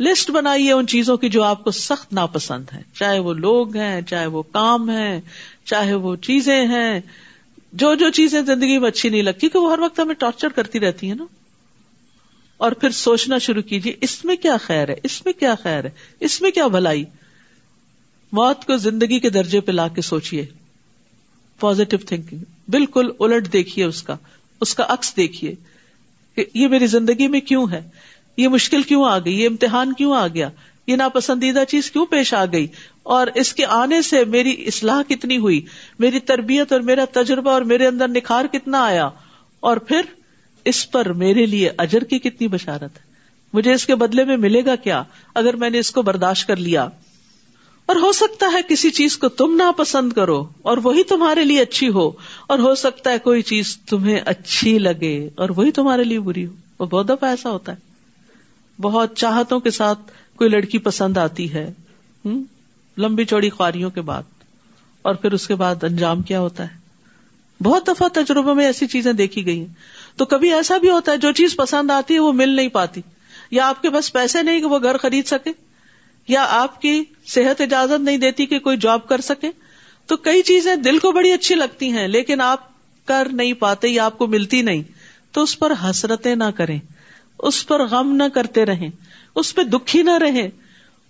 لسٹ 0.00 0.30
بنائیے 0.30 0.72
ان 0.72 0.86
چیزوں 0.86 1.16
کی 1.16 1.28
جو 1.28 1.42
آپ 1.42 1.64
کو 1.64 1.70
سخت 1.70 2.12
ناپسند 2.12 2.64
ہے 2.72 2.82
چاہے 2.94 3.18
وہ 3.18 3.32
لوگ 3.34 3.76
ہیں، 3.76 4.00
چاہے 4.00 4.26
وہ 4.26 4.42
کام 4.42 4.90
ہے 4.90 5.20
چاہے 5.64 5.94
وہ 5.94 6.16
چیزیں 6.16 6.66
ہیں۔ 6.66 7.00
جو 7.72 7.94
جو 7.94 8.10
چیزیں 8.10 8.42
زندگی 8.42 8.78
میں 8.78 8.88
اچھی 8.88 9.08
نہیں 9.08 9.22
لگتی 9.22 9.48
کہ 9.48 9.58
وہ 9.58 9.72
ہر 9.72 9.78
وقت 9.78 10.00
ہمیں 10.00 10.14
ٹارچر 10.14 10.48
کرتی 10.48 10.80
رہتی 10.80 11.10
ہے 11.10 11.14
نا۔ 11.14 11.24
اور 12.56 12.72
پھر 12.72 12.90
سوچنا 12.90 13.38
شروع 13.38 13.62
کیجیے 13.62 13.94
اس 14.00 14.24
میں 14.24 14.36
کیا 14.36 14.56
خیر 14.56 14.88
ہے؟ 14.88 14.94
اس 15.02 15.24
میں 15.24 15.32
کیا 15.32 15.54
خیر 15.62 15.84
ہے؟ 15.84 15.90
اس 16.20 16.42
میں 16.42 16.50
کیا 16.50 16.66
بھلائی؟ 16.66 17.04
موت 18.32 18.64
کو 18.64 18.76
زندگی 18.76 19.20
کے 19.20 19.30
درجے 19.30 19.60
پہ 19.60 19.72
لا 19.72 19.88
کے 19.88 20.02
سوچیے 20.02 20.46
پوزیٹو 21.60 21.96
تھنکنگ 21.96 22.38
بالکل 22.68 23.10
الٹ 23.20 23.52
دیکھیے 23.52 23.84
اس 23.84 24.02
کا۔ 24.02 24.16
اس 24.60 24.74
کا 24.74 24.84
عکس 24.88 25.16
دیکھیے 25.16 25.54
کہ 26.34 26.44
یہ 26.54 26.68
میری 26.68 26.86
زندگی 26.86 27.28
میں 27.28 27.40
کیوں 27.40 27.66
ہے؟ 27.70 27.88
یہ 28.36 28.48
مشکل 28.48 28.82
کیوں 28.82 29.04
آ 29.04 29.18
گئی؟ 29.18 29.40
یہ 29.40 29.48
امتحان 29.48 29.92
کیوں 29.92 30.16
آ 30.16 30.26
گیا؟ 30.28 30.50
یہ 30.88 30.96
ناپسندیدہ 30.96 31.64
چیز 31.68 31.90
کیوں 31.90 32.06
پیش 32.06 32.34
آ 32.34 32.44
گئی؟ 32.44 32.66
اور 33.02 33.26
اس 33.34 33.54
کے 33.54 33.66
آنے 33.66 34.02
سے 34.02 34.24
میری 34.24 34.64
اصلاح 34.66 35.02
کتنی 35.08 35.38
ہوئی؟ 35.38 35.66
میری 35.98 36.20
تربیت 36.20 36.72
اور 36.72 36.80
میرا 36.80 37.04
تجربہ 37.12 37.50
اور 37.50 37.62
میرے 37.62 37.86
اندر 37.86 38.08
نکھار 38.08 38.44
کتنا 38.44 38.84
آیا؟ 38.84 39.10
اور 39.60 39.76
پھر 39.76 40.00
اس 40.64 40.90
پر 40.90 41.12
میرے 41.12 41.46
لیے 41.46 41.70
اجر 41.78 42.04
کی 42.04 42.18
کتنی 42.18 42.48
بشارت 42.48 42.82
ہے؟ 42.82 43.08
مجھے 43.52 43.72
اس 43.72 43.86
کے 43.86 43.94
بدلے 43.94 44.24
میں 44.24 44.36
ملے 44.36 44.64
گا 44.64 44.76
کیا 44.76 45.02
اگر 45.34 45.56
میں 45.56 45.70
نے 45.70 45.78
اس 45.78 45.90
کو 45.90 46.02
برداشت 46.02 46.46
کر 46.46 46.56
لیا؟ 46.56 46.88
اور 47.86 47.96
ہو 47.96 48.12
سکتا 48.12 48.46
ہے 48.52 48.60
کسی 48.68 48.90
چیز 48.90 49.18
کو 49.18 49.28
تم 49.28 49.54
نہ 49.54 49.72
پسند 49.76 50.12
کرو 50.12 50.48
اور 50.62 50.78
وہی 50.82 51.02
تمہارے 51.02 51.44
لیے 51.44 51.60
اچھی 51.60 51.88
ہو، 51.88 52.10
اور 52.46 52.58
ہو 52.58 52.74
سکتا 52.74 53.10
ہے 53.10 53.18
کوئی 53.18 53.42
چیز 53.42 53.76
تمہیں 53.76 54.20
اچھی 54.24 54.78
لگے 54.78 55.28
اور 55.36 55.48
وہی 55.56 55.70
تمہارے 55.70 56.04
لیے 56.04 56.20
بری 56.20 56.46
ہو۔ 56.46 56.52
وہ 56.78 56.86
بہت 56.86 57.08
دفعہ 57.08 57.30
ایسا 57.30 57.50
ہوتا 57.50 57.72
ہے۔ 57.72 57.88
بہت 58.80 59.16
چاہتوں 59.16 59.60
کے 59.60 59.70
ساتھ 59.70 59.98
کوئی 60.38 60.50
لڑکی 60.50 60.78
پسند 60.78 61.16
آتی 61.16 61.52
ہے 61.52 61.70
لمبی 62.96 63.24
چوڑی 63.24 63.48
خواریوں 63.50 63.90
کے 63.90 64.00
بعد، 64.00 64.22
اور 65.02 65.14
پھر 65.14 65.32
اس 65.32 65.46
کے 65.46 65.54
بعد 65.54 65.84
انجام 65.84 66.22
کیا 66.22 66.40
ہوتا 66.40 66.64
ہے؟ 66.64 66.76
بہت 67.60 67.86
دفعہ 67.86 68.08
تجربوں 68.08 68.54
میں 68.54 68.66
ایسی 68.66 68.86
چیزیں 68.86 69.12
دیکھی 69.12 69.44
گئی 69.46 69.58
ہیں۔ 69.58 69.74
تو 70.16 70.24
کبھی 70.24 70.52
ایسا 70.54 70.78
بھی 70.78 70.90
ہوتا 70.90 71.12
ہے، 71.12 71.16
جو 71.16 71.32
چیز 71.32 71.56
پسند 71.56 71.90
آتی 71.90 72.14
ہے 72.14 72.18
وہ 72.18 72.32
مل 72.32 72.48
نہیں 72.48 72.68
پاتی۔ 72.68 73.00
یا 73.50 73.68
آپ 73.68 73.82
کے 73.82 73.90
پاس 73.90 74.12
پیسے 74.12 74.42
نہیں 74.42 74.60
کہ 74.60 74.66
وہ 74.66 74.78
گھر 74.82 74.96
خرید 74.96 75.26
سکے، 75.26 75.52
یا 76.28 76.46
آپ 76.50 76.80
کی 76.82 77.02
صحت 77.26 77.60
اجازت 77.60 78.00
نہیں 78.00 78.18
دیتی 78.18 78.46
کہ 78.46 78.58
کوئی 78.58 78.76
جاب 78.76 79.08
کر 79.08 79.20
سکے۔ 79.20 79.50
تو 80.06 80.16
کئی 80.16 80.42
چیزیں 80.42 80.74
دل 80.76 80.98
کو 80.98 81.12
بڑی 81.12 81.32
اچھی 81.32 81.54
لگتی 81.54 81.90
ہیں، 81.92 82.06
لیکن 82.08 82.40
آپ 82.40 82.60
کر 83.08 83.28
نہیں 83.32 83.52
پاتے 83.52 83.88
یا 83.88 84.04
آپ 84.04 84.18
کو 84.18 84.26
ملتی 84.26 84.62
نہیں۔ 84.62 84.82
تو 85.32 85.42
اس 85.42 85.58
پر 85.58 85.72
حسرتیں 85.82 86.34
نہ 86.36 86.50
کریں۔ 86.56 86.78
اس 87.38 87.66
پر 87.66 87.86
غم 87.86 88.16
نہ 88.16 88.22
کرتے 88.34 88.64
رہیں، 88.64 88.88
اس 89.34 89.54
پہ 89.54 89.62
دکھی 89.62 90.02
نہ 90.02 90.18
رہیں، 90.18 90.48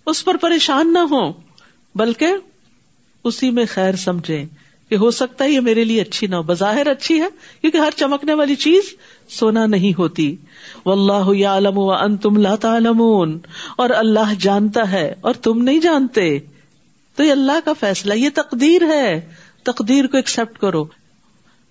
اس 0.05 0.25
پر 0.25 0.37
پریشان 0.37 0.93
نہ 0.93 0.99
ہو 0.99 1.31
بلکہ 1.95 2.27
اسی 3.23 3.51
میں 3.51 3.65
خیر 3.69 3.95
سمجھے 3.95 4.45
کہ 4.89 4.95
ہو 4.95 5.11
سکتا 5.11 5.45
ہے 5.45 5.51
یہ 5.51 5.59
میرے 5.59 5.83
لیے 5.83 6.01
اچھی 6.01 6.27
نہ 6.27 6.35
ہو 6.35 6.43
بظاہر 6.43 6.87
اچھی 6.87 7.21
ہے، 7.21 7.27
کیونکہ 7.61 7.77
ہر 7.77 7.89
چمکنے 7.95 8.33
والی 8.33 8.55
چیز 8.55 8.83
سونا 9.29 9.65
نہیں 9.65 9.97
ہوتی۔ 9.97 10.35
و 10.85 10.91
اللہ 10.91 11.47
عالم 11.47 11.77
و 11.77 11.91
ان 11.91 12.17
تم 12.17 12.55
تعلمون۔ 12.55 13.39
اور 13.77 13.89
اللہ 13.89 14.33
جانتا 14.39 14.91
ہے 14.91 15.15
اور 15.21 15.33
تم 15.33 15.63
نہیں 15.63 15.79
جانتے۔ 15.79 16.39
تو 17.15 17.23
یہ 17.23 17.31
اللہ 17.31 17.59
کا 17.65 17.73
فیصلہ، 17.79 18.13
یہ 18.13 18.29
تقدیر 18.35 18.81
ہے۔ 18.81 19.21
تقدیر 19.63 20.07
کو 20.07 20.17
ایکسپٹ 20.17 20.57
کرو۔ 20.57 20.85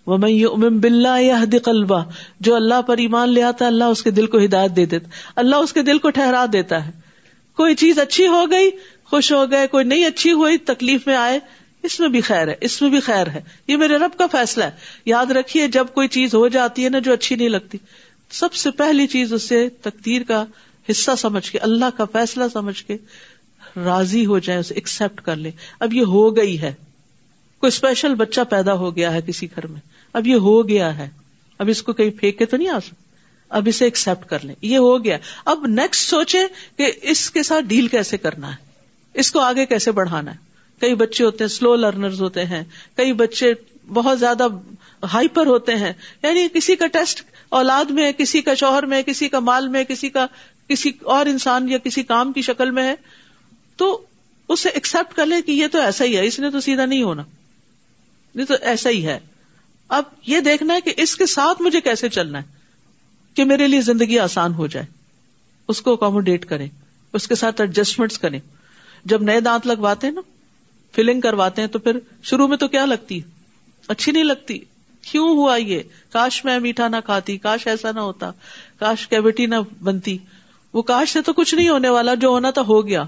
وہ 0.08 0.16
میں 0.18 0.70
بلّہ 0.70 1.20
یا 1.20 1.44
قلبہ 1.64 2.04
جو 2.40 2.54
اللہ 2.54 2.82
پر 2.82 2.96
ایمان 2.96 3.28
لے 3.28 3.42
آتا 3.42 3.66
اللہ 3.66 3.84
اس 3.84 4.02
کے 4.02 4.10
دل 4.10 4.26
کو 4.26 4.38
ہدایت 4.44 4.76
دے 4.76 4.86
دیتا 4.86 5.08
اللہ 5.36 5.56
اس 5.56 5.72
کے 5.72 5.82
دل 5.82 5.98
کو 5.98 6.10
ٹھہرا 6.10 6.46
دیتا 6.52 6.86
ہے۔ 6.86 6.90
کوئی 7.56 7.74
چیز 7.74 7.98
اچھی 7.98 8.26
ہو 8.26 8.44
گئی، 8.50 8.70
خوش 9.04 9.32
ہو 9.32 9.50
گئے، 9.50 9.66
کوئی 9.66 9.84
نہیں 9.84 10.04
اچھی 10.04 10.32
ہوئی، 10.32 10.58
تکلیف 10.58 11.06
میں 11.06 11.16
آئے، 11.16 11.38
اس 11.82 12.00
میں 12.00 12.08
بھی 12.08 12.20
خیر 12.20 12.48
ہے، 12.48 12.54
اس 12.60 12.82
میں 12.82 12.90
بھی 12.90 13.00
خیر 13.00 13.26
ہے۔ 13.26 13.40
یہ 13.66 13.76
میرے 13.76 13.96
رب 13.96 14.18
کا 14.18 14.26
فیصلہ 14.26 14.64
ہے۔ 14.64 14.70
یاد 15.04 15.26
رکھیے، 15.26 15.68
جب 15.68 15.86
کوئی 15.94 16.08
چیز 16.08 16.34
ہو 16.34 16.48
جاتی 16.48 16.84
ہے 16.84 16.88
نا 16.88 16.98
جو 16.98 17.12
اچھی 17.12 17.36
نہیں 17.36 17.48
لگتی، 17.48 17.78
سب 18.30 18.54
سے 18.54 18.70
پہلی 18.70 19.06
چیز 19.06 19.32
اسے 19.32 19.68
تقدیر 19.68 20.22
کا 20.22 20.44
حصہ 20.90 21.10
سمجھ 21.18 21.50
کے، 21.50 21.58
اللہ 21.58 21.84
کا 21.96 22.04
فیصلہ 22.12 22.44
سمجھ 22.52 22.84
کے 22.84 22.96
راضی 23.76 24.26
ہو 24.26 24.38
جائے 24.38 24.58
اسے 24.58 24.74
ایکسپٹ 24.74 25.20
کر 25.20 25.36
لے 25.36 25.50
اب 25.80 25.94
یہ 25.94 26.02
ہو 26.02 26.36
گئی 26.36 26.60
ہے۔ 26.60 26.74
کوئی 27.60 27.68
اسپیشل 27.68 28.14
بچہ 28.14 28.40
پیدا 28.50 28.72
ہو 28.72 28.96
گیا 28.96 29.12
ہے 29.12 29.20
کسی 29.26 29.46
گھر 29.46 29.66
میں۔ 29.66 29.97
اب 30.12 30.26
یہ 30.26 30.34
ہو 30.34 30.68
گیا 30.68 30.98
ہے۔ 30.98 31.08
اب 31.58 31.68
اس 31.68 31.82
کو 31.82 31.92
کہیں 31.92 32.10
پھینک 32.10 32.38
کے 32.38 32.46
تو 32.46 32.56
نہیں 32.56 32.68
آ 32.68 32.78
سکتا 32.80 33.08
اب 33.48 33.62
اسے 33.66 33.84
ایکسپٹ 33.84 34.28
کر 34.28 34.44
لیں۔ 34.44 34.54
یہ 34.62 34.78
ہو 34.78 35.04
گیا۔ 35.04 35.18
اب 35.44 35.66
نیکسٹ 35.66 36.10
سوچے 36.10 36.38
کہ 36.76 36.92
اس 37.02 37.30
کے 37.30 37.42
ساتھ 37.42 37.64
ڈیل 37.64 37.88
کیسے 37.88 38.16
کرنا 38.16 38.50
ہے۔ 38.50 38.56
اس 39.14 39.32
کو 39.32 39.40
آگے 39.40 39.66
کیسے 39.66 39.90
بڑھانا 39.92 40.30
ہے۔ 40.30 40.36
کئی 40.80 40.94
بچے 40.94 41.24
ہوتے 41.24 41.44
ہیں 41.44 41.48
سلو 41.48 41.76
لرنر 41.76 42.20
ہوتے 42.20 42.44
ہیں۔ 42.44 42.64
کئی 42.96 43.12
بچے 43.12 43.52
بہت 43.88 44.20
زیادہ 44.20 44.46
ہائپر 45.12 45.46
ہوتے 45.46 45.74
ہیں۔ 45.74 45.92
یعنی 46.22 46.48
کسی 46.54 46.76
کا 46.76 46.86
ٹیسٹ 46.86 47.22
اولاد 47.48 47.84
میں 47.84 48.12
کسی 48.12 48.42
کا 48.42 48.54
شوہر 48.54 48.86
میں 48.86 49.02
کسی 49.02 49.28
کا 49.28 49.38
مال 49.38 49.68
میں 49.68 49.84
کسی 49.84 50.08
کا 50.08 50.26
کسی 50.68 50.90
اور 51.02 51.26
انسان 51.26 51.68
یا 51.68 51.78
کسی 51.78 52.02
کام 52.02 52.32
کی 52.32 52.42
شکل 52.42 52.70
میں 52.70 52.84
ہے۔ 52.84 52.94
تو 53.76 54.06
اسے 54.48 54.68
ایکسپٹ 54.68 55.16
کر 55.16 55.26
لے 55.26 55.42
کہ 55.42 55.52
یہ 55.52 55.66
تو 55.72 55.80
ایسا 55.80 56.04
ہی 56.04 56.16
ہے۔ 56.16 56.26
اس 56.26 56.38
نے 56.38 56.50
تو 56.50 56.60
سیدھا 56.60 56.86
نہیں 56.86 57.02
ہونا۔ 57.02 57.22
یہ 58.34 58.44
تو 58.44 58.54
ایسا 58.60 58.90
ہی 58.90 59.06
ہے۔ 59.06 59.18
اب 59.88 60.04
یہ 60.26 60.40
دیکھنا 60.40 60.74
ہے 60.74 60.80
کہ 60.80 60.94
اس 60.96 61.16
کے 61.16 61.26
ساتھ 61.26 61.62
مجھے 61.62 61.80
کیسے 61.80 62.08
چلنا 62.08 62.38
ہے 62.38 62.46
کہ 63.34 63.44
میرے 63.44 63.68
لیے 63.68 63.80
زندگی 63.80 64.18
آسان 64.18 64.54
ہو 64.54 64.66
جائے۔ 64.66 64.86
اس 65.68 65.80
کو 65.80 65.92
اکوموڈیٹ 65.92 66.44
کریں، 66.44 66.68
اس 67.12 67.28
کے 67.28 67.34
ساتھ 67.34 67.60
ایڈجسٹمنٹ 67.60 68.12
کریں۔ 68.12 68.40
جب 69.04 69.22
نئے 69.22 69.40
دانت 69.40 69.66
لگواتے 69.66 70.06
ہیں 70.06 70.14
نا 70.14 70.20
فلنگ 70.94 71.20
کرواتے 71.20 71.62
ہیں 71.62 71.68
تو 71.68 71.78
پھر 71.78 71.98
شروع 72.22 72.46
میں 72.46 72.56
تو 72.56 72.68
کیا 72.68 72.84
لگتی؟ 72.84 73.20
اچھی 73.88 74.12
نہیں 74.12 74.24
لگتی۔ 74.24 74.58
کیوں 75.02 75.28
ہوا 75.28 75.56
یہ؟ 75.56 75.80
کاش 76.12 76.44
میں 76.44 76.58
میٹھا 76.58 76.88
نہ 76.88 76.96
کھاتی، 77.04 77.38
کاش 77.38 77.66
ایسا 77.66 77.92
نہ 77.92 78.00
ہوتا، 78.00 78.30
کاش 78.78 79.08
کیوٹی 79.08 79.46
نہ 79.46 79.54
بنتی۔ 79.82 80.18
وہ 80.72 80.82
کاش 80.82 81.12
سے 81.12 81.22
تو 81.22 81.32
کچھ 81.32 81.54
نہیں 81.54 81.68
ہونے 81.68 81.88
والا، 81.88 82.14
جو 82.14 82.28
ہونا 82.28 82.50
تھا 82.50 82.62
ہو 82.62 82.86
گیا۔ 82.86 83.02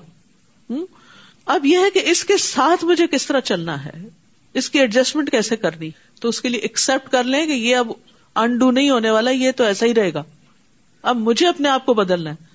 اب 1.47 1.66
یہ 1.66 1.79
ہے 1.79 1.90
کہ 1.90 2.03
اس 2.05 2.25
کے 2.25 2.37
ساتھ 2.37 2.85
مجھے 2.85 3.07
کس 3.07 3.27
طرح 3.27 3.40
چلنا 3.40 3.85
ہے؟ 3.85 4.09
اس 4.54 4.70
کی 4.70 4.78
ایڈجسٹمنٹ 4.80 5.30
کیسے 5.30 5.56
کرنی؟ 5.56 5.90
تو 6.20 6.28
اس 6.28 6.40
کے 6.40 6.48
لیے 6.48 6.60
ایکسپٹ 6.60 7.12
کر 7.12 7.24
لیں 7.24 7.46
کہ 7.46 7.52
یہ 7.52 7.76
اب 7.76 7.92
انڈو 8.34 8.70
نہیں 8.70 8.90
ہونے 8.90 9.10
والا، 9.10 9.30
یہ 9.30 9.52
تو 9.56 9.64
ایسا 9.64 9.86
ہی 9.86 9.94
رہے 9.94 10.14
گا۔ 10.14 10.22
اب 11.02 11.16
مجھے 11.16 11.48
اپنے 11.48 11.68
آپ 11.68 11.86
کو 11.86 11.94
بدلنا 11.94 12.30
ہے۔ 12.30 12.50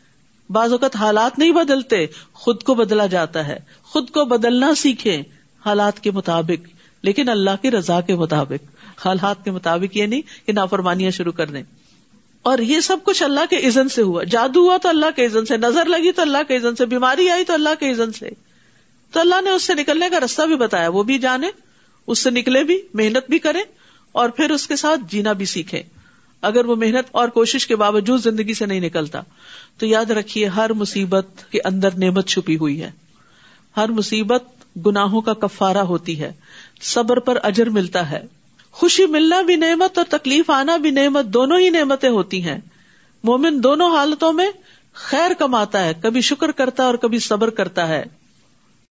بعض 0.50 0.72
اوقات 0.72 0.96
حالات 0.96 1.40
نہیں 1.40 1.52
بدلتے، 1.52 2.06
خود 2.34 2.64
کو 2.64 2.76
بدلا 2.76 3.06
جاتا 3.06 3.48
ہے۔ 3.48 3.60
خود 3.84 4.10
کو 4.10 4.26
بدلنا 4.26 4.76
سیکھے 4.76 5.22
حالات 5.66 6.00
کے 6.00 6.12
مطابق، 6.12 6.70
لیکن 7.02 7.30
اللہ 7.30 7.50
کی 7.62 7.72
رضا 7.72 8.02
کے 8.02 8.16
مطابق۔ 8.16 8.64
حالات 9.06 9.44
کے 9.44 9.52
مطابق 9.52 9.98
یہ 9.98 10.06
نہیں 10.06 10.22
کہ 10.46 10.54
نافرمانیاں 10.54 11.12
شروع 11.12 11.32
کر 11.32 11.48
دیں۔ 11.48 11.64
اور 12.42 12.60
یہ 12.60 12.80
سب 12.80 12.98
کچھ 13.04 13.24
اللہ 13.24 13.40
کے 13.50 13.68
عزن 13.68 13.90
سے 13.90 14.02
ہوا۔ 14.02 14.24
جادو 14.24 14.60
ہوا 14.60 14.78
تو 14.78 14.90
اللہ 14.90 15.06
کے 15.16 15.26
عزن 15.26 15.46
سے، 15.46 15.58
نظر 15.58 15.86
لگی 15.86 16.12
تو 16.12 16.22
اللہ 16.22 16.38
کے 16.48 16.58
عزن 16.58 16.76
سے، 16.76 16.86
بیماری 16.86 17.30
آئی 17.30 17.44
تو 17.44 17.54
اللہ 17.54 17.70
کے 17.80 17.92
عزن 17.92 18.12
سے۔ 18.12 18.30
تو 19.12 19.20
اللہ 19.20 19.42
نے 19.42 19.50
اس 19.50 19.64
سے 19.64 19.74
نکلنے 19.74 20.10
کا 20.10 20.20
رستہ 20.20 20.42
بھی 20.42 20.56
بتایا، 20.56 20.90
وہ 20.90 21.04
بھی 21.04 21.20
جانے۔ 21.20 21.48
اس 22.08 22.20
سے 22.20 22.30
نکلے 22.30 22.64
بھی، 22.64 22.82
محنت 22.94 23.30
بھی 23.30 23.40
کرے 23.40 23.60
اور 24.12 24.30
پھر 24.30 24.52
اس 24.52 24.68
کے 24.68 24.76
ساتھ 24.76 25.02
جینا 25.10 25.34
بھی 25.34 25.46
سیکھے 25.46 25.84
اگر 26.42 26.66
وہ 26.66 26.76
محنت 26.76 27.06
اور 27.12 27.28
کوشش 27.28 27.68
کے 27.68 27.76
باوجود 27.76 28.24
زندگی 28.24 28.54
سے 28.54 28.66
نہیں 28.66 28.80
نکلتا، 28.80 29.22
تو 29.78 29.86
یاد 29.86 30.12
رکھیے 30.12 30.46
ہر 30.46 30.74
مصیبت 30.74 31.28
کے 31.52 31.60
اندر 31.66 31.90
نعمت 31.98 32.28
چھپی 32.28 32.58
ہوئی 32.58 32.84
ہے۔ 32.84 32.92
ہر 33.78 33.90
مصیبت 33.90 34.44
گناہوں 34.86 35.22
کا 35.22 35.34
کفارہ 35.34 35.78
ہوتی 35.78 36.20
ہے۔ 36.20 36.32
صبر 36.82 37.20
پر 37.20 37.38
اجر 37.44 37.70
ملتا 37.70 38.12
ہے۔ 38.12 38.24
خوشی 38.72 39.06
ملنا 39.06 39.42
بھی 39.42 39.56
نعمت 39.56 39.98
اور 39.98 40.06
تکلیف 40.10 40.50
آنا 40.50 40.78
بھی 40.78 40.92
نعمت، 40.92 41.26
دونوں 41.26 41.60
ہی 41.60 41.70
نعمتیں 41.70 42.10
ہوتی 42.10 42.44
ہیں۔ 42.44 42.58
مومن 43.24 43.64
دونوں 43.64 43.98
حالتوں 43.98 44.34
میں 44.34 44.52
خیر 44.94 45.34
کماتا 45.34 45.84
ہے، 45.84 45.94
کبھی 46.02 46.22
شکر 46.22 46.52
کرتا 46.52 46.84
ہے 46.84 46.88
اور 46.88 46.96
کبھی 46.96 47.20
صبر 47.20 47.50
کرتا 47.50 47.88
ہے۔ 47.88 48.04